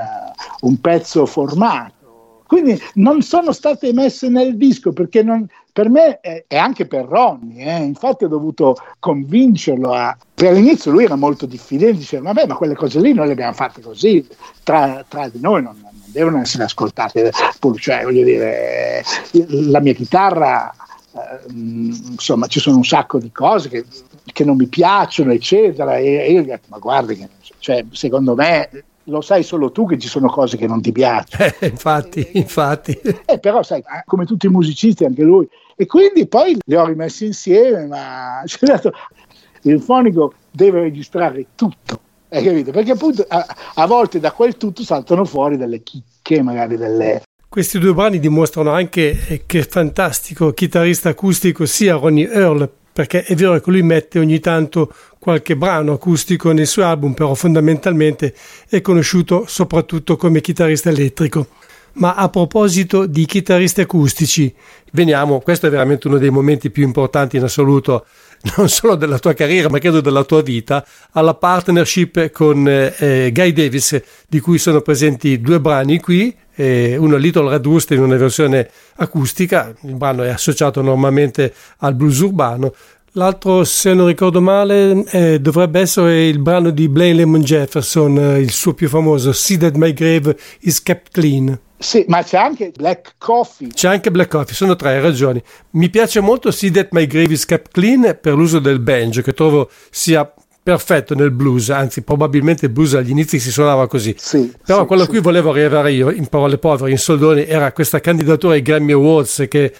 un 0.61 0.81
pezzo 0.81 1.25
formato. 1.25 1.99
Quindi 2.45 2.77
non 2.95 3.21
sono 3.21 3.53
state 3.53 3.93
messe 3.93 4.27
nel 4.27 4.57
disco 4.57 4.91
perché 4.91 5.23
non, 5.23 5.47
per 5.73 5.89
me 5.89 6.19
e 6.19 6.57
anche 6.57 6.85
per 6.85 7.05
Ronnie, 7.05 7.65
eh, 7.65 7.83
infatti 7.83 8.25
ho 8.25 8.27
dovuto 8.27 8.75
convincerlo 8.99 9.93
a... 9.93 10.15
Per 10.33 10.53
l'inizio 10.53 10.91
lui 10.91 11.05
era 11.05 11.15
molto 11.15 11.45
diffidente, 11.45 11.97
diceva 11.97 12.33
vabbè 12.33 12.47
ma 12.47 12.55
quelle 12.55 12.75
cose 12.75 12.99
lì 12.99 13.13
noi 13.13 13.27
le 13.27 13.33
abbiamo 13.33 13.53
fatte 13.53 13.81
così, 13.81 14.27
tra, 14.63 15.05
tra 15.07 15.29
di 15.29 15.39
noi 15.39 15.63
non, 15.63 15.77
non, 15.81 15.91
devono 16.05 16.39
essere 16.39 16.65
ascoltate, 16.65 17.31
cioè 17.77 18.03
voglio 18.03 18.23
dire, 18.23 19.01
la 19.47 19.79
mia 19.79 19.93
chitarra, 19.93 20.69
eh, 21.13 21.51
insomma 21.53 22.47
ci 22.47 22.59
sono 22.59 22.77
un 22.77 22.83
sacco 22.83 23.17
di 23.17 23.31
cose 23.31 23.69
che, 23.69 23.85
che 24.25 24.43
non 24.43 24.57
mi 24.57 24.67
piacciono, 24.67 25.31
eccetera, 25.31 25.95
e, 25.97 26.15
e 26.15 26.31
io 26.31 26.41
gli 26.41 26.49
ho 26.49 26.51
detto 26.51 26.67
ma 26.67 26.79
guardi, 26.79 27.25
cioè, 27.59 27.85
secondo 27.91 28.35
me 28.35 28.69
lo 29.05 29.21
sai 29.21 29.43
solo 29.43 29.71
tu 29.71 29.87
che 29.87 29.97
ci 29.97 30.07
sono 30.07 30.27
cose 30.27 30.57
che 30.57 30.67
non 30.67 30.81
ti 30.81 30.91
piacciono. 30.91 31.51
Eh, 31.59 31.67
infatti, 31.67 32.29
infatti. 32.33 32.99
Eh, 33.25 33.39
però 33.39 33.63
sai, 33.63 33.83
come 34.05 34.25
tutti 34.25 34.45
i 34.45 34.49
musicisti 34.49 35.05
anche 35.05 35.23
lui. 35.23 35.47
E 35.75 35.85
quindi 35.85 36.27
poi 36.27 36.57
li 36.65 36.75
ho 36.75 36.85
rimessi 36.85 37.25
insieme, 37.25 37.87
ma 37.87 38.43
il 39.63 39.81
fonico 39.81 40.33
deve 40.51 40.81
registrare 40.81 41.47
tutto. 41.55 41.99
Hai 42.29 42.43
capito? 42.43 42.71
Perché 42.71 42.91
appunto 42.91 43.25
a, 43.27 43.45
a 43.75 43.85
volte 43.87 44.19
da 44.19 44.31
quel 44.31 44.55
tutto 44.55 44.83
saltano 44.83 45.25
fuori 45.25 45.57
delle 45.57 45.83
chicche, 45.83 46.41
magari 46.41 46.77
delle, 46.77 47.23
questi 47.51 47.79
due 47.79 47.93
brani 47.93 48.17
dimostrano 48.17 48.71
anche 48.71 49.43
che 49.45 49.63
fantastico 49.63 50.53
chitarrista 50.53 51.09
acustico 51.09 51.65
sia 51.65 51.97
Ronnie 51.97 52.31
Earl 52.31 52.69
perché 52.93 53.23
è 53.23 53.35
vero 53.35 53.59
che 53.59 53.69
lui 53.71 53.81
mette 53.81 54.19
ogni 54.19 54.39
tanto 54.39 54.93
qualche 55.19 55.55
brano 55.55 55.93
acustico 55.93 56.51
nei 56.51 56.65
suoi 56.65 56.85
album, 56.85 57.13
però 57.13 57.33
fondamentalmente 57.33 58.33
è 58.67 58.81
conosciuto 58.81 59.45
soprattutto 59.47 60.15
come 60.15 60.41
chitarrista 60.41 60.89
elettrico. 60.89 61.47
Ma 61.93 62.15
a 62.15 62.29
proposito 62.29 63.05
di 63.05 63.25
chitarristi 63.25 63.81
acustici, 63.81 64.53
veniamo, 64.91 65.41
questo 65.41 65.67
è 65.67 65.69
veramente 65.69 66.07
uno 66.07 66.17
dei 66.17 66.29
momenti 66.29 66.69
più 66.69 66.83
importanti 66.83 67.35
in 67.35 67.43
assoluto, 67.43 68.05
non 68.57 68.69
solo 68.69 68.95
della 68.95 69.19
tua 69.19 69.33
carriera, 69.33 69.69
ma 69.69 69.77
credo 69.77 69.99
della 69.99 70.23
tua 70.23 70.41
vita, 70.41 70.85
alla 71.11 71.33
partnership 71.33 72.31
con 72.31 72.65
eh, 72.67 73.29
Guy 73.33 73.51
Davis, 73.51 74.01
di 74.27 74.39
cui 74.39 74.57
sono 74.57 74.81
presenti 74.81 75.41
due 75.41 75.59
brani 75.59 75.99
qui, 75.99 76.33
eh, 76.61 76.95
uno 76.97 77.15
Little 77.15 77.49
Red 77.49 77.65
Rooster 77.65 77.97
in 77.97 78.03
una 78.03 78.17
versione 78.17 78.69
acustica, 78.97 79.73
il 79.83 79.95
brano 79.95 80.23
è 80.23 80.29
associato 80.29 80.81
normalmente 80.81 81.53
al 81.79 81.95
blues 81.95 82.19
urbano, 82.19 82.73
L'altro, 83.15 83.65
se 83.65 83.93
non 83.93 84.07
ricordo 84.07 84.39
male, 84.39 85.03
eh, 85.11 85.41
dovrebbe 85.41 85.81
essere 85.81 86.27
il 86.27 86.39
brano 86.39 86.69
di 86.69 86.87
Blaine 86.87 87.17
Lemon 87.17 87.41
Jefferson, 87.41 88.17
eh, 88.17 88.39
il 88.39 88.51
suo 88.51 88.73
più 88.73 88.87
famoso, 88.87 89.33
See 89.33 89.57
That 89.57 89.75
My 89.75 89.91
Grave 89.91 90.37
Is 90.61 90.81
Kept 90.81 91.11
Clean. 91.11 91.59
Sì, 91.77 92.05
ma 92.07 92.23
c'è 92.23 92.37
anche 92.37 92.71
Black 92.73 93.15
Coffee. 93.17 93.67
C'è 93.67 93.89
anche 93.89 94.11
Black 94.11 94.29
Coffee, 94.29 94.55
sono 94.55 94.77
tre 94.77 95.01
ragioni. 95.01 95.43
Mi 95.71 95.89
piace 95.89 96.21
molto 96.21 96.51
See 96.51 96.71
That 96.71 96.89
My 96.91 97.05
Grave 97.05 97.33
Is 97.33 97.43
Kept 97.43 97.73
Clean 97.73 98.17
per 98.21 98.35
l'uso 98.35 98.59
del 98.59 98.79
banjo, 98.79 99.21
che 99.21 99.33
trovo 99.33 99.69
sia 99.89 100.33
perfetto 100.63 101.15
nel 101.15 101.31
blues, 101.31 101.69
anzi 101.69 102.01
probabilmente 102.01 102.67
il 102.67 102.71
blues 102.71 102.93
agli 102.93 103.09
inizi 103.09 103.39
si 103.39 103.51
suonava 103.51 103.87
così. 103.87 104.15
Sì, 104.17 104.51
Però 104.65 104.81
sì, 104.81 104.85
quello 104.85 105.01
a 105.03 105.05
sì. 105.05 105.11
cui 105.11 105.19
volevo 105.19 105.51
arrivare 105.51 105.91
io, 105.91 106.11
in 106.11 106.27
parole 106.27 106.57
povere, 106.57 106.91
in 106.91 106.97
soldoni, 106.97 107.45
era 107.45 107.71
questa 107.71 107.99
candidatura 107.99 108.53
ai 108.53 108.61
Grammy 108.61 108.91
Awards 108.91 109.45
che 109.49 109.73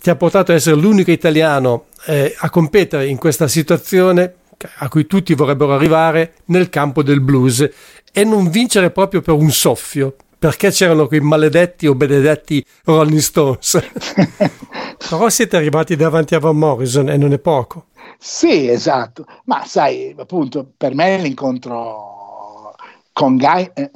ti 0.00 0.10
ha 0.10 0.16
portato 0.16 0.50
ad 0.50 0.58
essere 0.58 0.76
l'unico 0.76 1.10
italiano 1.10 1.86
eh, 2.06 2.34
a 2.38 2.50
competere 2.50 3.06
in 3.06 3.16
questa 3.16 3.48
situazione 3.48 4.34
a 4.78 4.88
cui 4.88 5.06
tutti 5.06 5.34
vorrebbero 5.34 5.74
arrivare 5.74 6.34
nel 6.46 6.70
campo 6.70 7.02
del 7.02 7.20
blues 7.20 7.68
e 8.12 8.24
non 8.24 8.48
vincere 8.48 8.90
proprio 8.90 9.20
per 9.20 9.34
un 9.34 9.50
soffio 9.50 10.16
perché 10.38 10.70
c'erano 10.70 11.06
quei 11.06 11.20
maledetti 11.20 11.86
o 11.86 11.94
benedetti 11.94 12.64
Rolling 12.84 13.20
Stones. 13.20 13.78
Però 15.08 15.28
siete 15.28 15.56
arrivati 15.56 15.96
davanti 15.96 16.34
a 16.34 16.38
Van 16.38 16.56
Morrison 16.56 17.08
e 17.08 17.16
non 17.16 17.32
è 17.32 17.38
poco. 17.38 17.86
Sì, 18.18 18.68
esatto, 18.68 19.26
ma 19.44 19.64
sai, 19.64 20.14
appunto, 20.16 20.72
per 20.76 20.94
me 20.94 21.18
l'incontro 21.18 22.74
con 23.12 23.36
Guy 23.36 23.70
eh, 23.74 23.90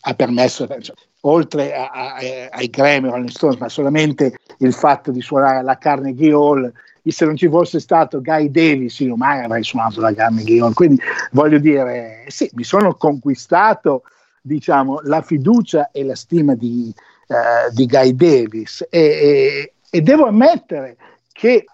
ha 0.00 0.14
permesso, 0.14 0.66
cioè, 0.66 0.94
oltre 1.22 1.74
a, 1.74 1.90
a, 1.90 2.16
ai 2.50 2.70
Grammy 2.70 3.08
Rolling 3.08 3.28
Stones, 3.28 3.58
ma 3.58 3.68
solamente 3.68 4.38
il 4.58 4.72
fatto 4.72 5.10
di 5.10 5.20
suonare 5.20 5.58
alla 5.58 5.78
Carnegie 5.78 6.32
Hall, 6.32 6.72
se 7.04 7.24
non 7.24 7.36
ci 7.36 7.48
fosse 7.48 7.80
stato 7.80 8.20
Guy 8.20 8.50
Davis, 8.50 8.98
io 9.00 9.16
mai 9.16 9.42
avrei 9.42 9.64
suonato 9.64 10.00
la 10.00 10.14
Carnegie 10.14 10.60
Hall. 10.60 10.72
Quindi 10.72 11.00
voglio 11.32 11.58
dire, 11.58 12.24
sì, 12.28 12.48
mi 12.54 12.64
sono 12.64 12.94
conquistato 12.94 14.02
diciamo, 14.42 15.00
la 15.04 15.22
fiducia 15.22 15.90
e 15.92 16.04
la 16.04 16.16
stima 16.16 16.54
di, 16.54 16.92
uh, 17.28 17.72
di 17.72 17.86
Guy 17.86 18.14
Davis 18.14 18.86
e, 18.90 19.00
e, 19.00 19.72
e 19.88 20.00
devo 20.02 20.26
ammettere 20.26 20.96
che 21.32 21.64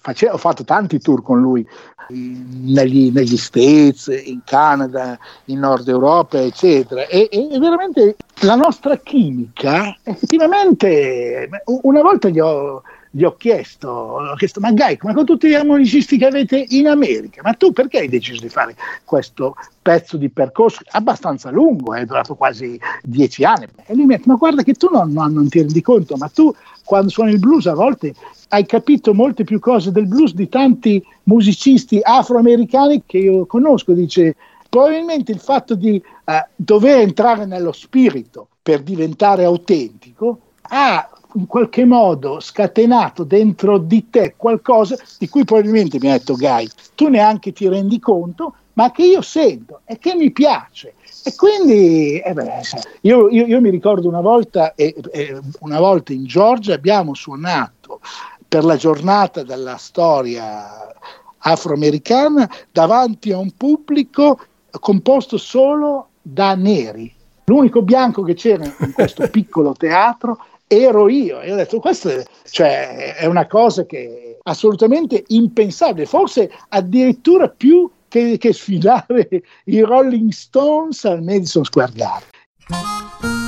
Face, 0.00 0.26
ho 0.26 0.38
fatto 0.38 0.64
tanti 0.64 0.98
tour 0.98 1.22
con 1.22 1.38
lui 1.38 1.66
negli, 2.08 3.12
negli, 3.12 3.36
States, 3.36 4.06
in 4.06 4.40
Canada, 4.42 5.18
in 5.46 5.58
Nord 5.58 5.86
Europa, 5.86 6.40
eccetera. 6.40 7.06
E, 7.06 7.28
e, 7.30 7.58
veramente 7.58 8.16
la 8.40 8.54
nostra 8.54 8.96
chimica, 8.96 9.94
effettivamente, 10.02 11.48
una 11.82 12.00
volta 12.00 12.28
gli 12.30 12.40
ho, 12.40 12.82
gli 13.10 13.24
ho 13.24 13.34
chiesto, 13.34 13.88
ho 13.88 14.34
chiesto, 14.36 14.60
ma 14.60 14.70
Gai, 14.72 14.96
come 14.96 15.14
con 15.14 15.24
tutti 15.24 15.48
gli 15.48 15.56
musicisti 15.64 16.16
che 16.16 16.26
avete 16.26 16.64
in 16.68 16.86
America, 16.86 17.40
ma 17.42 17.54
tu 17.54 17.72
perché 17.72 17.98
hai 17.98 18.08
deciso 18.08 18.40
di 18.40 18.48
fare 18.48 18.76
questo 19.04 19.56
pezzo 19.82 20.16
di 20.16 20.28
percorso 20.28 20.82
abbastanza 20.90 21.50
lungo, 21.50 21.94
è 21.94 22.04
durato 22.04 22.36
quasi 22.36 22.78
dieci 23.02 23.44
anni? 23.44 23.66
E 23.86 23.94
lui 23.94 24.06
mi 24.06 24.14
ha 24.14 24.16
detto, 24.16 24.30
ma 24.30 24.36
guarda 24.36 24.62
che 24.62 24.74
tu 24.74 24.88
non, 24.92 25.10
non, 25.12 25.32
non 25.32 25.48
ti 25.48 25.58
rendi 25.58 25.80
conto, 25.82 26.16
ma 26.16 26.28
tu 26.28 26.54
quando 26.84 27.10
suoni 27.10 27.32
il 27.32 27.38
blues 27.40 27.66
a 27.66 27.74
volte 27.74 28.14
hai 28.48 28.64
capito 28.64 29.12
molte 29.12 29.44
più 29.44 29.58
cose 29.58 29.90
del 29.90 30.06
blues 30.06 30.34
di 30.34 30.48
tanti 30.48 31.04
musicisti 31.24 32.00
afroamericani 32.02 33.02
che 33.06 33.18
io 33.18 33.46
conosco, 33.46 33.92
dice 33.92 34.36
probabilmente 34.68 35.32
il 35.32 35.40
fatto 35.40 35.74
di 35.74 36.00
uh, 36.24 36.32
dover 36.54 36.98
entrare 36.98 37.44
nello 37.44 37.72
spirito 37.72 38.48
per 38.62 38.82
diventare 38.82 39.44
autentico 39.44 40.40
ha 40.62 41.08
in 41.34 41.46
qualche 41.46 41.84
modo 41.84 42.40
scatenato 42.40 43.24
dentro 43.24 43.78
di 43.78 44.08
te 44.10 44.34
qualcosa 44.36 44.96
di 45.18 45.28
cui 45.28 45.44
probabilmente 45.44 45.98
mi 46.00 46.08
ha 46.08 46.18
detto 46.18 46.36
Guy, 46.36 46.68
tu 46.94 47.08
neanche 47.08 47.52
ti 47.52 47.68
rendi 47.68 47.98
conto, 47.98 48.54
ma 48.74 48.90
che 48.90 49.04
io 49.04 49.20
sento 49.20 49.80
e 49.84 49.98
che 49.98 50.14
mi 50.14 50.30
piace. 50.30 50.94
E 51.24 51.34
quindi 51.34 52.18
eh 52.18 52.32
beh, 52.32 52.62
io, 53.02 53.28
io, 53.28 53.46
io, 53.46 53.60
mi 53.60 53.70
ricordo 53.70 54.08
una 54.08 54.20
volta, 54.20 54.74
eh, 54.74 54.94
eh, 55.12 55.38
una 55.60 55.78
volta 55.78 56.12
in 56.12 56.24
Georgia 56.24 56.74
abbiamo 56.74 57.14
suonato 57.14 58.00
per 58.48 58.64
la 58.64 58.76
giornata 58.76 59.42
della 59.42 59.76
storia 59.76 60.94
afroamericana 61.38 62.50
davanti 62.70 63.32
a 63.32 63.38
un 63.38 63.50
pubblico 63.56 64.40
composto 64.78 65.36
solo 65.36 66.08
da 66.22 66.54
neri. 66.54 67.14
L'unico 67.44 67.82
bianco 67.82 68.22
che 68.22 68.34
c'era 68.34 68.64
in 68.64 68.92
questo 68.92 69.28
piccolo 69.30 69.72
teatro 69.72 70.38
ero 70.72 71.08
io. 71.08 71.40
E 71.40 71.52
ho 71.52 71.56
detto, 71.56 71.80
questo 71.80 72.10
è, 72.10 72.22
cioè, 72.48 73.16
è 73.16 73.26
una 73.26 73.48
cosa 73.48 73.84
che 73.84 73.98
è 73.98 74.38
assolutamente 74.44 75.24
impensabile, 75.28 76.06
forse 76.06 76.48
addirittura 76.68 77.48
più 77.48 77.90
che, 78.06 78.36
che 78.38 78.52
sfidare 78.52 79.28
i 79.64 79.80
Rolling 79.80 80.30
Stones 80.30 81.04
al 81.04 81.22
Madison 81.22 81.64
Square 81.64 81.92
Garden. 81.94 83.39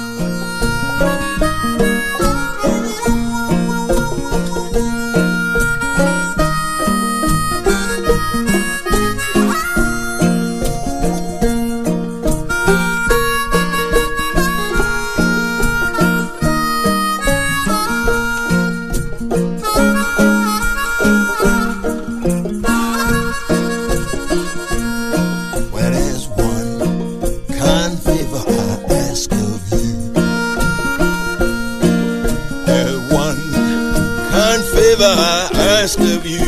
ever 35.03 35.21
I 35.21 35.51
ask 35.83 35.99
of 35.99 36.25
you. 36.27 36.47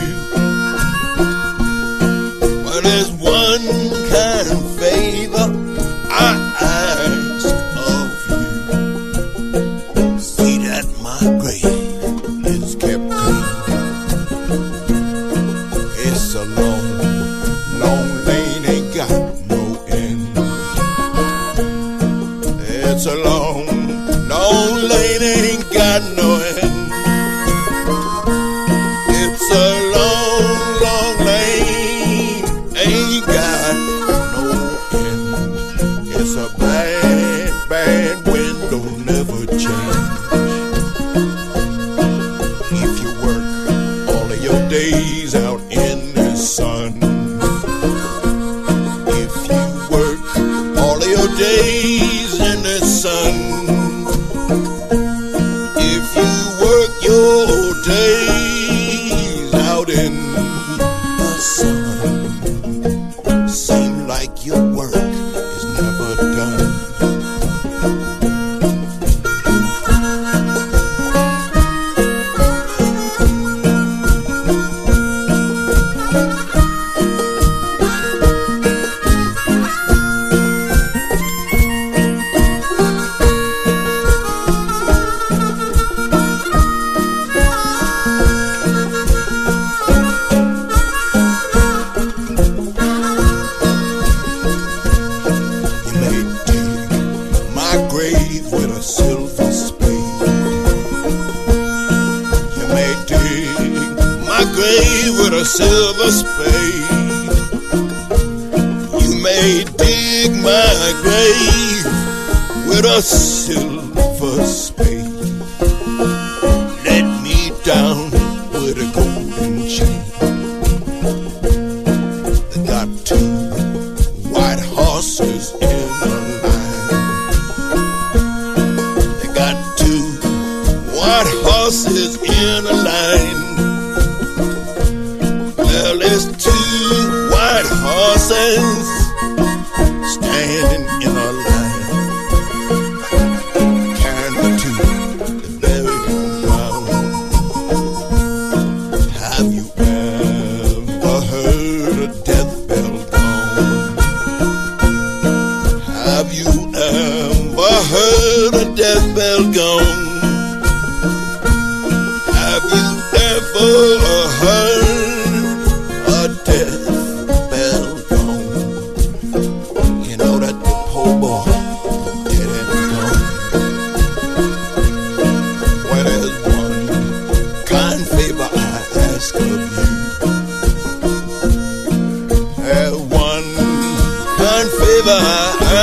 Well, 2.64 2.82
there's 2.82 3.10
one 3.12 3.66
kind 4.14 4.48
of 4.56 4.60
favor 4.78 5.46
I 6.10 6.32
ask 6.60 7.54
of 7.98 8.08
you. 8.30 8.46
See 10.20 10.58
that 10.68 10.86
my 11.02 11.20
grave 11.40 12.46
is 12.46 12.74
kept 12.76 13.06
clean. 13.20 13.44
It's 16.06 16.34
a 16.34 16.44
long, 16.60 16.86
long 17.82 18.06
lane, 18.26 18.64
ain't 18.72 18.94
got 18.94 19.10
no 19.50 19.62
end. 19.88 20.22
It's 22.86 23.06
a 23.06 23.16
long 23.16 23.33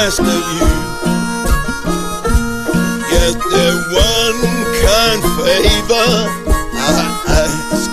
ask 0.03 0.19
of 0.19 0.27
you. 0.27 0.65
Yet 3.13 3.37
that 3.53 3.77
one 3.93 4.41
kind 4.81 5.21
favor 5.37 6.09
I 6.73 7.45
ask. 7.71 7.90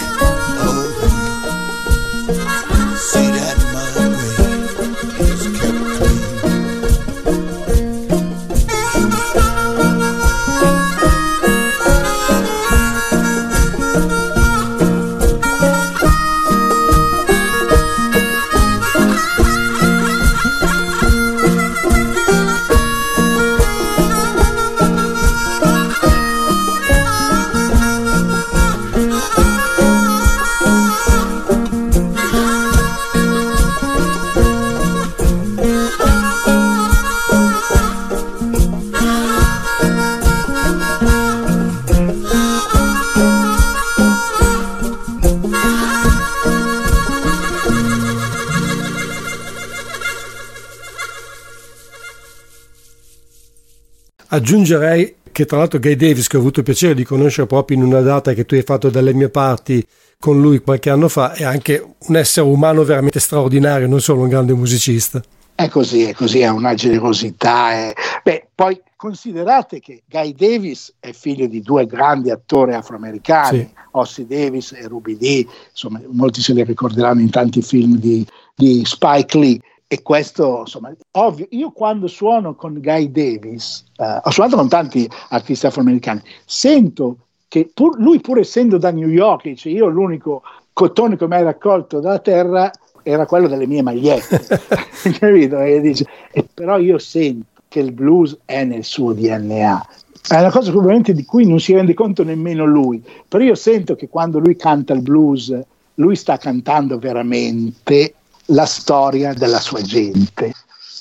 Aggiungerei 54.48 55.16
che 55.30 55.44
tra 55.44 55.58
l'altro 55.58 55.78
Guy 55.78 55.94
Davis, 55.94 56.26
che 56.26 56.38
ho 56.38 56.40
avuto 56.40 56.60
il 56.60 56.64
piacere 56.64 56.94
di 56.94 57.04
conoscere 57.04 57.46
proprio 57.46 57.76
in 57.76 57.82
una 57.82 58.00
data 58.00 58.32
che 58.32 58.46
tu 58.46 58.54
hai 58.54 58.62
fatto 58.62 58.88
dalle 58.88 59.12
mie 59.12 59.28
parti 59.28 59.86
con 60.18 60.40
lui 60.40 60.60
qualche 60.60 60.88
anno 60.88 61.08
fa, 61.08 61.34
è 61.34 61.44
anche 61.44 61.86
un 62.06 62.16
essere 62.16 62.46
umano 62.46 62.82
veramente 62.82 63.20
straordinario, 63.20 63.86
non 63.86 64.00
solo 64.00 64.22
un 64.22 64.28
grande 64.30 64.54
musicista. 64.54 65.22
È 65.54 65.68
così, 65.68 66.04
è 66.04 66.14
così, 66.14 66.42
ha 66.44 66.54
una 66.54 66.72
generosità. 66.72 67.72
È... 67.72 67.92
Beh, 68.24 68.46
poi 68.54 68.80
considerate 68.96 69.80
che 69.80 70.04
Guy 70.08 70.32
Davis 70.32 70.94
è 70.98 71.12
figlio 71.12 71.46
di 71.46 71.60
due 71.60 71.84
grandi 71.84 72.30
attori 72.30 72.72
afroamericani, 72.72 73.58
sì. 73.58 73.68
Ossie 73.90 74.26
Davis 74.26 74.72
e 74.72 74.88
Ruby 74.88 75.18
Dee, 75.18 75.46
insomma, 75.70 76.00
molti 76.08 76.40
se 76.40 76.54
li 76.54 76.64
ricorderanno 76.64 77.20
in 77.20 77.28
tanti 77.28 77.60
film 77.60 77.98
di, 77.98 78.26
di 78.54 78.80
Spike 78.86 79.38
Lee. 79.38 79.60
E 79.90 80.02
questo, 80.02 80.58
insomma, 80.60 80.94
ovvio, 81.12 81.46
io 81.48 81.70
quando 81.70 82.08
suono 82.08 82.54
con 82.54 82.78
Guy 82.78 83.10
Davis, 83.10 83.86
eh, 83.96 84.20
ho 84.22 84.30
suonato 84.30 84.56
con 84.56 84.68
tanti 84.68 85.08
artisti 85.30 85.64
afroamericani, 85.64 86.20
sento 86.44 87.16
che 87.48 87.70
pur, 87.72 87.98
lui 87.98 88.20
pur 88.20 88.38
essendo 88.38 88.76
da 88.76 88.90
New 88.90 89.08
York, 89.08 89.44
dice 89.44 89.70
io 89.70 89.86
l'unico 89.86 90.42
cotone 90.74 91.16
che 91.16 91.26
mi 91.26 91.36
hai 91.36 91.42
raccolto 91.42 92.00
dalla 92.00 92.18
terra 92.18 92.70
era 93.02 93.24
quello 93.24 93.48
delle 93.48 93.66
mie 93.66 93.80
magliette, 93.80 94.44
capito? 95.18 95.58
E 95.58 95.80
dice, 95.80 96.06
e 96.32 96.44
però 96.52 96.78
io 96.78 96.98
sento 96.98 97.46
che 97.68 97.80
il 97.80 97.92
blues 97.92 98.36
è 98.44 98.64
nel 98.64 98.84
suo 98.84 99.14
DNA. 99.14 99.86
È 100.28 100.38
una 100.38 100.50
cosa 100.50 100.70
probabilmente 100.70 101.14
di 101.14 101.24
cui 101.24 101.46
non 101.46 101.60
si 101.60 101.72
rende 101.72 101.94
conto 101.94 102.24
nemmeno 102.24 102.66
lui, 102.66 103.02
però 103.26 103.42
io 103.42 103.54
sento 103.54 103.94
che 103.94 104.10
quando 104.10 104.38
lui 104.38 104.54
canta 104.56 104.92
il 104.92 105.00
blues, 105.00 105.58
lui 105.94 106.14
sta 106.14 106.36
cantando 106.36 106.98
veramente 106.98 108.12
la 108.48 108.66
storia 108.66 109.32
della 109.32 109.60
sua 109.60 109.80
gente. 109.82 110.52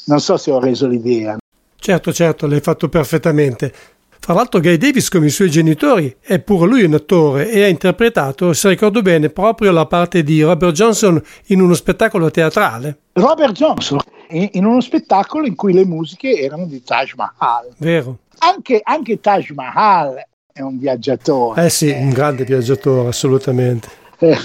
Non 0.05 0.19
so 0.19 0.37
se 0.37 0.51
ho 0.51 0.59
reso 0.59 0.87
l'idea. 0.87 1.37
Certo, 1.79 2.13
certo, 2.13 2.47
l'hai 2.47 2.61
fatto 2.61 2.89
perfettamente. 2.89 3.73
Fra 4.19 4.33
l'altro 4.33 4.59
Guy 4.59 4.77
Davis 4.77 5.07
come 5.09 5.27
i 5.27 5.29
suoi 5.29 5.49
genitori 5.49 6.13
è 6.19 6.39
pure 6.39 6.67
lui 6.67 6.83
un 6.83 6.95
attore 6.95 7.49
e 7.49 7.63
ha 7.63 7.67
interpretato, 7.67 8.51
se 8.51 8.67
ricordo 8.67 9.01
bene, 9.01 9.29
proprio 9.29 9.71
la 9.71 9.85
parte 9.85 10.21
di 10.23 10.41
Robert 10.41 10.73
Johnson 10.73 11.21
in 11.45 11.61
uno 11.61 11.73
spettacolo 11.73 12.29
teatrale. 12.29 12.97
Robert 13.13 13.53
Johnson 13.53 13.99
in 14.29 14.65
uno 14.65 14.81
spettacolo 14.81 15.45
in 15.45 15.55
cui 15.55 15.71
le 15.71 15.85
musiche 15.85 16.37
erano 16.37 16.65
di 16.65 16.83
Taj 16.83 17.13
Mahal. 17.15 17.73
Vero. 17.77 18.17
Anche, 18.39 18.81
anche 18.83 19.21
Taj 19.21 19.51
Mahal 19.51 20.21
è 20.51 20.61
un 20.61 20.77
viaggiatore. 20.77 21.65
Eh 21.65 21.69
sì, 21.69 21.89
un 21.89 22.09
grande 22.09 22.43
viaggiatore, 22.43 23.07
assolutamente. 23.07 23.87
Eh, 24.19 24.37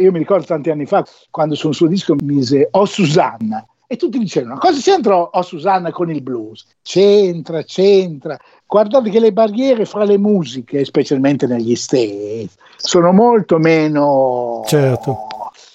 io 0.00 0.12
mi 0.12 0.18
ricordo 0.18 0.44
tanti 0.44 0.70
anni 0.70 0.86
fa 0.86 1.04
quando 1.30 1.54
sul 1.54 1.74
suo 1.74 1.86
disco 1.86 2.14
mise 2.22 2.68
Oh 2.70 2.86
Susanna 2.86 3.64
e 3.86 3.96
tutti 3.96 4.18
dicevano 4.18 4.56
cosa 4.56 4.80
c'entra 4.80 5.16
Oh 5.16 5.42
Susanna 5.42 5.90
con 5.90 6.10
il 6.10 6.22
blues? 6.22 6.64
C'entra, 6.80 7.64
c'entra. 7.64 8.38
Guardate 8.64 9.10
che 9.10 9.18
le 9.18 9.32
barriere 9.32 9.84
fra 9.84 10.04
le 10.04 10.16
musiche, 10.16 10.84
specialmente 10.84 11.48
negli 11.48 11.74
States, 11.74 12.54
sono 12.76 13.12
molto 13.12 13.58
meno... 13.58 14.62
Certo. 14.64 15.26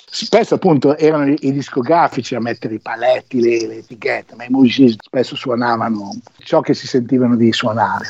Spesso 0.09 0.55
appunto 0.55 0.95
erano 0.95 1.33
i, 1.37 1.51
discografici 1.51 2.35
a 2.35 2.39
mettere 2.39 2.75
i 2.75 2.79
paletti, 2.79 3.41
le, 3.41 3.67
le 3.67 3.77
etichette, 3.79 4.33
ma 4.35 4.45
i 4.45 4.49
musicisti 4.49 4.99
spesso 5.03 5.35
suonavano 5.35 6.15
ciò 6.37 6.61
che 6.61 6.73
si 6.73 6.87
sentivano 6.87 7.35
di 7.35 7.51
suonare. 7.51 8.09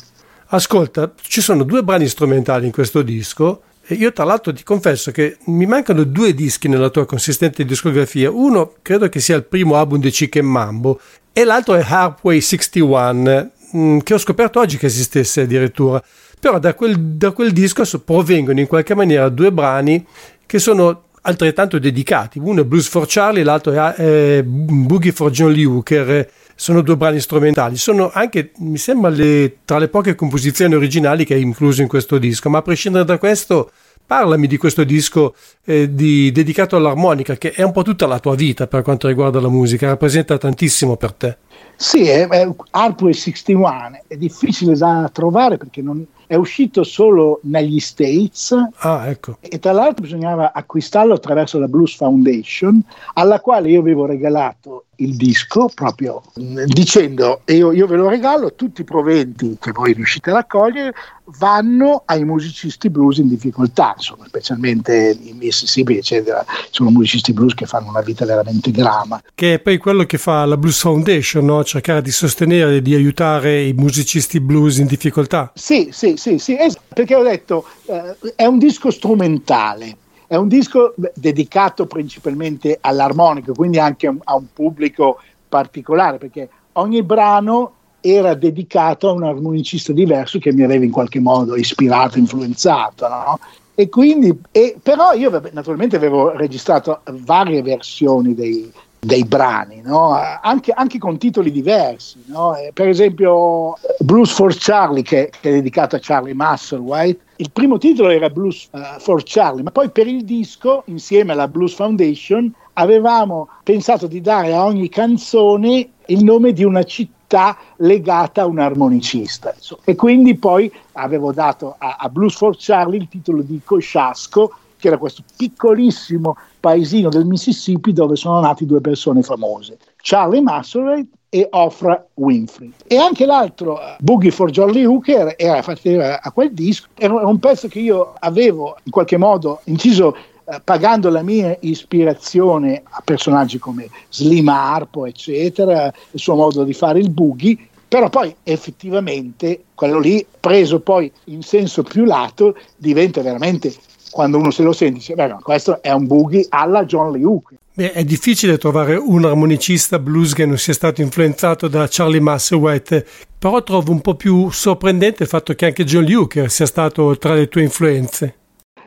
Ascolta, 0.50 1.14
ci 1.20 1.42
sono 1.42 1.64
due 1.64 1.82
brani 1.82 2.08
strumentali 2.08 2.68
in 2.68 2.72
questo 2.72 3.02
disco 3.02 3.62
io 3.90 4.12
tra 4.12 4.24
l'altro 4.24 4.52
ti 4.52 4.64
confesso 4.64 5.12
che 5.12 5.38
mi 5.46 5.66
mancano 5.66 6.04
due 6.04 6.34
dischi 6.34 6.68
nella 6.68 6.90
tua 6.90 7.06
consistente 7.06 7.64
discografia. 7.66 8.32
Uno 8.32 8.76
credo 8.82 9.10
che 9.10 9.20
sia 9.20 9.36
il 9.36 9.44
primo 9.44 9.76
album 9.76 10.00
di 10.00 10.10
Chicken 10.10 10.46
Mambo 10.46 11.00
e 11.32 11.44
l'altro 11.44 11.76
è 11.76 11.86
Harpway 11.88 12.42
61 12.42 13.52
mm, 13.76 13.98
che 14.00 14.14
ho 14.14 14.18
scoperto 14.18 14.60
oggi 14.60 14.78
che 14.78 14.88
esistesse 14.88 15.42
addirittura. 15.42 16.02
Però 16.40 16.58
da 16.60 16.74
quel, 16.74 17.00
da 17.00 17.32
quel 17.32 17.52
disco 17.52 17.84
provengono 18.00 18.60
in 18.60 18.68
qualche 18.68 18.96
maniera 18.96 19.30
due 19.30 19.52
brani 19.52 20.06
che 20.46 20.60
sono 20.60 21.04
altrettanto 21.22 21.78
dedicati. 21.78 22.40
Uno 22.40 22.62
è 22.62 22.66
Blues 22.66 22.88
for 22.88 23.06
Charlie, 23.08 23.44
l'altro 23.44 23.74
è 23.74 24.42
Boogie 24.44 25.12
for 25.12 25.30
John 25.30 25.52
Lee 25.52 25.66
Hooker 25.66 26.30
sono 26.56 26.82
due 26.82 26.96
brani 26.96 27.20
strumentali, 27.20 27.76
sono 27.76 28.10
anche, 28.14 28.52
mi 28.58 28.78
sembra, 28.78 29.10
le, 29.10 29.58
tra 29.66 29.78
le 29.78 29.90
poche 29.90 30.16
composizioni 30.16 30.74
originali 30.74 31.26
che 31.26 31.34
hai 31.34 31.42
incluso 31.42 31.82
in 31.82 31.88
questo 31.88 32.18
disco, 32.18 32.50
ma 32.50 32.60
a 32.60 32.62
prescindere 32.62 33.04
da 33.04 33.18
questo, 33.18 33.72
parlami 34.06 34.48
di 34.48 34.58
questo 34.58 34.84
disco 34.84 35.36
eh, 35.66 35.94
di, 35.94 36.32
dedicato 36.32 36.76
all'armonica, 36.76 37.36
che 37.36 37.52
è 37.52 37.64
un 37.64 37.72
po' 37.72 37.84
tutta 37.84 38.08
la 38.08 38.20
tua 38.20 38.36
vita 38.36 38.68
per 38.68 38.82
quanto 38.84 39.08
riguarda 39.08 39.42
la 39.42 39.50
musica, 39.50 39.88
rappresenta 39.88 40.38
tantissimo 40.38 40.96
per 40.96 41.14
te. 41.14 41.38
Sì, 41.76 42.08
è, 42.08 42.28
è 42.28 42.50
Harpo 42.72 43.12
61 43.12 44.02
è 44.08 44.16
difficile 44.16 44.76
da 44.76 45.10
trovare 45.12 45.58
perché 45.58 45.82
non, 45.82 46.06
è 46.28 46.36
uscito 46.36 46.84
solo 46.84 47.40
negli 47.44 47.80
States 47.80 48.56
ah, 48.78 49.08
ecco. 49.08 49.38
e 49.40 49.60
tra 49.60 49.72
l'altro 49.72 50.04
bisognava 50.04 50.52
acquistarlo 50.54 51.14
attraverso 51.14 51.60
la 51.60 51.68
Blues 51.68 51.96
Foundation 51.96 52.82
alla 53.14 53.40
quale 53.40 53.70
io 53.70 53.80
avevo 53.80 54.06
regalato 54.06 54.86
il 54.98 55.16
disco 55.16 55.70
proprio 55.74 56.22
dicendo 56.34 57.42
io, 57.46 57.72
io 57.72 57.86
ve 57.86 57.96
lo 57.96 58.10
regalo, 58.10 58.54
tutti 58.54 58.82
i 58.82 58.86
proventi 58.86 59.58
che 59.60 59.72
voi 59.72 59.94
riuscite 59.94 60.30
a 60.30 60.34
raccogliere 60.34 60.94
vanno 61.38 62.04
ai 62.06 62.24
musicisti 62.24 62.90
blues 62.90 63.18
in 63.18 63.28
difficoltà, 63.28 63.94
insomma, 63.98 64.26
specialmente 64.28 65.18
in 65.22 65.38
Mississippi, 65.38 65.98
eccetera. 65.98 66.46
Sono 66.70 66.92
musicisti 66.92 67.34
blues 67.34 67.54
che 67.54 67.66
fanno 67.66 67.90
una 67.90 68.02
vita 68.02 68.26
veramente 68.26 68.72
grama. 68.72 69.22
Che 69.34 69.56
è 69.56 69.60
poi 69.60 69.78
quello 69.78 70.06
che 70.06 70.18
fa 70.18 70.46
la 70.46 70.58
Blues 70.58 70.80
Foundation, 70.80 71.46
no? 71.46 71.64
Cercare 71.66 72.02
di 72.02 72.12
sostenere, 72.12 72.82
di 72.82 72.96
aiutare 72.96 73.62
i 73.64 73.74
musicisti 73.74 74.40
blues 74.40 74.78
in 74.78 74.88
difficoltà. 74.88 75.52
Sì, 75.54 75.90
sì, 75.92 76.16
sì, 76.16 76.38
sì, 76.38 76.56
perché 76.94 77.16
ho 77.16 77.24
detto 77.24 77.66
eh, 77.88 78.34
è 78.36 78.46
un 78.46 78.58
disco 78.58 78.90
strumentale. 78.92 79.98
È 80.28 80.36
un 80.36 80.48
disco 80.48 80.96
dedicato 81.14 81.86
principalmente 81.86 82.78
all'armonico, 82.82 83.54
quindi 83.54 83.78
anche 83.78 84.08
a 84.08 84.36
un 84.36 84.46
pubblico 84.52 85.20
particolare, 85.48 86.18
perché 86.18 86.50
ogni 86.74 87.04
brano 87.04 87.74
era 88.02 88.34
dedicato 88.34 89.10
a 89.10 89.14
un 89.14 89.24
armonicista 89.24 89.92
diverso 89.92 90.40
che 90.40 90.54
mi 90.54 90.64
aveva 90.64 90.84
in 90.84 90.92
qualche 90.92 91.20
modo 91.20 91.56
ispirato, 91.56 92.18
influenzato. 92.18 93.08
No? 93.08 93.40
E 93.76 93.90
quindi, 93.90 94.36
e, 94.52 94.78
però 94.82 95.14
io 95.14 95.42
naturalmente 95.52 95.96
avevo 95.96 96.32
registrato 96.32 97.02
varie 97.04 97.62
versioni 97.62 98.34
dei, 98.34 98.72
dei 99.06 99.24
brani, 99.24 99.82
no? 99.84 100.20
anche, 100.42 100.72
anche, 100.72 100.98
con 100.98 101.18
titoli 101.20 101.52
diversi. 101.52 102.24
No? 102.26 102.56
Eh, 102.56 102.72
per 102.74 102.88
esempio, 102.88 103.76
Blues 104.00 104.32
for 104.32 104.54
Charlie, 104.58 105.04
che, 105.04 105.32
che, 105.40 105.50
è 105.50 105.54
dedicato 105.54 105.96
a 105.96 106.00
Charlie 106.02 106.34
Musselwhite. 106.34 107.20
Il 107.38 107.52
primo 107.52 107.78
titolo 107.78 108.10
era 108.10 108.30
Blues 108.30 108.68
uh, 108.72 109.00
for 109.00 109.22
Charlie, 109.24 109.62
ma 109.62 109.72
poi 109.72 109.90
per 109.90 110.08
il 110.08 110.24
disco, 110.24 110.84
insieme 110.88 111.34
alla 111.34 111.48
Blues 111.48 111.76
Foundation, 111.76 112.52
avevamo 112.74 113.50
pensato 113.64 114.08
di 114.08 114.22
dare 114.22 114.54
a 114.54 114.66
ogni 114.66 114.90
canzone 114.90 115.90
il 116.08 116.24
nome 116.24 116.52
di 116.52 116.64
una 116.64 116.84
città 116.84 117.58
legata 117.78 118.42
a 118.42 118.46
un 118.48 118.60
armonicista. 118.60 119.54
E 119.84 119.96
quindi 119.96 120.36
poi 120.36 120.72
avevo 120.94 121.32
dato 121.32 121.76
a, 121.78 121.98
a 122.00 122.10
Blues 122.10 122.36
for 122.36 122.56
Charlie 122.58 122.98
il 122.98 123.08
titolo 123.08 123.42
di 123.42 123.62
Cosciasco, 123.64 124.52
che 124.86 124.92
era 124.92 125.00
questo 125.00 125.24
piccolissimo 125.36 126.38
paesino 126.60 127.10
del 127.10 127.26
Mississippi 127.26 127.92
dove 127.92 128.16
sono 128.16 128.40
nati 128.40 128.68
due 128.68 128.82
persone 128.82 129.24
famose, 129.24 129.80
Charlie 129.98 130.42
Masseray 130.42 131.08
e 131.30 131.48
Ofra 131.50 132.06
Winfrey. 132.14 132.72
E 132.86 132.98
anche 132.98 133.26
l'altro, 133.26 133.74
uh, 133.74 133.96
Boogie 134.00 134.30
for 134.30 134.52
Jolly 134.52 134.86
Hooker, 134.86 135.34
era 135.38 135.64
fatto 135.64 135.90
a 136.00 136.32
quel 136.32 136.54
disco, 136.54 136.88
era 136.94 137.14
un 137.26 137.40
pezzo 137.40 137.68
che 137.68 137.80
io 137.80 138.14
avevo 138.20 138.78
in 138.84 138.92
qualche 138.92 139.18
modo 139.18 139.62
inciso 139.64 140.16
uh, 140.44 140.58
pagando 140.64 141.10
la 141.10 141.24
mia 141.24 141.58
ispirazione 141.62 142.84
a 142.84 143.02
personaggi 143.04 143.58
come 143.58 143.90
Slim 144.10 144.48
Harpo, 144.50 145.08
eccetera, 145.08 145.92
il 146.12 146.20
suo 146.20 146.36
modo 146.36 146.64
di 146.64 146.74
fare 146.74 147.00
il 147.00 147.10
boogie, 147.10 147.58
però 147.88 148.10
poi 148.10 148.36
effettivamente 148.44 149.64
quello 149.74 150.00
lì, 150.00 150.26
preso 150.40 150.80
poi 150.80 151.12
in 151.26 151.42
senso 151.42 151.82
più 151.82 152.06
lato, 152.06 152.56
diventa 152.78 153.22
veramente 153.22 153.74
quando 154.16 154.38
uno 154.38 154.50
se 154.50 154.64
lo 154.64 154.72
sente 154.72 155.00
dice, 155.00 155.14
beh, 155.14 155.28
no, 155.28 155.40
questo 155.44 155.82
è 155.82 155.92
un 155.92 156.08
boogie 156.08 156.46
alla 156.48 156.86
John 156.86 157.12
Lee 157.12 157.26
Hooker. 157.26 157.58
Beh, 157.74 157.92
è 157.92 158.06
difficile 158.06 158.58
trovare 158.58 158.96
un 158.96 159.26
armonicista 159.26 160.00
blues 160.00 160.34
che 160.34 160.46
non 160.46 160.58
sia 160.58 160.72
stato 160.72 161.02
influenzato 161.02 161.68
da 161.68 161.86
Charlie 161.90 162.22
Musselwhite, 162.22 163.06
però 163.38 163.62
trovo 163.62 163.92
un 163.92 164.00
po' 164.00 164.16
più 164.16 164.50
sorprendente 164.52 165.24
il 165.24 165.30
fatto 165.30 165.54
che 165.54 165.66
anche 165.66 165.84
John 165.84 166.06
Lee 166.06 166.16
Hooker 166.16 166.50
sia 166.50 166.66
stato 166.66 167.18
tra 167.18 167.34
le 167.34 167.50
tue 167.50 167.64
influenze. 167.64 168.36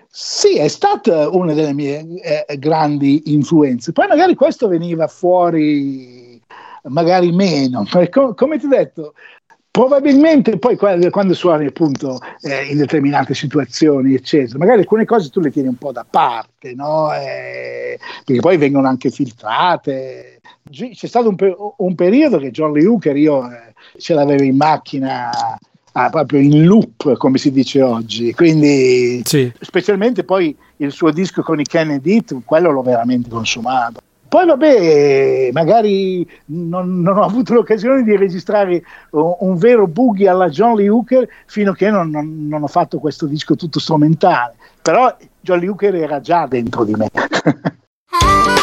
Sì, 0.08 0.56
è 0.56 0.68
stata 0.68 1.28
una 1.28 1.52
delle 1.52 1.74
mie 1.74 2.06
eh, 2.46 2.58
grandi 2.58 3.24
influenze. 3.26 3.92
Poi 3.92 4.06
magari 4.08 4.34
questo 4.34 4.66
veniva 4.66 5.08
fuori, 5.08 6.40
magari 6.84 7.32
meno. 7.32 7.84
Com- 8.08 8.34
come 8.34 8.58
ti 8.58 8.64
ho 8.64 8.70
detto, 8.70 9.12
Probabilmente 9.78 10.58
poi 10.58 10.76
quando 10.76 11.34
suoni 11.34 11.66
appunto 11.66 12.18
eh, 12.40 12.64
in 12.64 12.78
determinate 12.78 13.32
situazioni, 13.32 14.14
eccetera, 14.14 14.58
magari 14.58 14.80
alcune 14.80 15.04
cose 15.04 15.30
tu 15.30 15.38
le 15.38 15.52
tieni 15.52 15.68
un 15.68 15.76
po' 15.76 15.92
da 15.92 16.04
parte, 16.08 16.74
no? 16.74 17.14
Eh, 17.14 17.96
perché 18.24 18.40
poi 18.40 18.56
vengono 18.56 18.88
anche 18.88 19.10
filtrate 19.10 20.40
c'è 20.68 21.06
stato 21.06 21.28
un, 21.28 21.36
per- 21.36 21.56
un, 21.76 21.94
periodo 21.94 22.38
che 22.38 22.50
John 22.50 22.72
Lee 22.72 22.86
Hooker 22.86 23.16
io 23.16 23.48
eh, 23.50 23.74
ce 23.98 24.14
l'avevo 24.14 24.42
in 24.42 24.56
macchina 24.56 25.30
ah, 25.92 26.10
proprio 26.10 26.40
in 26.40 26.64
loop 26.64 27.16
come 27.16 27.38
si 27.38 27.50
dice 27.50 27.80
oggi 27.80 28.34
quindi 28.34 29.22
sì. 29.24 29.50
specialmente 29.60 30.24
poi 30.24 30.54
il 30.78 30.92
suo 30.92 31.10
disco 31.10 31.42
con 31.42 31.58
i 31.58 31.64
Kennedy 31.64 32.22
quello 32.44 32.70
l'ho 32.70 32.82
veramente 32.82 33.30
consumato 33.30 34.02
poi 34.28 34.46
vabbè, 34.46 35.50
magari 35.52 36.28
non, 36.46 37.00
non, 37.00 37.16
ho 37.16 37.22
avuto 37.22 37.54
l'occasione 37.54 38.02
di 38.02 38.14
registrare 38.16 38.82
un, 39.10 39.56
vero 39.56 39.86
boogie 39.86 40.28
alla 40.28 40.50
John 40.50 40.76
Lee 40.76 40.88
Hooker 40.88 41.26
fino 41.46 41.70
a 41.70 41.74
che 41.74 41.90
non, 41.90 42.10
non, 42.10 42.46
non, 42.46 42.62
ho 42.62 42.68
fatto 42.68 42.98
questo 42.98 43.26
disco 43.26 43.56
tutto 43.56 43.80
strumentale, 43.80 44.54
però 44.82 45.16
John 45.40 45.58
Lee 45.58 45.68
Hooker 45.68 45.94
era 45.94 46.20
già 46.20 46.46
dentro 46.46 46.84
di 46.84 46.94
me. 46.94 47.08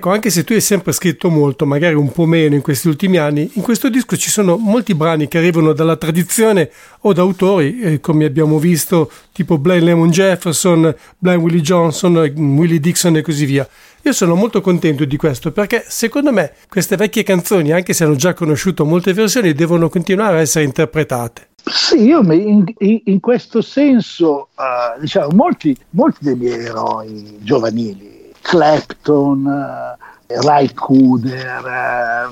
Ecco, 0.00 0.12
anche 0.12 0.30
se 0.30 0.44
tu 0.44 0.54
hai 0.54 0.62
sempre 0.62 0.92
scritto 0.92 1.28
molto, 1.28 1.66
magari 1.66 1.92
un 1.92 2.10
po' 2.10 2.24
meno 2.24 2.54
in 2.54 2.62
questi 2.62 2.88
ultimi 2.88 3.18
anni, 3.18 3.50
in 3.52 3.60
questo 3.60 3.90
disco 3.90 4.16
ci 4.16 4.30
sono 4.30 4.56
molti 4.56 4.94
brani 4.94 5.28
che 5.28 5.36
arrivano 5.36 5.74
dalla 5.74 5.96
tradizione 5.96 6.70
o 7.00 7.12
da 7.12 7.20
autori, 7.20 7.80
eh, 7.80 8.00
come 8.00 8.24
abbiamo 8.24 8.58
visto, 8.58 9.10
tipo 9.30 9.58
Blaine 9.58 9.84
Lemon 9.84 10.08
Jefferson, 10.08 10.96
Blind 11.18 11.42
Willie 11.42 11.60
Johnson, 11.60 12.16
Willie 12.16 12.80
Dixon 12.80 13.16
e 13.16 13.20
così 13.20 13.44
via. 13.44 13.68
Io 14.00 14.12
sono 14.14 14.34
molto 14.36 14.62
contento 14.62 15.04
di 15.04 15.18
questo 15.18 15.52
perché 15.52 15.84
secondo 15.86 16.32
me 16.32 16.54
queste 16.70 16.96
vecchie 16.96 17.22
canzoni, 17.22 17.70
anche 17.70 17.92
se 17.92 18.04
hanno 18.04 18.16
già 18.16 18.32
conosciuto 18.32 18.86
molte 18.86 19.12
versioni, 19.12 19.52
devono 19.52 19.90
continuare 19.90 20.38
a 20.38 20.40
essere 20.40 20.64
interpretate. 20.64 21.48
Sì, 21.62 22.04
io 22.04 22.22
in, 22.32 22.64
in, 22.78 23.00
in 23.04 23.20
questo 23.20 23.60
senso, 23.60 24.48
uh, 24.56 24.98
diciamo, 24.98 25.28
molti, 25.34 25.76
molti 25.90 26.20
dei 26.22 26.36
miei 26.36 26.64
eroi 26.64 27.36
giovanili 27.42 28.19
Clapton, 28.40 29.44
uh, 29.44 30.46
Ray 30.46 30.72
Cooder, 30.74 31.62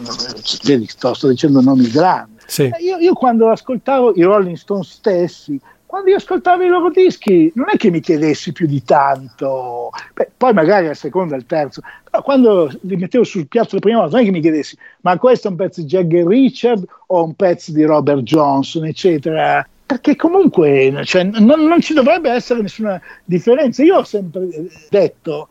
uh, 0.01 0.87
sto, 0.87 1.15
sto, 1.15 1.29
dicendo 1.29 1.61
nomi 1.61 1.89
grandi. 1.91 2.37
Sì. 2.47 2.63
Eh, 2.65 2.83
io, 2.83 2.97
io, 2.99 3.13
quando 3.15 3.51
ascoltavo 3.51 4.15
i 4.15 4.23
Rolling 4.23 4.57
Stones 4.57 4.91
stessi, 4.91 5.61
quando 5.85 6.11
io 6.11 6.17
ascoltavo 6.17 6.63
i 6.63 6.69
loro 6.69 6.91
dischi, 6.91 7.51
non 7.55 7.67
è 7.73 7.77
che 7.77 7.91
mi 7.91 8.01
chiedessi 8.01 8.53
più 8.53 8.67
di 8.67 8.85
tanto, 8.85 9.91
Beh, 10.15 10.31
poi 10.37 10.53
magari 10.53 10.87
al 10.87 10.97
secondo, 10.97 11.35
al 11.35 11.47
terzo, 11.47 11.81
però 12.05 12.23
quando 12.23 12.71
li 12.83 12.97
mettevo 12.97 13.25
sul 13.25 13.49
piatto 13.49 13.75
la 13.75 13.81
prima 13.81 14.01
volta, 14.01 14.17
non 14.17 14.23
è 14.23 14.27
che 14.27 14.35
mi 14.35 14.43
chiedessi, 14.43 14.77
ma 15.01 15.17
questo 15.19 15.49
è 15.49 15.51
un 15.51 15.57
pezzo 15.57 15.81
di 15.81 15.87
Jagger 15.87 16.27
Richard 16.27 16.85
o 17.07 17.25
un 17.25 17.35
pezzo 17.35 17.73
di 17.73 17.85
Robert 17.85 18.21
Johnson, 18.21 18.85
eccetera 18.85 19.67
perché 19.89 20.17
comunque 20.17 21.01
cioè, 21.05 21.23
non, 21.23 21.67
non, 21.67 21.81
ci 21.81 21.95
dovrebbe 21.95 22.31
essere 22.31 22.61
nessuna 22.61 23.01
differenza. 23.25 23.83
Io 23.83 23.97
ho 23.97 24.05
sempre 24.05 24.47
detto, 24.91 25.49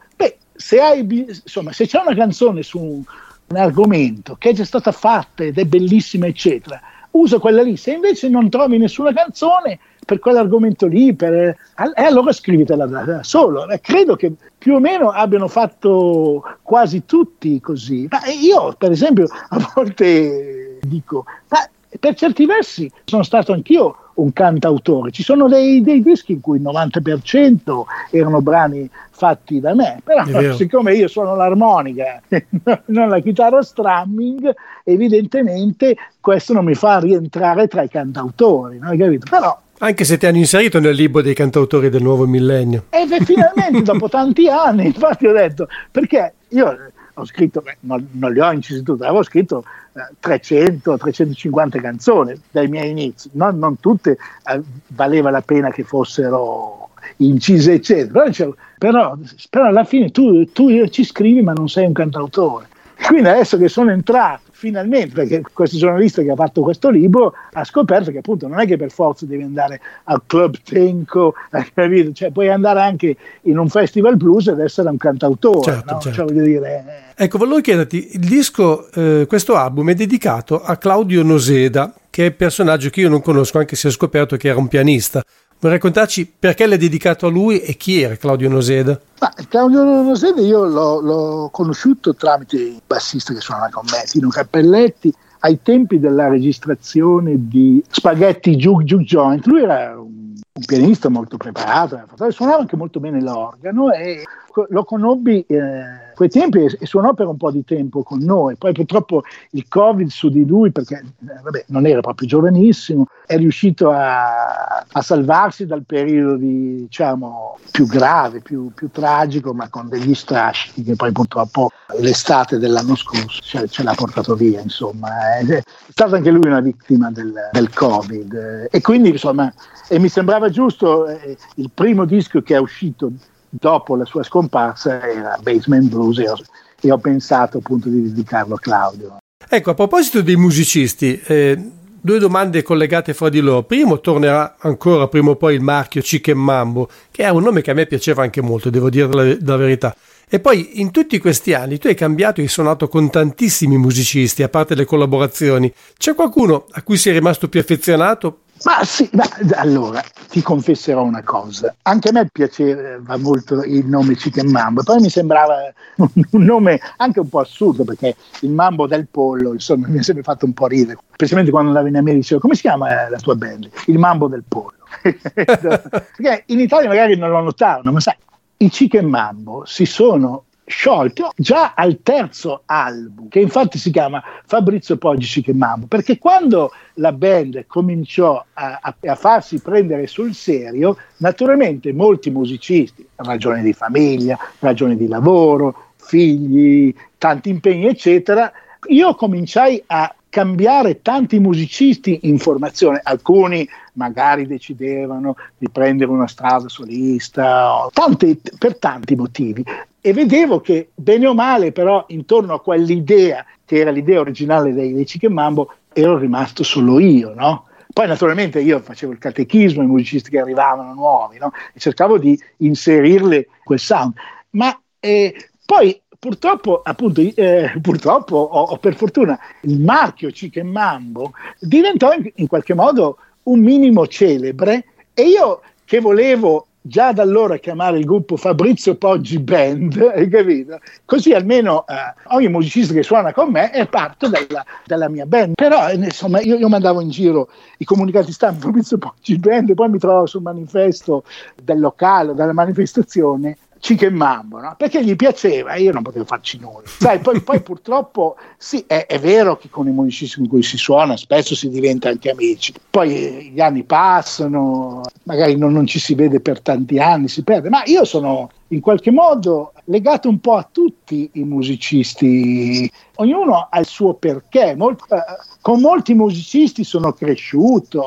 se, 0.58 0.80
hai, 0.80 1.08
insomma, 1.10 1.72
se 1.72 1.86
c'è 1.86 2.00
una 2.00 2.16
canzone 2.16 2.64
su 2.64 2.80
un, 2.80 3.02
un, 3.48 3.58
argomento 3.58 4.36
che 4.38 4.50
è 4.50 4.54
già 4.54 4.66
stata 4.66 4.92
fatta 4.92 5.44
ed 5.44 5.58
è 5.58 5.66
bellissima, 5.66 6.28
eccetera, 6.28 6.82
usa 7.12 7.40
quella 7.40 7.62
lì. 7.62 7.78
Se 7.78 7.92
invece 7.92 8.28
non 8.28 8.50
trovi 8.50 8.78
nessuna 8.78 9.14
canzone 9.14 9.80
per 10.06 10.20
quell'argomento 10.20 10.88
lì, 10.88 11.14
per, 11.14 11.34
e 11.34 12.02
allora 12.04 12.32
scrivitela 12.32 12.86
da, 12.86 13.24
solo. 13.24 13.70
E 13.70 13.80
credo 13.80 14.16
che 14.16 14.34
più 14.58 14.76
o 14.76 14.80
meno 14.80 15.10
abbiano 15.10 15.48
fatto 15.48 16.44
quasi 16.62 17.06
tutti 17.06 17.60
così. 17.60 18.08
Ma 18.10 18.20
io, 18.28 18.74
per 18.78 18.92
esempio, 18.92 19.28
a 19.50 19.72
volte 19.76 20.80
dico, 20.82 21.26
ma 21.50 21.68
per 22.00 22.16
certi 22.16 22.46
versi 22.46 22.92
sono 23.06 23.24
stato 23.24 23.54
anch'io 23.54 24.07
un 24.18 24.34
cantautore. 24.34 25.12
Ci 25.12 25.24
sono 25.24 25.48
dei, 25.48 25.82
dei, 25.82 26.02
dischi 26.02 26.34
in 26.34 26.42
cui 26.42 26.58
il 26.58 26.64
90% 26.64 27.84
erano 28.12 28.42
brani 28.42 28.90
fatti 29.10 29.60
da 29.60 29.74
me, 29.74 30.00
però 30.04 30.54
siccome 30.54 30.94
io 30.94 31.08
suono 31.08 31.36
l'armonica, 31.36 32.22
non 32.86 33.10
la 33.10 33.20
chitarra 33.20 33.62
strumming, 33.62 34.54
evidentemente 34.84 35.96
questo 36.20 36.54
non 36.54 36.66
mi 36.66 36.76
fa 36.76 37.00
rientrare 37.00 37.68
tra 37.68 37.82
i 37.82 37.90
cantautori, 37.90 38.78
no? 38.78 38.92
Però 39.30 39.60
anche 39.80 40.06
se 40.06 40.18
ti 40.18 40.26
hanno 40.26 40.38
inserito 40.38 40.80
nel 40.80 40.96
libro 40.96 41.22
dei 41.22 41.36
cantautori 41.36 41.90
del 41.90 42.02
nuovo 42.02 42.26
millennio. 42.26 42.86
E 42.90 43.06
finalmente, 43.24 43.84
dopo 43.84 44.10
tanti 44.10 44.48
anni, 44.50 44.88
infatti 44.94 45.28
ho 45.28 45.34
detto, 45.34 45.68
perché 45.92 46.34
io 46.50 46.76
ho 47.20 47.26
scritto, 47.26 47.64
non, 47.82 48.08
non, 48.12 48.32
le 48.32 48.42
ho 48.42 48.52
incise 48.52 48.84
tutte, 48.84 49.04
avevo 49.04 49.24
scritto 49.24 49.64
eh, 49.94 50.28
300-350 50.28 51.82
canzoni 51.82 52.40
dai 52.52 52.68
miei 52.68 52.92
inizi, 52.92 53.30
non, 53.34 53.58
non 53.58 53.80
tutte 53.80 54.12
eh, 54.12 54.62
valeva 54.88 55.32
la 55.32 55.42
pena 55.42 55.72
che 55.72 55.84
fossero 55.84 56.90
incise, 57.18 57.74
eccetera. 57.74 58.30
Però, 58.30 58.54
però, 58.78 59.18
però 59.50 59.66
alla 59.66 59.84
fine 59.84 60.12
tu, 60.12 60.46
tu 60.52 60.88
ci 60.90 61.04
scrivi 61.04 61.42
ma 61.42 61.54
non 61.54 61.68
sei 61.68 61.86
un 61.86 61.94
cantautore. 61.94 62.68
Quindi 63.08 63.30
adesso 63.30 63.58
che 63.58 63.68
sono 63.68 63.92
entrato 63.92 64.47
finalmente, 64.58 65.14
perché 65.14 65.44
questo 65.54 65.78
giornalista 65.78 66.24
che 66.24 66.32
ha 66.32 66.36
fatto 66.36 66.62
questo 66.62 66.90
libro 66.90 67.34
ha 67.52 67.64
scoperto 67.64 68.10
che 68.10 68.18
appunto 68.18 68.48
non 68.48 68.60
è 68.60 68.66
che 68.66 68.76
per 68.76 68.90
forza 68.90 69.28
devi 69.28 69.44
andare 69.44 69.80
al 70.06 70.24
club 70.26 70.56
Tenco, 70.64 71.36
cioè 72.14 72.32
puoi 72.32 72.50
andare 72.50 72.82
anche 72.82 73.16
in 73.42 73.60
un 73.60 73.70
festival 73.70 74.18
blues 74.18 74.48
ed 74.48 74.60
essere 74.60 74.90
un 74.90 74.98
cantautore. 74.98 75.62
Certo, 75.62 75.94
no? 75.94 76.00
certo. 76.00 76.28
Cioè, 76.28 76.42
dire, 76.42 76.86
eh. 77.16 77.24
Ecco, 77.24 77.38
volevo 77.38 77.62
chiederti, 77.62 78.16
il 78.16 78.28
disco, 78.28 78.92
eh, 78.92 79.26
questo 79.28 79.56
album 79.56 79.92
è 79.92 79.94
dedicato 79.94 80.64
a 80.64 80.76
Claudio 80.78 81.22
Noseda, 81.22 81.94
che 82.10 82.26
è 82.26 82.30
un 82.30 82.36
personaggio 82.36 82.90
che 82.90 83.02
io 83.02 83.10
non 83.10 83.22
conosco, 83.22 83.60
anche 83.60 83.76
se 83.76 83.90
ho 83.90 83.92
scoperto 83.92 84.38
che 84.38 84.48
era 84.48 84.58
un 84.58 84.68
pianista. 84.68 85.24
Vuoi 85.60 85.74
raccontarci 85.74 86.32
perché 86.38 86.68
l'hai 86.68 86.78
dedicato 86.78 87.26
a 87.26 87.30
lui 87.32 87.60
e 87.60 87.74
chi 87.74 88.00
era 88.00 88.16
Claudio 88.16 88.48
Noseda? 88.48 89.00
Ma 89.20 89.34
Claudio 89.50 89.84
Noseda 89.84 90.40
io 90.40 90.66
l'ho, 90.66 91.00
l'ho, 91.00 91.50
conosciuto 91.52 92.14
tramite 92.14 92.58
il 92.58 92.82
bassista 92.86 93.34
che 93.34 93.40
suonava 93.40 93.70
con 93.72 93.86
me, 93.92 94.04
Tino 94.06 94.30
Cappelletti, 94.30 95.12
ai 95.40 95.60
tempi 95.64 95.98
della 96.00 96.28
registrazione 96.28 97.48
di 97.48 97.84
Spaghetti 97.90 98.56
Juke 98.56 98.84
Juke 98.84 99.04
Joint. 99.04 99.48
Lui 99.48 99.64
era 99.64 100.00
un, 100.00 100.36
un 100.36 100.66
pianista 100.66 101.10
molto 101.10 101.38
preparato, 101.38 102.00
suonava 102.30 102.60
anche 102.60 102.76
molto 102.76 103.00
bene 103.00 103.20
l'organo 103.20 103.92
e 103.92 104.24
lo 104.70 104.84
conobbi 104.84 105.46
eh, 105.48 106.14
quei 106.16 106.30
tempi 106.30 106.64
e, 106.64 106.86
suonò 106.86 107.14
per 107.14 107.28
un 107.28 107.38
po' 107.38 107.52
di 107.52 107.64
tempo 107.64 108.02
con 108.02 108.20
noi. 108.20 108.56
Poi 108.56 108.74
purtroppo 108.74 109.24
il 109.52 109.68
Covid 109.68 110.08
su 110.08 110.30
di 110.30 110.46
lui, 110.46 110.72
perché 110.72 110.96
eh, 110.96 111.40
vabbè, 111.44 111.66
non 111.68 111.86
era 111.86 112.02
proprio 112.02 112.28
giovanissimo, 112.28 113.06
è 113.26 113.38
riuscito 113.38 113.92
a, 113.92 114.86
a 114.92 115.02
salvarsi 115.02 115.66
dal 115.66 115.84
periodo 115.86 116.38
di, 116.38 116.78
diciamo, 116.78 117.60
più 117.72 117.86
grave, 117.86 118.42
più, 118.42 118.72
più, 118.74 118.90
tragico, 118.90 119.54
ma 119.54 119.70
con 119.70 119.90
degli 119.90 120.16
strascichi 120.16 120.82
che 120.82 120.96
poi 120.96 121.12
purtroppo 121.12 121.70
l'estate 122.00 122.58
dell'anno 122.58 122.96
scorso 122.96 123.42
ce, 123.42 123.68
ce 123.68 123.84
l'ha 123.84 123.94
portato 123.94 124.34
via. 124.34 124.60
Insomma, 124.60 125.38
è, 125.38 125.62
stato 125.90 126.16
anche 126.16 126.32
lui 126.32 126.48
una 126.48 126.62
vittima 126.62 127.12
del, 127.12 127.34
del 127.52 127.74
Covid. 127.74 128.70
E 128.72 128.82
quindi 128.82 129.10
insomma, 129.10 129.54
e 129.88 130.00
mi 130.00 130.10
sembrava 130.10 130.50
giusto 130.50 131.08
eh, 131.08 131.38
il 131.56 131.70
primo 131.74 132.06
disco 132.06 132.42
che 132.42 132.56
è 132.56 132.60
uscito 132.60 133.12
dopo 133.50 133.96
la 133.96 134.06
sua 134.06 134.24
scomparsa 134.24 135.02
era 135.08 135.38
Basement 135.42 135.90
Blues 135.90 136.20
e 136.20 136.30
ho, 136.30 136.38
e 136.80 136.92
ho 136.92 136.98
pensato 136.98 137.58
appunto 137.58 137.90
di 137.90 138.02
dedicarlo 138.02 138.56
a 138.56 138.60
Claudio. 138.60 139.18
Ecco, 139.50 139.70
a 139.70 139.74
proposito 139.74 140.22
dei 140.22 140.36
musicisti, 140.36 141.20
eh, 141.26 141.72
due 142.02 142.20
domande 142.20 142.64
collegate 142.64 143.14
fra 143.14 143.30
di 143.30 143.40
loro. 143.40 143.64
Primo, 143.64 144.00
tornerà 144.00 144.56
ancora 144.60 145.08
prima 145.08 145.32
o 145.32 145.36
poi 145.36 145.56
il 145.56 145.62
marchio 145.62 146.02
Chicken 146.02 146.38
Mambo, 146.38 146.90
che 147.12 147.24
è 147.24 147.30
un 147.30 147.44
nome 147.44 147.62
che 147.62 147.72
a 147.72 147.74
me 147.74 147.86
piaceva 147.86 148.24
anche 148.24 148.42
molto, 148.42 148.70
devo 148.70 148.90
dire 148.90 149.08
la, 149.08 149.38
la 149.40 149.56
verità. 149.56 149.96
E 150.30 150.42
poi 150.42 150.82
in 150.82 150.92
tutti 150.92 151.20
questi 151.20 151.54
anni 151.54 151.78
tu 151.78 151.88
hai 151.88 151.96
cambiato 151.96 152.42
e 152.42 152.44
hai 152.44 152.50
suonato 152.50 152.90
con 152.90 153.10
tantissimi 153.10 153.78
musicisti, 153.78 154.44
a 154.44 154.50
parte 154.50 154.76
le 154.76 154.84
collaborazioni. 154.84 155.74
C'è 155.98 156.16
qualcuno 156.16 156.66
a 156.72 156.82
cui 156.82 156.98
sei 156.98 157.14
rimasto 157.14 157.48
più 157.48 157.62
affezionato? 157.62 158.40
Ma 158.64 158.84
sì, 158.84 159.10
ma 159.14 159.24
allora 159.56 160.04
ti 160.30 160.42
confesserò 160.42 161.04
una 161.04 161.22
cosa. 161.24 161.76
Anche 161.84 162.10
a 162.10 162.12
me 162.12 162.28
piaceva 162.32 163.18
molto 163.18 163.64
il 163.64 163.86
nome 163.86 164.16
Chicken 164.16 164.50
Mambo, 164.50 164.84
poi 164.84 165.00
mi 165.00 165.10
sembrava 165.10 165.56
un, 165.98 166.44
nome 166.44 166.80
anche 166.98 167.20
un 167.20 167.30
po' 167.30 167.40
assurdo 167.40 167.84
perché 167.84 168.16
il 168.42 168.50
mambo 168.50 168.88
del 168.88 169.08
pollo, 169.08 169.54
insomma, 169.54 169.88
mi 169.88 170.00
ha 170.00 170.04
sempre 170.04 170.24
fatto 170.24 170.46
un 170.46 170.54
po' 170.54 170.68
ridere. 170.68 170.98
Specialmente 171.14 171.52
quando 171.52 171.70
andavo 171.70 171.88
in 171.88 171.96
America 171.96 172.22
dicevo 172.22 172.42
come 172.42 172.56
si 172.56 172.62
chiama 172.62 173.10
la 173.10 173.18
tua 173.18 173.36
band? 173.36 173.70
Il 173.86 174.00
mambo 174.00 174.28
del 174.28 174.44
pollo. 174.48 174.76
perché 175.02 176.44
in 176.48 176.60
Italia 176.60 176.88
magari 176.88 177.16
non 177.16 177.30
lo 177.30 177.42
notavano, 177.42 177.92
ma 177.92 178.00
sai, 178.00 178.16
i 178.58 178.70
Chicken 178.70 179.06
Mambo 179.06 179.64
si 179.66 179.86
sono 179.86 180.46
sciolto 180.70 181.32
già 181.38 181.74
al 181.74 182.02
terzo 182.04 182.64
album, 182.66 183.30
che 183.30 183.40
infatti 183.40 183.78
si 183.78 183.90
chiama 183.90 184.22
Fabrizio 184.46 184.98
Poggi 184.98 185.42
che 185.42 185.54
Mambo, 185.54 185.88
perché 185.88 186.18
quando 186.18 186.72
la 186.96 187.14
band 187.14 187.66
cominciò 187.68 188.44
a, 188.54 188.80
a, 188.82 188.96
a, 189.00 189.16
farsi 189.16 189.62
prendere 189.62 190.08
sul 190.08 190.34
serio, 190.34 190.98
naturalmente 191.18 191.94
molti 191.94 192.30
musicisti, 192.30 193.08
ragioni 193.16 193.62
di 193.62 193.72
famiglia, 193.72 194.38
ragioni 194.60 194.98
di 194.98 195.08
lavoro, 195.08 195.92
figli, 195.96 196.94
tanti 197.18 197.50
impegni, 197.50 197.86
eccetera, 197.86 198.52
io 198.90 199.16
cominciai 199.16 199.82
a 199.88 200.14
cambiare 200.30 201.02
tanti 201.02 201.40
musicisti 201.40 202.20
in 202.24 202.38
formazione, 202.38 203.00
alcuni 203.02 203.68
magari 203.94 204.46
decidevano 204.46 205.36
di 205.58 205.70
prendere 205.70 206.12
una 206.12 206.28
strada 206.28 206.68
solista, 206.68 207.88
tante, 207.94 208.38
per 208.58 208.78
tanti 208.78 209.16
motivi. 209.16 209.64
E 210.08 210.14
vedevo 210.14 210.62
che 210.62 210.92
bene 210.96 211.28
o 211.28 211.34
male, 211.34 211.74
però, 211.74 212.06
intorno 212.08 212.54
a 212.54 212.62
quell'idea, 212.62 213.46
che 213.66 213.80
era 213.80 213.92
l'idea 213.92 214.22
originale 214.22 214.72
dei, 214.72 214.94
dei 214.94 215.04
Chicken 215.04 215.34
Mambo, 215.34 215.74
ero 215.92 216.18
rimasto 216.18 216.64
solo 216.64 216.98
io, 217.02 217.34
no? 217.34 217.66
Poi 217.92 218.08
naturalmente 218.08 218.62
io 218.62 218.80
facevo 218.80 219.12
il 219.12 219.18
catechismo 219.18 219.82
ai 219.82 219.88
musicisti 219.88 220.30
che 220.30 220.40
arrivavano 220.40 220.94
nuovi, 220.94 221.40
no? 221.40 221.52
E 221.74 221.80
cercavo 221.82 222.18
di 222.18 222.42
inserirle 222.60 223.48
quel 223.66 223.80
sound. 223.80 224.14
Ma 224.52 224.80
eh, 224.98 225.36
poi 225.66 226.02
purtroppo, 226.18 226.80
appunto, 226.86 227.20
eh, 227.20 227.74
purtroppo 227.82 228.38
o, 228.38 228.62
o, 228.62 228.78
per 228.78 228.96
fortuna, 228.96 229.38
il 229.64 229.82
marchio 229.82 230.30
Chicken 230.30 230.70
Mambo 230.70 231.34
diventò 231.60 232.14
in, 232.14 232.32
in 232.36 232.48
qualche 232.48 232.74
modo 232.74 233.18
un 233.44 233.60
minimo 233.60 234.08
celebre 234.08 234.86
e 235.14 235.24
io 235.24 235.64
che 235.84 236.00
volevo 236.00 236.67
già 236.88 237.12
da 237.12 237.22
allora 237.22 237.58
chiamare 237.58 238.00
il 238.00 238.06
gruppo 238.06 238.38
Fabrizio 238.38 238.96
Poggi 238.96 239.40
Band, 239.40 239.98
hai 240.16 240.28
capito? 240.30 240.80
Così 241.06 241.34
almeno 241.34 241.86
eh, 241.88 241.94
ogni 242.36 242.48
musicista 242.48 242.94
che 242.94 243.04
suona 243.04 243.34
con 243.34 243.52
me 243.52 243.72
è 243.72 243.88
parte 243.88 244.30
della, 244.30 244.66
della 244.86 245.10
mia 245.10 245.26
band. 245.26 245.54
Però 245.56 245.92
insomma 245.92 246.40
io, 246.42 246.58
io 246.58 246.70
mandavo 246.70 247.02
in 247.02 247.10
giro 247.10 247.50
i 247.78 247.86
comunicati 247.86 248.32
stampa 248.32 248.66
Fabrizio 248.68 248.98
Poggi 248.98 249.38
Band, 249.38 249.74
poi 249.74 249.90
mi 249.90 250.00
trovavo 250.00 250.26
sul 250.26 250.42
manifesto 250.42 251.24
del 251.62 251.80
locale, 251.80 252.34
della 252.34 252.54
manifestazione 252.54 253.58
Chicken 253.80 254.14
Mambo, 254.14 254.60
no? 254.60 254.76
perché 254.78 255.04
gli 255.04 255.16
piaceva 255.16 255.74
e 255.74 255.82
io 255.82 255.92
non 255.92 256.04
potevo 256.04 256.26
farci 256.26 256.60
nulla. 256.60 256.84
Sai, 256.86 257.20
poi, 257.20 257.42
poi, 257.42 257.62
purtroppo 257.64 258.36
sì, 258.58 258.84
è, 258.88 259.06
è, 259.06 259.20
vero 259.20 259.58
che 259.58 259.70
con 259.70 259.88
i 259.88 259.92
musicisti 259.92 260.38
con 260.38 260.48
cui 260.48 260.64
si 260.64 260.78
suona 260.78 261.18
spesso 261.18 261.56
si 261.56 261.70
diventa 261.70 262.10
anche 262.10 262.30
amici, 262.30 262.74
poi 262.90 263.14
eh, 263.16 263.52
gli 263.54 263.62
anni 263.62 263.84
passano, 263.84 265.02
magari 265.24 265.56
non, 265.58 265.72
non 265.74 265.86
ci 265.86 266.00
si 266.00 266.16
vede 266.16 266.40
per 266.40 266.62
tanti 266.62 267.00
anni, 267.00 267.28
si 267.28 267.44
perde, 267.44 267.70
ma 267.70 267.84
io 267.86 268.04
sono 268.06 268.50
in 268.70 268.82
qualche 268.82 269.12
modo 269.12 269.74
legato 269.86 270.28
un 270.28 270.40
po' 270.40 270.56
a 270.56 270.68
tutti 270.70 271.30
i 271.34 271.44
musicisti, 271.44 272.90
ognuno 273.16 273.68
ha 273.70 273.80
il 273.80 273.86
suo 273.86 274.14
perché, 274.16 274.76
Mol- 274.76 274.98
eh, 275.10 275.18
con 275.62 275.80
molti 275.80 276.14
musicisti 276.14 276.84
sono 276.84 277.14
cresciuto. 277.14 278.04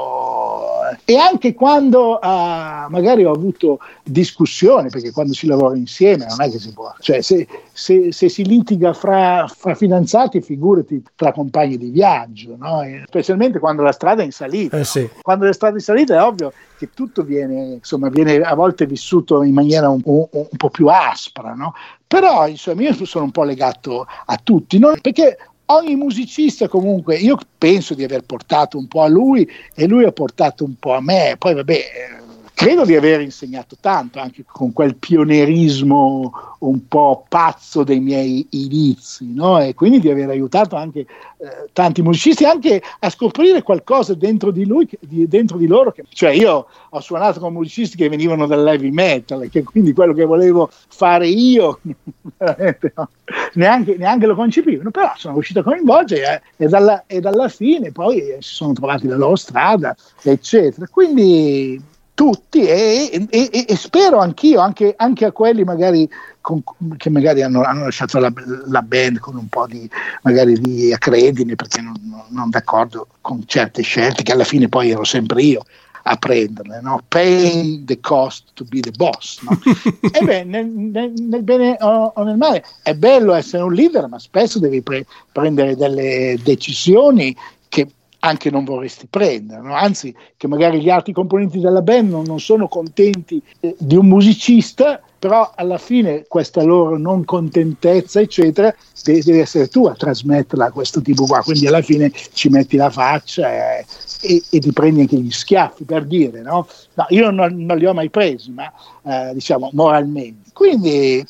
E 1.05 1.17
anche 1.17 1.55
quando 1.55 2.19
uh, 2.21 2.91
magari 2.91 3.25
ho 3.25 3.33
avuto 3.33 3.79
discussioni, 4.03 4.89
perché 4.89 5.13
quando 5.13 5.33
si 5.35 5.47
lavora 5.47 5.77
insieme 5.77 6.27
non 6.27 6.41
è 6.43 6.51
che 6.51 6.59
si 6.59 6.73
può, 6.73 6.93
cioè 6.99 7.23
se, 7.23 7.47
se, 7.81 8.13
se 8.13 8.29
si 8.29 8.45
litiga 8.45 8.93
fra, 8.93 9.47
fra, 9.49 9.75
fidanzati 9.75 10.43
figurati 10.43 11.03
tra 11.17 11.33
compagni 11.33 11.79
di 11.79 11.89
viaggio, 11.89 12.55
no? 12.59 12.83
specialmente 13.07 13.59
quando 13.59 13.81
la 13.81 13.93
strada 13.93 14.21
è 14.21 14.27
in 14.27 14.33
salita. 14.33 14.77
Eh 14.77 14.85
sì. 14.85 15.09
Quando 15.23 15.47
la 15.47 15.55
strada 15.55 15.77
è 15.77 15.79
in 15.79 15.85
salita 15.85 16.17
è 16.17 16.23
ovvio 16.23 16.53
che 16.77 16.91
tutto 16.93 17.23
viene, 17.23 17.75
insomma, 17.75 18.11
viene 18.11 18.41
a 18.41 18.55
volte 18.55 18.85
vissuto 18.85 19.43
in 19.43 19.55
maniera 19.55 19.89
un, 19.89 20.03
un, 20.05 20.27
un 20.31 20.57
po' 20.59 20.69
più 20.69 20.89
aspra, 20.89 21.55
no? 21.55 21.73
Però 22.07 22.47
insomma, 22.47 22.83
io 22.83 23.07
sono 23.07 23.25
un 23.25 23.31
po' 23.31 23.45
legato 23.45 24.07
a 24.27 24.39
tutti, 24.43 24.79
no? 24.79 24.93
perché 25.01 25.39
ogni 25.67 25.95
musicista 25.95 26.69
comunque, 26.69 27.17
io 27.17 27.39
penso 27.57 27.95
di 27.95 28.05
aver 28.05 28.25
portato 28.25 28.77
un 28.77 28.89
po' 28.89 29.03
a 29.03 29.09
lui 29.09 29.49
e 29.75 29.87
lui 29.87 30.05
ha 30.05 30.13
portato 30.13 30.65
un 30.65 30.75
po' 30.79 30.93
a 30.93 31.01
me, 31.01 31.37
poi 31.39 31.55
vabbè 31.55 31.73
eh, 31.73 32.20
credo 32.61 32.85
di 32.85 32.95
aver 32.95 33.23
insegnato 33.23 33.75
tanto 33.81 34.21
anche 34.21 34.45
con 34.47 34.75
quel 34.75 34.95
pionerismo 34.97 36.31
un 36.59 36.89
po' 36.89 37.25
pazzo 37.27 37.85
dei 37.85 38.01
miei 38.01 38.47
inizi, 38.51 39.33
no? 39.33 39.59
e 39.59 39.73
quindi 39.73 39.99
di 39.99 40.11
aver 40.11 40.29
aiutato 40.29 40.77
anche 40.77 41.01
eh, 41.01 41.71
tanti 41.73 42.03
musicisti 42.03 42.45
anche 42.45 42.83
a 42.99 43.09
scoprire 43.09 43.63
qualcosa 43.63 44.13
dentro 44.13 44.51
di 44.51 44.67
lui, 44.67 44.87
di, 45.01 45.27
dentro 45.27 45.57
di 45.57 45.67
loro. 45.67 45.91
Che, 45.91 46.05
cioè 46.11 46.33
io 46.33 46.67
ho 46.91 47.01
suonato 47.01 47.41
con 47.41 47.55
musicisti 47.55 47.97
che 47.97 48.11
venivano 48.11 48.47
dall'heavy 48.47 48.91
metal, 48.91 49.49
che 49.49 49.63
quindi 49.63 49.95
quello 49.95 50.13
che 50.13 50.27
volevo 50.27 50.69
fare 50.71 51.29
io 51.29 51.81
veramente 52.37 52.93
no? 52.95 53.09
neanche, 53.55 53.97
neanche, 53.97 54.27
lo 54.27 54.35
concepivano, 54.35 54.91
però 54.91 55.13
sono 55.17 55.33
riuscito 55.33 55.61
a 55.61 55.63
coinvolgere 55.63 56.43
eh, 56.59 56.65
e, 56.67 56.69
dalla, 56.69 57.05
e 57.07 57.21
dalla 57.21 57.49
fine 57.49 57.91
poi 57.91 58.19
eh, 58.19 58.37
si 58.41 58.57
sono 58.57 58.75
trovati 58.75 59.07
la 59.07 59.17
loro 59.17 59.37
strada, 59.37 59.97
eccetera. 60.23 60.87
Quindi 60.89 61.90
tutti 62.21 62.67
e, 62.67 63.27
e, 63.31 63.65
e 63.67 63.77
spero 63.77 64.19
anch'io, 64.19 64.61
anche, 64.61 64.93
anche, 64.95 65.25
a 65.25 65.33
quelli 65.33 65.65
magari 65.65 66.07
con, 66.43 66.63
che 66.99 67.09
magari 67.09 67.41
hanno, 67.41 67.63
hanno 67.63 67.85
lasciato 67.85 68.19
la, 68.19 68.31
la, 68.67 68.83
band 68.83 69.21
con 69.21 69.37
un 69.37 69.49
po' 69.49 69.67
di, 69.67 69.89
magari 70.21 70.61
di 70.61 70.93
accredine 70.93 71.55
perché 71.55 71.81
non, 71.81 71.95
non, 72.03 72.25
non 72.29 72.51
d'accordo 72.51 73.07
con 73.23 73.45
certe 73.47 73.81
scelte 73.81 74.23
che 74.23 74.33
alla 74.33 74.45
fine 74.45 74.69
poi 74.69 74.91
ero 74.91 75.03
sempre 75.03 75.41
io 75.41 75.65
a 76.03 76.17
prenderle, 76.17 76.81
no? 76.83 77.03
paying 77.09 77.87
the 77.87 77.99
cost 78.01 78.49
to 78.53 78.65
be 78.65 78.81
the 78.81 78.91
boss. 78.91 79.41
No? 79.41 79.59
e 80.13 80.23
beh, 80.23 80.45
nel, 80.45 80.67
nel, 80.67 81.13
nel, 81.17 81.43
bene 81.43 81.79
o, 81.81 82.13
o, 82.15 82.23
nel 82.23 82.37
male 82.37 82.63
è 82.83 82.93
bello 82.93 83.33
essere 83.33 83.63
un 83.63 83.73
leader, 83.73 84.09
ma 84.09 84.19
spesso 84.19 84.59
devi 84.59 84.83
pre- 84.83 85.07
prendere 85.33 85.75
delle 85.75 86.39
decisioni 86.43 87.35
che 87.71 87.89
anche 88.21 88.51
non 88.51 88.65
vorresti 88.65 89.07
prendere, 89.09 89.61
no? 89.63 89.75
anzi 89.75 90.15
che 90.37 90.47
magari 90.47 90.81
gli 90.81 90.91
altri 90.91 91.13
componenti 91.13 91.59
della 91.59 91.83
band 91.83 92.11
non, 92.11 92.25
non 92.25 92.41
sono 92.41 92.69
contenti 92.69 93.43
eh, 93.61 93.75
di 93.79 93.97
un 93.97 94.07
musicista, 94.07 95.01
però 95.19 95.53
alla 95.55 95.79
fine 95.79 96.25
questa 96.29 96.63
loro 96.63 96.99
non 96.99 97.25
contentezza, 97.25 98.21
eccetera, 98.21 98.75
devi, 99.03 99.23
devi 99.23 99.39
essere 99.39 99.69
tu 99.69 99.87
a 99.87 99.95
trasmetterla 99.95 100.67
a 100.67 100.71
questo 100.71 101.01
tipo 101.01 101.27
qua, 101.27 101.41
quindi 101.41 101.67
alla 101.67 101.83
fine 101.83 102.11
ci 102.33 102.49
metti 102.49 102.77
la 102.77 102.91
faccia 102.91 103.79
e, 103.79 103.87
e, 104.23 104.43
e 104.51 104.59
ti 104.59 104.73
prendi 104.73 105.01
anche 105.01 105.17
gli 105.17 105.31
schiaffi, 105.31 105.85
per 105.85 106.05
dire, 106.05 106.43
no? 106.43 106.67
no 106.95 107.07
io 107.09 107.31
non, 107.31 107.55
non, 107.65 107.79
li 107.79 107.87
ho 107.87 107.95
mai 107.95 108.11
presi, 108.11 108.51
ma 108.51 108.71
eh, 109.03 109.33
diciamo 109.35 109.71
moralmente. 109.73 110.51
Quindi, 110.53 111.25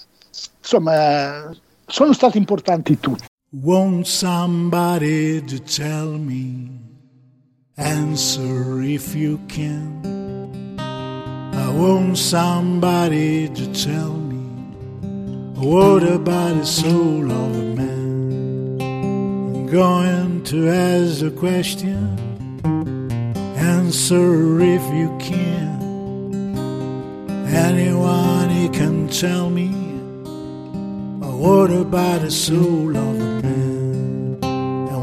insomma, 0.59 1.51
sono 1.87 2.13
stati 2.13 2.39
importanti 2.39 2.99
tutti. 2.99 3.30
Want 3.53 4.07
somebody 4.07 5.41
to 5.41 5.59
tell 5.59 6.07
me, 6.07 6.71
answer 7.77 8.81
if 8.81 9.13
you 9.13 9.41
can. 9.49 10.79
Uh, 10.79 11.53
I 11.53 11.69
want 11.75 12.17
somebody 12.17 13.49
to 13.49 13.73
tell 13.75 14.13
me, 14.13 14.39
what 15.59 16.05
about 16.05 16.59
the 16.59 16.65
soul 16.65 17.25
of 17.25 17.57
a 17.57 17.75
man? 17.75 18.81
I'm 18.81 19.67
going 19.67 20.45
to 20.45 20.69
ask 20.69 21.19
the 21.19 21.33
question, 21.33 22.17
answer 23.57 24.61
if 24.61 24.95
you 24.95 25.13
can. 25.19 25.81
Anyone 27.49 28.49
he 28.51 28.69
can 28.69 29.09
tell 29.09 29.51
me 29.51 29.71
uh, 31.21 31.33
what 31.35 31.73
about 31.73 32.21
the 32.21 32.31
soul 32.31 32.97
of 32.97 32.97
a 32.97 33.13
man? 33.15 33.40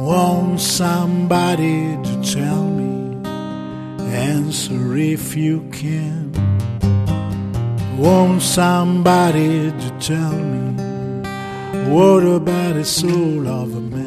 Want 0.08 0.62
somebody 0.62 1.98
to 2.02 2.22
tell 2.24 2.64
me, 2.64 3.30
answer 4.16 4.96
if 4.96 5.36
you 5.36 5.68
can. 5.74 6.32
Want 7.98 8.42
somebody 8.42 9.70
to 9.70 9.90
tell 10.00 10.32
me, 10.32 10.82
what 11.92 12.24
about 12.24 12.76
the 12.76 12.86
soul 12.86 13.50
of 13.50 13.76
a 13.76 13.82
man? 13.82 14.07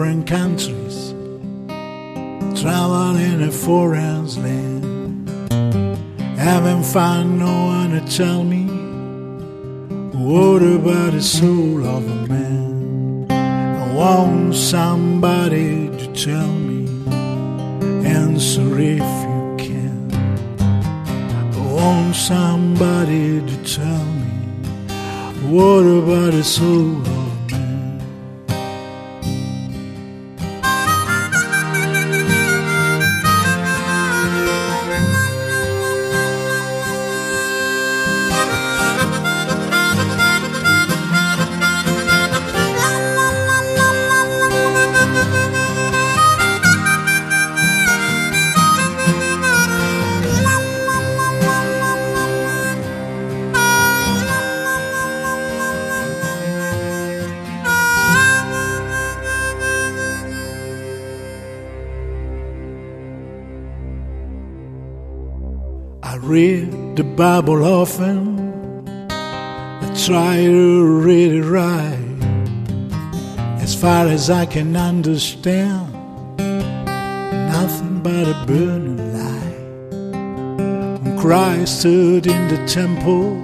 Different 0.00 0.26
countries, 0.26 1.10
travel 2.58 3.16
in 3.16 3.42
a 3.42 3.52
foreign 3.52 4.24
land. 4.42 5.28
Haven't 6.38 6.84
found 6.84 7.38
no 7.38 7.66
one 7.66 7.90
to 7.90 8.16
tell 8.16 8.42
me 8.42 8.64
what 10.16 10.62
about 10.62 11.12
the 11.12 11.20
soul 11.20 11.84
of 11.86 12.02
a 12.10 12.26
man. 12.28 13.26
I 13.30 13.94
want 13.94 14.54
somebody 14.54 15.90
to 15.98 16.06
tell 16.14 16.50
me, 16.50 16.86
answer 18.06 18.78
if 18.78 19.06
you 19.28 19.54
can. 19.58 20.10
I 21.52 21.72
want 21.74 22.16
somebody 22.16 23.42
to 23.42 23.56
tell 23.76 24.04
me 24.22 24.32
what 25.52 25.84
about 25.84 26.32
the 26.32 26.42
soul 26.42 27.09
As 74.20 74.28
I 74.28 74.44
can 74.44 74.76
understand, 74.76 75.94
nothing 77.48 78.00
but 78.02 78.28
a 78.28 78.44
burning 78.46 79.14
light. 79.16 81.00
When 81.02 81.18
Christ 81.18 81.80
stood 81.80 82.26
in 82.26 82.48
the 82.48 82.62
temple, 82.66 83.40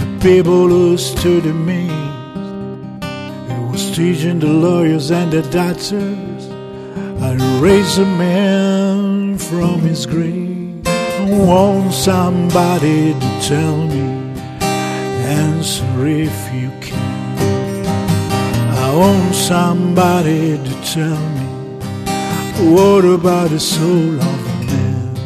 the 0.00 0.18
people 0.20 0.66
who 0.66 0.98
stood 0.98 1.46
amazed. 1.46 1.94
He 3.48 3.58
was 3.70 3.94
teaching 3.94 4.40
the 4.40 4.52
lawyers 4.52 5.12
and 5.12 5.30
the 5.30 5.42
doctors 5.52 6.48
to 6.48 7.60
raise 7.62 7.96
a 7.98 8.06
man 8.06 9.38
from 9.38 9.82
his 9.82 10.04
grave. 10.04 10.82
I 10.84 11.30
want 11.46 11.92
somebody 11.92 13.12
to 13.12 13.40
tell 13.40 13.86
me, 13.86 14.00
answer 14.60 16.06
if. 16.08 16.47
I 16.47 16.47
want 18.98 19.32
somebody 19.32 20.58
to 20.58 20.72
tell 20.82 21.20
me 21.36 21.46
what 22.74 23.04
about 23.04 23.48
the 23.50 23.60
soul 23.60 24.14
of 24.30 24.40
a 24.52 24.64
man? 24.66 25.16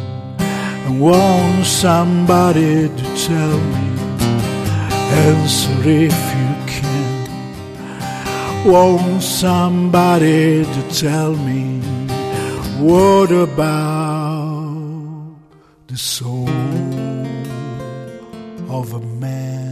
I 0.87 0.91
want 0.99 1.65
somebody 1.65 2.87
to 2.87 3.05
tell 3.27 3.57
me, 3.73 3.87
answer 5.25 5.89
if 6.05 6.17
you 6.37 6.51
can. 6.73 7.13
Want 8.71 9.23
somebody 9.23 10.65
to 10.75 10.81
tell 11.03 11.35
me 11.35 11.79
what 12.79 13.31
about 13.31 14.67
the 15.87 15.97
soul 15.97 16.47
of 18.69 18.93
a 18.93 18.99
man? 18.99 19.62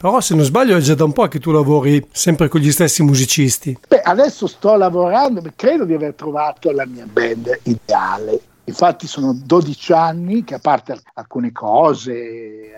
Però 0.00 0.20
se 0.20 0.36
non 0.36 0.44
sbaglio 0.44 0.76
è 0.76 0.80
già 0.80 0.94
da 0.94 1.02
un 1.02 1.12
po' 1.12 1.26
che 1.26 1.40
tu 1.40 1.50
lavori 1.50 2.06
sempre 2.12 2.46
con 2.46 2.60
gli 2.60 2.70
stessi 2.70 3.02
musicisti. 3.02 3.76
Beh, 3.88 4.02
adesso 4.02 4.46
sto 4.46 4.76
lavorando, 4.76 5.42
credo 5.56 5.84
di 5.84 5.92
aver 5.92 6.14
trovato 6.14 6.70
la 6.70 6.86
mia 6.86 7.04
band 7.04 7.58
ideale. 7.64 8.40
Infatti 8.62 9.08
sono 9.08 9.36
12 9.36 9.92
anni 9.92 10.44
che 10.44 10.54
a 10.54 10.60
parte 10.60 10.96
alcune 11.14 11.50
cose 11.50 12.12
eh, 12.12 12.70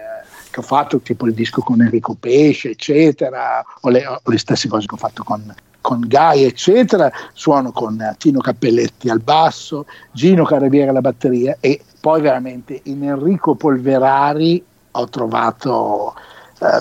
che 0.51 0.61
ho 0.61 0.63
fatto, 0.63 0.99
tipo 1.01 1.27
il 1.27 1.35
disco 1.35 1.61
con 1.61 1.83
Enrico 1.83 2.17
Pesce, 2.19 2.71
eccetera, 2.71 3.63
o 3.83 3.91
le, 3.91 4.07
o 4.07 4.21
le 4.25 4.39
stesse 4.39 4.67
cose 4.69 4.87
che 4.87 4.95
ho 4.95 4.97
fatto 4.97 5.23
con, 5.23 5.55
con 5.83 6.03
Gai, 6.07 6.45
eccetera, 6.45 7.13
suono 7.35 7.71
con 7.71 8.15
Tino 8.17 8.41
Cappelletti 8.41 9.11
al 9.11 9.21
basso, 9.21 9.85
Gino 10.11 10.45
Carabiera 10.45 10.89
alla 10.89 11.03
batteria 11.03 11.59
e 11.61 11.83
poi 12.01 12.23
veramente 12.23 12.81
in 12.85 13.05
Enrico 13.05 13.57
Polverari 13.57 14.65
ho 14.93 15.09
trovato 15.09 16.15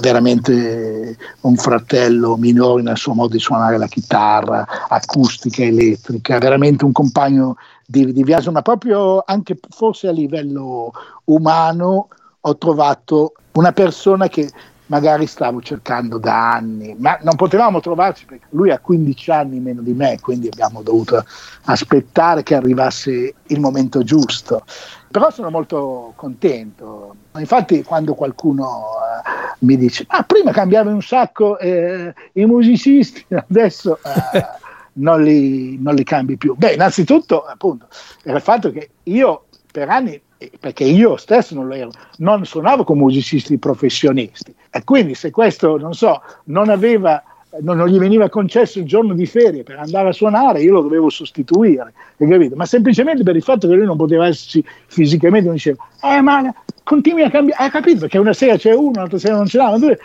veramente 0.02 1.18
un 1.42 1.56
fratello 1.56 2.36
minore 2.36 2.82
nel 2.82 2.98
suo 2.98 3.14
modo 3.14 3.34
di 3.34 3.40
suonare 3.40 3.78
la 3.78 3.88
chitarra, 3.88 4.66
acustica, 4.88 5.64
elettrica, 5.64 6.38
veramente 6.38 6.84
un 6.84 6.92
compagno 6.92 7.56
di, 7.86 8.12
di 8.12 8.24
viaggio, 8.24 8.52
ma 8.52 8.62
proprio 8.62 9.24
anche 9.26 9.58
forse 9.70 10.08
a 10.08 10.12
livello 10.12 10.92
umano 11.26 12.08
ho 12.42 12.58
trovato 12.58 13.34
una 13.54 13.72
persona 13.72 14.28
che 14.28 14.50
magari 14.90 15.28
stavo 15.28 15.62
cercando 15.62 16.18
da 16.18 16.54
anni, 16.54 16.96
ma 16.98 17.18
non 17.22 17.36
potevamo 17.36 17.80
trovarci 17.80 18.26
perché 18.26 18.46
lui 18.50 18.72
ha 18.72 18.80
15 18.80 19.32
anni 19.32 19.60
meno 19.60 19.82
di 19.82 19.94
me, 19.94 20.20
quindi 20.20 20.48
abbiamo 20.48 20.82
dovuto 20.82 21.24
aspettare 21.66 22.44
che 22.44 22.56
arrivasse 22.56 23.34
il 23.48 23.60
momento 23.60 24.04
giusto. 24.04 24.64
Però 25.12 25.32
sono 25.32 25.50
molto 25.50 26.14
contento. 26.16 27.16
Infatti 27.38 27.84
quando 27.84 28.14
qualcuno 28.14 28.66
uh, 28.66 29.66
mi 29.66 29.76
dice, 29.78 30.06
ah 30.08 30.24
prima 30.24 30.52
cambiavi 30.52 30.90
un 30.90 31.02
sacco 31.02 31.58
eh, 31.58 32.14
i 32.34 32.46
musicisti, 32.46 33.26
adesso 33.34 34.00
uh, 34.04 34.40
non, 34.94 35.24
li, 35.24 35.78
non 35.82 35.96
li 35.96 36.04
cambi 36.04 36.38
più. 36.38 36.56
Beh, 36.56 36.74
innanzitutto 36.74 37.44
appunto 37.44 37.88
era 38.24 38.38
il 38.38 38.44
fatto 38.44 38.72
che 38.72 38.90
io 39.04 39.46
per 39.72 39.90
anni 39.90 40.22
perché 40.60 40.86
io 40.86 41.18
stesso 41.18 41.54
non 41.54 41.68
lo 41.68 41.74
ero, 41.74 41.92
non 42.18 42.46
suonavo 42.46 42.86
con 42.86 42.98
musicisti 42.98 43.58
professionisti 43.58 44.56
e 44.70 44.84
quindi 44.86 45.14
se 45.14 45.32
questo, 45.32 45.78
non 45.78 45.94
so, 45.94 46.22
non 46.46 46.70
aveva 46.70 47.22
non, 47.62 47.78
non, 47.78 47.88
gli 47.88 47.98
veniva 47.98 48.30
concesso 48.30 48.80
il 48.80 48.86
giorno 48.86 49.14
di 49.14 49.26
ferie 49.26 49.64
per 49.64 49.78
andare 49.80 50.10
a 50.10 50.12
suonare, 50.12 50.62
io 50.62 50.74
lo 50.74 50.82
dovevo 50.82 51.10
sostituire, 51.10 51.94
ma 52.54 52.66
semplicemente 52.66 53.24
per 53.24 53.36
il 53.36 53.42
fatto 53.42 53.68
che 53.68 53.74
lui 53.74 53.86
non 53.86 53.98
poteva 53.98 54.28
esserci 54.28 54.64
fisicamente, 54.88 55.48
non 55.48 55.56
diceva, 55.56 55.78
eh 56.04 56.22
ma 56.22 56.54
continui 56.84 57.24
a 57.24 57.30
cambiare, 57.30 57.64
hai 57.64 57.70
capito? 57.70 58.02
Perché 58.02 58.18
una 58.18 58.34
sera 58.34 58.56
c'è 58.56 58.74
uno, 58.74 58.92
l'altra 58.94 59.18
sera 59.18 59.36
non 59.36 59.48
ce 59.48 59.58
l'ha, 59.58 59.72
ma 59.72 59.80
tu, 59.80 59.96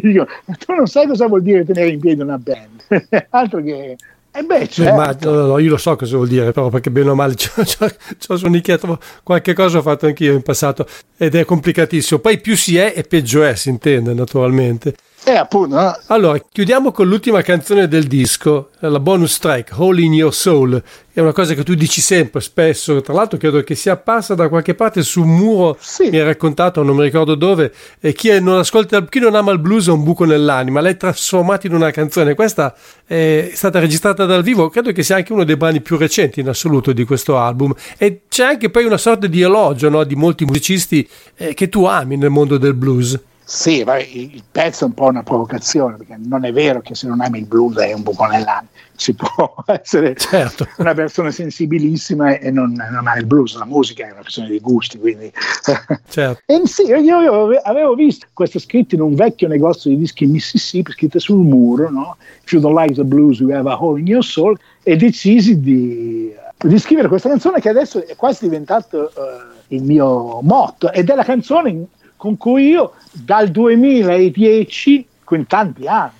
dico, 0.00 0.26
tu 0.58 0.74
non 0.74 0.86
sai 0.86 1.06
cosa 1.06 1.26
vuol 1.26 1.42
dire 1.42 1.64
tenere 1.64 1.90
in 1.90 2.00
piedi 2.00 2.20
una 2.20 2.38
band, 2.38 2.86
altro 3.30 3.62
che 3.62 3.96
eh 4.30 4.42
beh, 4.42 4.68
certo. 4.68 4.94
ma, 4.94 5.16
no, 5.20 5.46
no, 5.46 5.58
io 5.58 5.70
lo 5.70 5.76
so 5.78 5.96
cosa 5.96 6.16
vuol 6.16 6.28
dire, 6.28 6.52
però 6.52 6.68
perché 6.68 6.90
bene 6.90 7.10
o 7.10 7.14
male 7.14 7.34
ci 7.34 7.50
ho 7.56 8.36
sonicchiato 8.36 8.98
qualche 9.24 9.52
cosa 9.52 9.78
ho 9.78 9.82
fatto 9.82 10.06
anch'io 10.06 10.32
in 10.34 10.42
passato 10.42 10.86
ed 11.16 11.34
è 11.34 11.44
complicatissimo. 11.44 12.20
Poi 12.20 12.38
più 12.40 12.54
si 12.54 12.76
è 12.76 12.92
e 12.94 13.02
peggio 13.02 13.42
è, 13.42 13.56
si 13.56 13.70
intende 13.70 14.14
naturalmente. 14.14 14.94
Eh, 15.24 15.36
appunto. 15.36 15.74
No? 15.74 15.98
Allora, 16.06 16.38
chiudiamo 16.38 16.90
con 16.90 17.06
l'ultima 17.06 17.42
canzone 17.42 17.86
del 17.86 18.04
disco, 18.04 18.70
la 18.78 19.00
bonus 19.00 19.38
track, 19.38 19.72
Hole 19.76 20.00
in 20.00 20.14
Your 20.14 20.32
Soul. 20.32 20.82
È 21.12 21.20
una 21.20 21.32
cosa 21.32 21.54
che 21.54 21.64
tu 21.64 21.74
dici 21.74 22.00
sempre, 22.00 22.40
spesso. 22.40 23.00
Tra 23.02 23.12
l'altro, 23.12 23.36
credo 23.36 23.62
che 23.62 23.74
sia 23.74 23.92
apparsa 23.92 24.34
da 24.34 24.48
qualche 24.48 24.74
parte 24.74 25.02
su 25.02 25.22
un 25.22 25.36
muro. 25.36 25.76
Sì. 25.80 26.08
Mi 26.08 26.18
hai 26.18 26.24
raccontato, 26.24 26.82
non 26.82 26.96
mi 26.96 27.02
ricordo 27.02 27.34
dove. 27.34 27.72
E 28.00 28.12
chi 28.12 28.40
non, 28.40 28.58
ascolta, 28.58 29.04
chi 29.04 29.18
non 29.18 29.34
ama 29.34 29.52
il 29.52 29.58
blues 29.58 29.88
ha 29.88 29.92
un 29.92 30.04
buco 30.04 30.24
nell'anima. 30.24 30.80
L'hai 30.80 30.96
trasformata 30.96 31.66
in 31.66 31.74
una 31.74 31.90
canzone. 31.90 32.34
Questa 32.34 32.74
è 33.04 33.50
stata 33.52 33.80
registrata 33.80 34.24
dal 34.24 34.42
vivo. 34.42 34.70
Credo 34.70 34.92
che 34.92 35.02
sia 35.02 35.16
anche 35.16 35.32
uno 35.32 35.44
dei 35.44 35.56
brani 35.56 35.80
più 35.80 35.96
recenti 35.96 36.40
in 36.40 36.48
assoluto 36.48 36.92
di 36.92 37.04
questo 37.04 37.36
album. 37.36 37.74
E 37.98 38.22
c'è 38.28 38.44
anche 38.44 38.70
poi 38.70 38.84
una 38.84 38.98
sorta 38.98 39.26
di 39.26 39.42
elogio 39.42 39.88
no, 39.90 40.04
di 40.04 40.14
molti 40.14 40.44
musicisti 40.44 41.06
eh, 41.36 41.52
che 41.52 41.68
tu 41.68 41.84
ami 41.84 42.16
nel 42.16 42.30
mondo 42.30 42.56
del 42.56 42.74
blues. 42.74 43.18
Sì, 43.50 43.78
il 43.78 44.42
pezzo 44.52 44.84
è 44.84 44.88
un 44.88 44.92
po' 44.92 45.06
una 45.06 45.22
provocazione, 45.22 45.96
perché 45.96 46.18
non 46.22 46.44
è 46.44 46.52
vero 46.52 46.82
che 46.82 46.94
se 46.94 47.06
non 47.06 47.22
ami 47.22 47.38
il 47.38 47.46
blues 47.46 47.78
hai 47.78 47.94
un 47.94 48.02
buco 48.02 48.26
nell'anima. 48.26 48.68
Ci 48.94 49.14
può 49.14 49.54
essere 49.64 50.14
certo. 50.16 50.68
una 50.76 50.92
persona 50.92 51.30
sensibilissima 51.30 52.36
e 52.36 52.50
non, 52.50 52.74
non 52.74 52.96
amare 52.96 53.20
il 53.20 53.26
blues, 53.26 53.56
la 53.56 53.64
musica 53.64 54.06
è 54.06 54.10
una 54.10 54.20
questione 54.20 54.50
di 54.50 54.60
gusti, 54.60 54.98
quindi... 54.98 55.32
Certo. 56.10 56.42
e 56.44 56.60
sì, 56.66 56.82
io 56.82 57.48
avevo 57.62 57.94
visto 57.94 58.26
questo 58.34 58.58
scritto 58.58 58.94
in 58.94 59.00
un 59.00 59.14
vecchio 59.14 59.48
negozio 59.48 59.88
di 59.88 59.96
dischi 59.96 60.24
in 60.24 60.32
Mississippi, 60.32 60.92
scritto 60.92 61.18
sul 61.18 61.42
muro, 61.42 61.88
no? 61.88 62.16
If 62.44 62.52
you 62.52 62.60
don't 62.60 62.76
like 62.76 62.94
the 62.94 63.04
blues, 63.04 63.38
you 63.38 63.50
have 63.54 63.70
a 63.70 63.82
hole 63.82 63.98
in 63.98 64.06
your 64.06 64.22
soul, 64.24 64.58
e 64.82 64.96
decisi 64.96 65.58
di, 65.58 66.34
di 66.58 66.78
scrivere 66.78 67.08
questa 67.08 67.30
canzone 67.30 67.60
che 67.60 67.70
adesso 67.70 68.06
è 68.06 68.14
quasi 68.14 68.44
diventato 68.44 69.10
uh, 69.14 69.74
il 69.74 69.82
mio 69.84 70.40
motto, 70.42 70.92
ed 70.92 71.08
è 71.08 71.14
la 71.14 71.24
canzone 71.24 71.86
con 72.18 72.36
cui 72.36 72.66
io 72.68 72.94
dal 73.12 73.48
2010, 73.48 75.06
quindi 75.22 75.46
tanti 75.46 75.86
anni, 75.86 76.10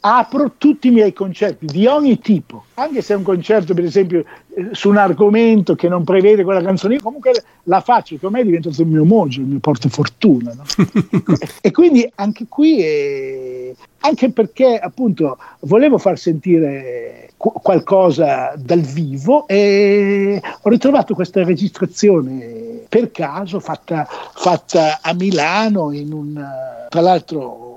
apro 0.00 0.52
tutti 0.56 0.88
i 0.88 0.90
miei 0.90 1.12
concerti 1.12 1.66
di 1.66 1.86
ogni 1.86 2.18
tipo, 2.18 2.64
anche 2.74 3.02
se 3.02 3.12
è 3.12 3.16
un 3.16 3.22
concerto 3.22 3.74
per 3.74 3.84
esempio 3.84 4.24
eh, 4.54 4.68
su 4.72 4.88
un 4.88 4.96
argomento 4.96 5.74
che 5.74 5.88
non 5.88 6.04
prevede 6.04 6.42
quella 6.42 6.62
canzone, 6.62 6.94
io 6.94 7.02
comunque 7.02 7.32
la 7.64 7.80
faccio, 7.80 8.16
che 8.16 8.24
ormai 8.24 8.42
è 8.42 8.44
diventato 8.44 8.80
il 8.80 8.88
mio 8.88 9.04
mojo, 9.04 9.40
il 9.40 9.46
mio 9.46 9.58
portafortuna. 9.58 10.54
No? 10.54 10.64
e 11.60 11.70
quindi 11.70 12.10
anche 12.14 12.46
qui, 12.48 12.80
è, 12.82 13.74
anche 14.00 14.30
perché 14.30 14.78
appunto 14.78 15.36
volevo 15.60 15.98
far 15.98 16.18
sentire 16.18 17.30
qualcosa 17.36 18.52
dal 18.56 18.80
vivo 18.80 19.46
e 19.46 20.40
ho 20.60 20.68
ritrovato 20.68 21.14
questa 21.14 21.42
registrazione 21.42 22.84
per 22.86 23.10
caso 23.10 23.60
fatta, 23.60 24.06
fatta 24.06 24.98
a 25.00 25.14
Milano 25.14 25.90
in 25.92 26.12
un 26.12 26.46
tra 26.90 27.00
l'altro 27.00 27.69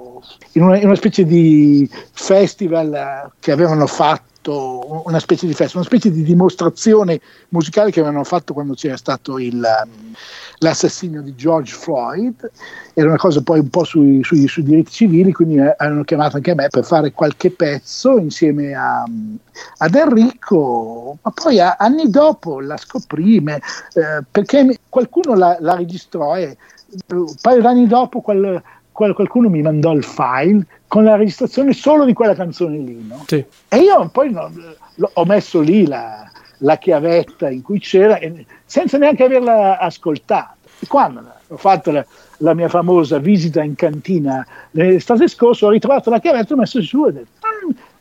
in 0.53 0.63
una, 0.63 0.77
in 0.77 0.85
una 0.85 0.95
specie 0.95 1.25
di 1.25 1.89
festival 2.11 3.31
che 3.39 3.51
avevano 3.51 3.88
fatto 3.88 5.03
una 5.05 5.19
specie 5.19 5.47
di 5.47 5.53
festa, 5.53 5.77
una 5.77 5.85
specie 5.85 6.11
di 6.11 6.21
dimostrazione 6.21 7.21
musicale 7.49 7.91
che 7.91 8.01
avevano 8.01 8.25
fatto 8.25 8.53
quando 8.53 8.73
c'era 8.73 8.97
stato 8.97 9.39
il, 9.39 9.55
um, 9.55 10.13
l'assassinio 10.57 11.21
di 11.21 11.34
George 11.35 11.73
Floyd, 11.73 12.51
era 12.93 13.07
una 13.07 13.17
cosa 13.17 13.41
poi 13.41 13.59
un 13.59 13.69
po' 13.69 13.85
sui, 13.85 14.21
sui, 14.23 14.47
sui 14.47 14.63
diritti 14.63 14.91
civili, 14.91 15.31
quindi 15.31 15.57
eh, 15.57 15.73
hanno 15.77 16.03
chiamato 16.03 16.35
anche 16.35 16.53
me 16.55 16.67
per 16.67 16.84
fare 16.84 17.13
qualche 17.13 17.51
pezzo 17.51 18.17
insieme 18.17 18.73
a, 18.73 19.05
ad 19.77 19.95
Enrico, 19.95 21.17
ma 21.21 21.31
poi 21.31 21.59
a, 21.61 21.77
anni 21.80 22.09
dopo 22.09 22.59
la 22.59 22.75
scoprì 22.77 23.38
eh, 23.38 23.61
perché 24.30 24.80
qualcuno 24.89 25.35
la, 25.35 25.55
la 25.61 25.75
registrò 25.75 26.35
e 26.35 26.57
un 27.07 27.34
paio 27.41 27.61
d'anni 27.61 27.88
dopo 27.88 28.21
quel, 28.21 28.61
qualcuno 28.93 29.49
mi 29.49 29.61
mandò 29.61 29.91
il 29.91 30.03
file 30.03 30.65
con 30.87 31.03
la 31.03 31.15
registrazione 31.15 31.73
solo 31.73 32.05
di 32.05 32.13
quella 32.13 32.35
canzone 32.35 32.77
lì. 32.77 33.05
No? 33.05 33.23
Sì. 33.27 33.43
E 33.67 33.77
io 33.77 34.07
poi 34.09 34.31
no, 34.31 34.51
ho 35.13 35.25
messo 35.25 35.59
lì 35.59 35.85
la, 35.85 36.29
la, 36.59 36.77
chiavetta 36.77 37.49
in 37.49 37.61
cui 37.61 37.79
c'era 37.79 38.19
senza 38.65 38.97
neanche 38.97 39.23
averla 39.23 39.79
ascoltata. 39.79 40.55
E 40.79 40.87
quando 40.87 41.23
ho 41.47 41.57
fatto 41.57 41.91
la, 41.91 42.05
la 42.37 42.53
mia 42.53 42.69
famosa 42.69 43.17
visita 43.17 43.63
in 43.63 43.75
cantina 43.75 44.45
l'estate 44.71 45.27
scorsa, 45.27 45.65
ho 45.65 45.69
ritrovato 45.69 46.09
la 46.09 46.19
chiavetta 46.19 46.51
e 46.51 46.53
ho 46.53 46.57
messo 46.57 46.81
su 46.81 47.05
e 47.05 47.07
ho 47.07 47.11
detto 47.11 47.42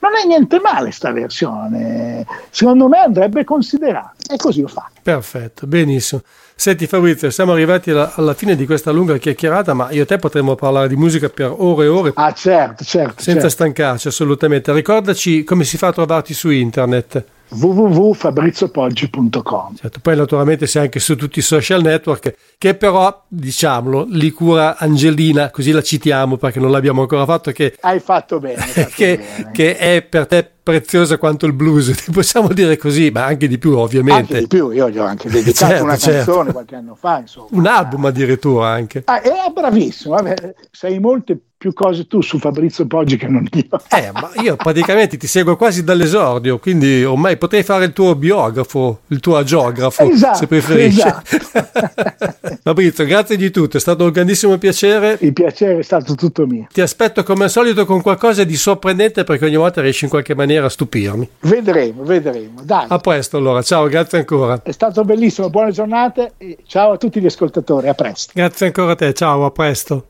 non 0.02 0.16
è 0.20 0.26
niente 0.26 0.58
male 0.58 0.90
sta 0.90 1.12
versione, 1.12 2.26
secondo 2.50 2.88
me 2.88 2.98
andrebbe 2.98 3.44
considerata 3.44 4.14
e 4.28 4.36
così 4.36 4.62
ho 4.62 4.66
fatto. 4.66 5.00
Perfetto, 5.00 5.66
benissimo. 5.66 6.22
Senti 6.54 6.86
Fabrizio, 6.86 7.30
siamo 7.30 7.52
arrivati 7.52 7.90
alla, 7.90 8.12
alla, 8.14 8.34
fine 8.34 8.56
di 8.56 8.66
questa 8.66 8.90
lunga 8.90 9.16
chiacchierata, 9.16 9.74
ma 9.74 9.90
io 9.90 10.02
e 10.02 10.06
te 10.06 10.18
potremmo 10.18 10.54
parlare 10.54 10.88
di 10.88 10.96
musica 10.96 11.28
per 11.28 11.54
ore 11.56 11.84
e 11.84 11.88
ore. 11.88 12.12
Ah 12.14 12.32
certo, 12.32 12.84
certo. 12.84 13.22
Senza 13.22 13.32
certo. 13.32 13.48
stancarci 13.48 14.08
assolutamente. 14.08 14.72
Ricordaci 14.72 15.44
come 15.44 15.64
si 15.64 15.76
fa 15.76 15.88
a 15.88 15.92
trovarti 15.92 16.34
su 16.34 16.50
internet 16.50 17.24
www.fabriziopoggi.com 17.52 19.76
certo, 19.76 20.00
Poi 20.00 20.16
naturalmente 20.16 20.66
sei 20.66 20.82
anche 20.82 21.00
su 21.00 21.16
tutti 21.16 21.38
i 21.38 21.42
social 21.42 21.82
network 21.82 22.34
che 22.58 22.74
però, 22.74 23.24
diciamolo, 23.28 24.06
li 24.08 24.30
cura 24.30 24.76
Angelina, 24.78 25.50
così 25.50 25.72
la 25.72 25.82
citiamo 25.82 26.36
perché 26.36 26.60
non 26.60 26.70
l'abbiamo 26.70 27.00
ancora 27.02 27.24
fatto. 27.24 27.50
Che, 27.50 27.76
Hai 27.80 28.00
fatto 28.00 28.38
bene. 28.38 28.60
Fatto 28.62 28.90
che, 28.94 29.18
bene. 29.18 29.50
che 29.52 29.76
è 29.76 30.02
per 30.02 30.26
te 30.26 30.48
preziosa 30.62 31.18
quanto 31.18 31.46
il 31.46 31.52
blues, 31.52 31.92
possiamo 32.12 32.48
dire 32.48 32.76
così, 32.76 33.10
ma 33.10 33.24
anche 33.24 33.48
di 33.48 33.58
più 33.58 33.76
ovviamente. 33.76 34.20
Anche 34.20 34.38
di 34.40 34.46
più, 34.46 34.70
io 34.70 34.88
gli 34.90 34.98
ho 34.98 35.04
anche 35.04 35.28
dedicato 35.28 35.72
certo, 35.72 35.84
una 35.84 35.96
certo. 35.96 36.24
canzone 36.24 36.52
qualche 36.52 36.74
anno 36.76 36.94
fa, 36.94 37.18
insomma. 37.18 37.48
Un 37.50 37.66
album 37.66 38.04
addirittura 38.04 38.68
anche. 38.68 39.02
Ah, 39.06 39.20
è 39.20 39.50
bravissimo, 39.52 40.14
vabbè, 40.14 40.54
sei 40.70 40.98
molte 40.98 41.38
più 41.62 41.72
cose 41.74 42.08
tu 42.08 42.20
su 42.20 42.40
Fabrizio 42.40 42.88
Poggi 42.88 43.16
che 43.16 43.28
non 43.28 43.46
io. 43.52 43.80
Eh, 43.90 44.10
ma 44.12 44.32
io 44.42 44.56
praticamente 44.56 45.16
ti 45.16 45.28
seguo 45.28 45.54
quasi 45.54 45.84
dall'esordio, 45.84 46.58
quindi 46.58 47.04
ormai 47.04 47.36
potrei 47.36 47.62
fare 47.62 47.84
il 47.84 47.92
tuo 47.92 48.16
biografo, 48.16 49.02
il 49.06 49.20
tuo 49.20 49.36
agiografo, 49.36 50.02
esatto, 50.10 50.38
se 50.38 50.46
preferisci. 50.48 50.98
Esatto. 50.98 52.58
Fabrizio, 52.64 53.04
grazie 53.04 53.36
di 53.36 53.52
tutto, 53.52 53.76
è 53.76 53.80
stato 53.80 54.02
un 54.02 54.10
grandissimo 54.10 54.58
piacere. 54.58 55.16
Il 55.20 55.32
piacere 55.32 55.78
è 55.78 55.82
stato 55.82 56.16
tutto 56.16 56.48
mio. 56.48 56.66
Ti 56.72 56.80
aspetto 56.80 57.22
come 57.22 57.44
al 57.44 57.50
solito 57.50 57.86
con 57.86 58.02
qualcosa 58.02 58.42
di 58.42 58.56
sorprendente 58.56 59.22
perché 59.22 59.44
ogni 59.44 59.54
volta 59.54 59.80
riesci 59.80 60.02
in 60.02 60.10
qualche 60.10 60.34
maniera 60.34 60.51
a 60.56 60.68
stupirmi. 60.68 61.28
Vedremo, 61.40 62.02
vedremo. 62.04 62.62
Dai. 62.62 62.86
A 62.88 62.98
presto 62.98 63.36
allora, 63.36 63.62
ciao, 63.62 63.86
grazie 63.86 64.18
ancora. 64.18 64.62
È 64.62 64.72
stato 64.72 65.04
bellissimo, 65.04 65.50
buone 65.50 65.72
giornate 65.72 66.32
e 66.38 66.58
ciao 66.66 66.92
a 66.92 66.96
tutti 66.96 67.20
gli 67.20 67.26
ascoltatori, 67.26 67.88
a 67.88 67.94
presto. 67.94 68.32
Grazie 68.34 68.66
ancora 68.66 68.92
a 68.92 68.96
te, 68.96 69.12
ciao, 69.14 69.44
a 69.44 69.50
presto. 69.50 70.06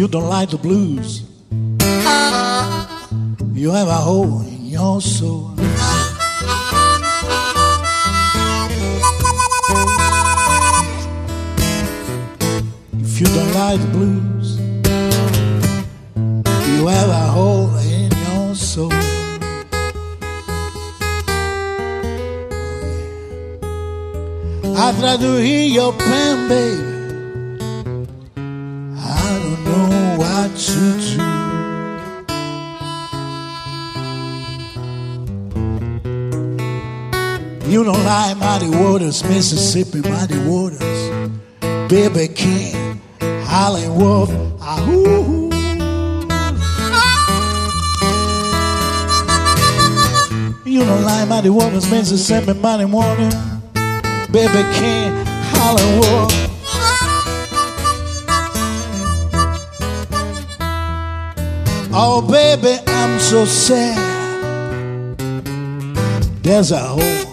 You 0.00 0.08
don't 0.08 0.30
like 0.30 0.48
the 0.48 0.56
blues, 0.56 1.24
you 3.52 3.70
have 3.70 3.88
a 3.88 4.00
hole 4.08 4.40
in 4.40 4.64
your 4.64 4.98
soul. 4.98 5.52
If 12.94 13.20
you 13.20 13.26
don't 13.26 13.52
like 13.52 13.78
the 13.78 13.88
blues, 13.92 14.58
you 16.70 16.86
have 16.86 17.10
a 17.10 17.26
hole 17.36 17.76
in 17.76 18.10
your 18.24 18.54
soul. 18.54 18.90
I 24.82 24.96
try 24.98 25.16
to 25.18 25.36
hear 25.42 25.68
your 25.68 25.92
pain, 25.92 26.48
baby. 26.48 26.89
Mighty 38.60 38.76
waters, 38.76 39.24
Mississippi 39.24 40.06
mighty 40.06 40.38
waters. 40.40 41.38
Baby 41.88 42.28
King, 42.34 43.00
Howling 43.46 43.94
Wolf, 43.96 44.30
ahoo. 44.60 45.50
You 50.66 50.80
don't 50.80 51.04
like 51.04 51.28
mighty 51.28 51.48
waters, 51.48 51.90
Mississippi 51.90 52.52
mighty 52.52 52.84
waters. 52.84 53.34
Baby 54.30 54.62
King, 54.74 55.10
Howling 55.54 56.00
Wolf. 56.00 56.32
Oh, 61.92 62.20
baby, 62.30 62.78
I'm 62.86 63.18
so 63.18 63.44
sad. 63.46 63.96
There's 66.42 66.72
a 66.72 66.78
hole 66.78 67.29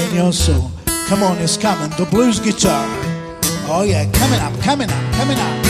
in 0.00 0.14
your 0.14 0.32
soul. 0.32 0.70
Come 1.08 1.22
on, 1.22 1.38
it's 1.38 1.56
coming. 1.56 1.90
The 1.96 2.06
blues 2.06 2.40
guitar. 2.40 2.86
Oh, 3.68 3.84
yeah, 3.86 4.10
coming 4.12 4.40
up, 4.40 4.58
coming 4.60 4.90
up, 4.90 5.14
coming 5.14 5.38
up. 5.38 5.65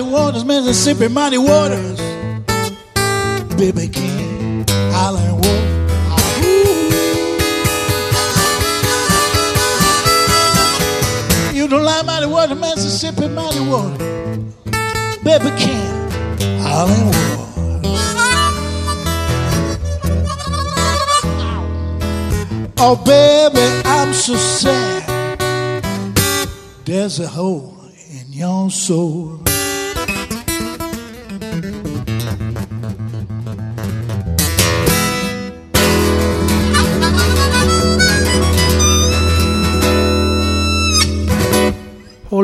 Mississippi 0.00 1.08
mighty 1.08 1.38
waters. 1.38 1.98
Baby 3.56 3.88
King, 3.88 4.64
Island 4.68 5.32
Wolf. 5.32 5.66
You 11.54 11.66
don't 11.66 11.82
like 11.82 12.04
mighty 12.04 12.26
waters, 12.26 12.58
Mississippi 12.58 13.28
mighty 13.28 13.60
water. 13.60 13.96
Baby 15.24 15.50
King, 15.56 15.80
Island 16.60 17.04
Wolf. 17.04 17.36
Oh, 22.78 22.96
baby, 23.04 23.88
I'm 23.88 24.12
so 24.12 24.36
sad. 24.36 25.38
There's 26.84 27.18
a 27.18 27.26
hole 27.26 27.74
in 28.10 28.32
your 28.32 28.70
soul. 28.70 29.45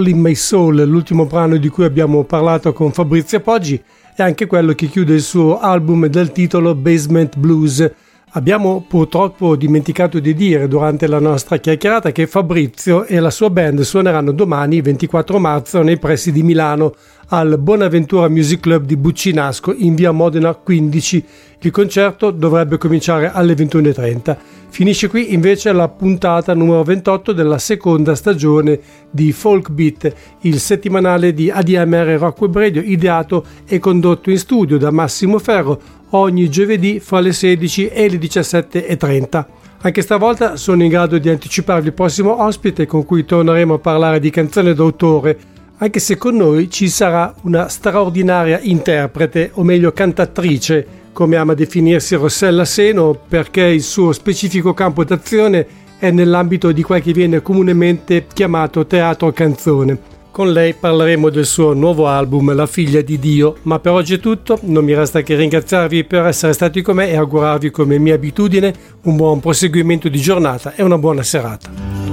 All 0.03 0.09
in 0.09 0.19
My 0.19 0.35
Soul, 0.35 0.83
l'ultimo 0.83 1.27
brano 1.27 1.57
di 1.59 1.69
cui 1.69 1.85
abbiamo 1.85 2.24
parlato 2.24 2.73
con 2.73 2.91
Fabrizio 2.91 3.39
Poggi, 3.39 3.81
è 4.16 4.23
anche 4.23 4.47
quello 4.47 4.73
che 4.73 4.89
chiude 4.89 5.15
il 5.15 5.23
suo 5.23 5.61
album 5.61 6.07
dal 6.07 6.33
titolo 6.33 6.74
Basement 6.74 7.39
Blues. 7.39 7.89
Abbiamo 8.31 8.85
purtroppo 8.89 9.55
dimenticato 9.55 10.19
di 10.19 10.35
dire 10.35 10.66
durante 10.66 11.07
la 11.07 11.20
nostra 11.20 11.59
chiacchierata 11.59 12.11
che 12.11 12.27
Fabrizio 12.27 13.05
e 13.05 13.20
la 13.20 13.31
sua 13.31 13.49
band 13.51 13.83
suoneranno 13.83 14.33
domani 14.33 14.81
24 14.81 15.39
marzo 15.39 15.83
nei 15.83 15.99
pressi 16.01 16.33
di 16.33 16.43
Milano 16.43 16.97
al 17.28 17.59
Bonaventura 17.59 18.28
Music 18.28 18.61
Club 18.61 18.85
di 18.85 18.97
Buccinasco 18.97 19.73
in 19.74 19.94
via 19.94 20.11
Modena 20.11 20.55
15. 20.55 21.24
Il 21.61 21.70
concerto 21.70 22.31
dovrebbe 22.31 22.78
cominciare 22.78 23.31
alle 23.31 23.55
21.30. 23.55 24.36
Finisce 24.69 25.09
qui 25.09 25.35
invece 25.35 25.70
la 25.73 25.89
puntata 25.89 26.55
numero 26.55 26.82
28 26.82 27.32
della 27.32 27.59
seconda 27.59 28.15
stagione 28.15 28.81
di 29.11 29.31
Folk 29.32 29.70
Beat, 29.70 30.15
il 30.40 30.59
settimanale 30.59 31.35
di 31.35 31.51
ADMR 31.51 32.16
Rock 32.19 32.40
Web 32.40 32.57
Radio 32.57 32.81
ideato 32.81 33.44
e 33.66 33.78
condotto 33.78 34.31
in 34.31 34.39
studio 34.39 34.78
da 34.78 34.90
Massimo 34.90 35.39
Ferro 35.39 35.81
ogni 36.11 36.49
giovedì 36.49 37.01
fra 37.01 37.20
le 37.20 37.32
16 37.32 37.89
e 37.89 38.09
le 38.09 38.16
17.30. 38.16 39.44
Anche 39.85 40.01
stavolta 40.01 40.57
sono 40.57 40.85
in 40.85 40.89
grado 40.89 41.19
di 41.19 41.28
anticiparvi 41.28 41.89
il 41.89 41.93
prossimo 41.93 42.43
ospite 42.43 42.86
con 42.86 43.05
cui 43.05 43.24
torneremo 43.24 43.74
a 43.74 43.78
parlare 43.78 44.20
di 44.20 44.31
canzone 44.31 44.74
d'autore, 44.74 45.36
anche 45.83 45.99
se 45.99 46.17
con 46.17 46.37
noi 46.37 46.71
ci 46.71 46.89
sarà 46.89 47.35
una 47.43 47.67
straordinaria 47.67 48.61
interprete, 48.63 49.51
o 49.55 49.65
meglio 49.65 49.91
cantatrice, 49.91 50.87
come 51.13 51.35
ama 51.35 51.55
definirsi 51.55 52.15
Rossella 52.15 52.65
Seno, 52.65 53.19
perché 53.29 53.63
il 53.63 53.83
suo 53.83 54.13
specifico 54.13 54.75
campo 54.75 55.03
d'azione 55.03 55.67
è 55.99 56.13
nell'ambito 56.13 56.71
di 56.71 56.85
quel 56.85 57.03
che 57.03 57.13
viene 57.13 57.43
comunemente 57.43 58.27
chiamato 58.33 58.87
teatro 58.87 59.33
canzone. 59.33 60.11
Con 60.31 60.53
lei 60.53 60.73
parleremo 60.73 61.29
del 61.31 61.47
suo 61.47 61.75
nuovo 61.75 62.07
album 62.07 62.55
La 62.55 62.67
figlia 62.67 63.01
di 63.01 63.19
Dio, 63.19 63.57
ma 63.63 63.81
per 63.81 63.91
oggi 63.91 64.15
è 64.15 64.21
tutto, 64.21 64.61
non 64.63 64.85
mi 64.85 64.95
resta 64.95 65.23
che 65.23 65.35
ringraziarvi 65.35 66.05
per 66.05 66.27
essere 66.27 66.53
stati 66.53 66.81
con 66.81 66.95
me 66.95 67.11
e 67.11 67.17
augurarvi 67.17 67.73
come 67.73 67.99
mia 67.99 68.15
abitudine 68.15 68.73
un 69.03 69.17
buon 69.17 69.41
proseguimento 69.41 70.09
di 70.09 70.21
giornata 70.21 70.75
e 70.77 70.85
una 70.85 70.97
buona 70.97 71.25
serata. 71.25 72.12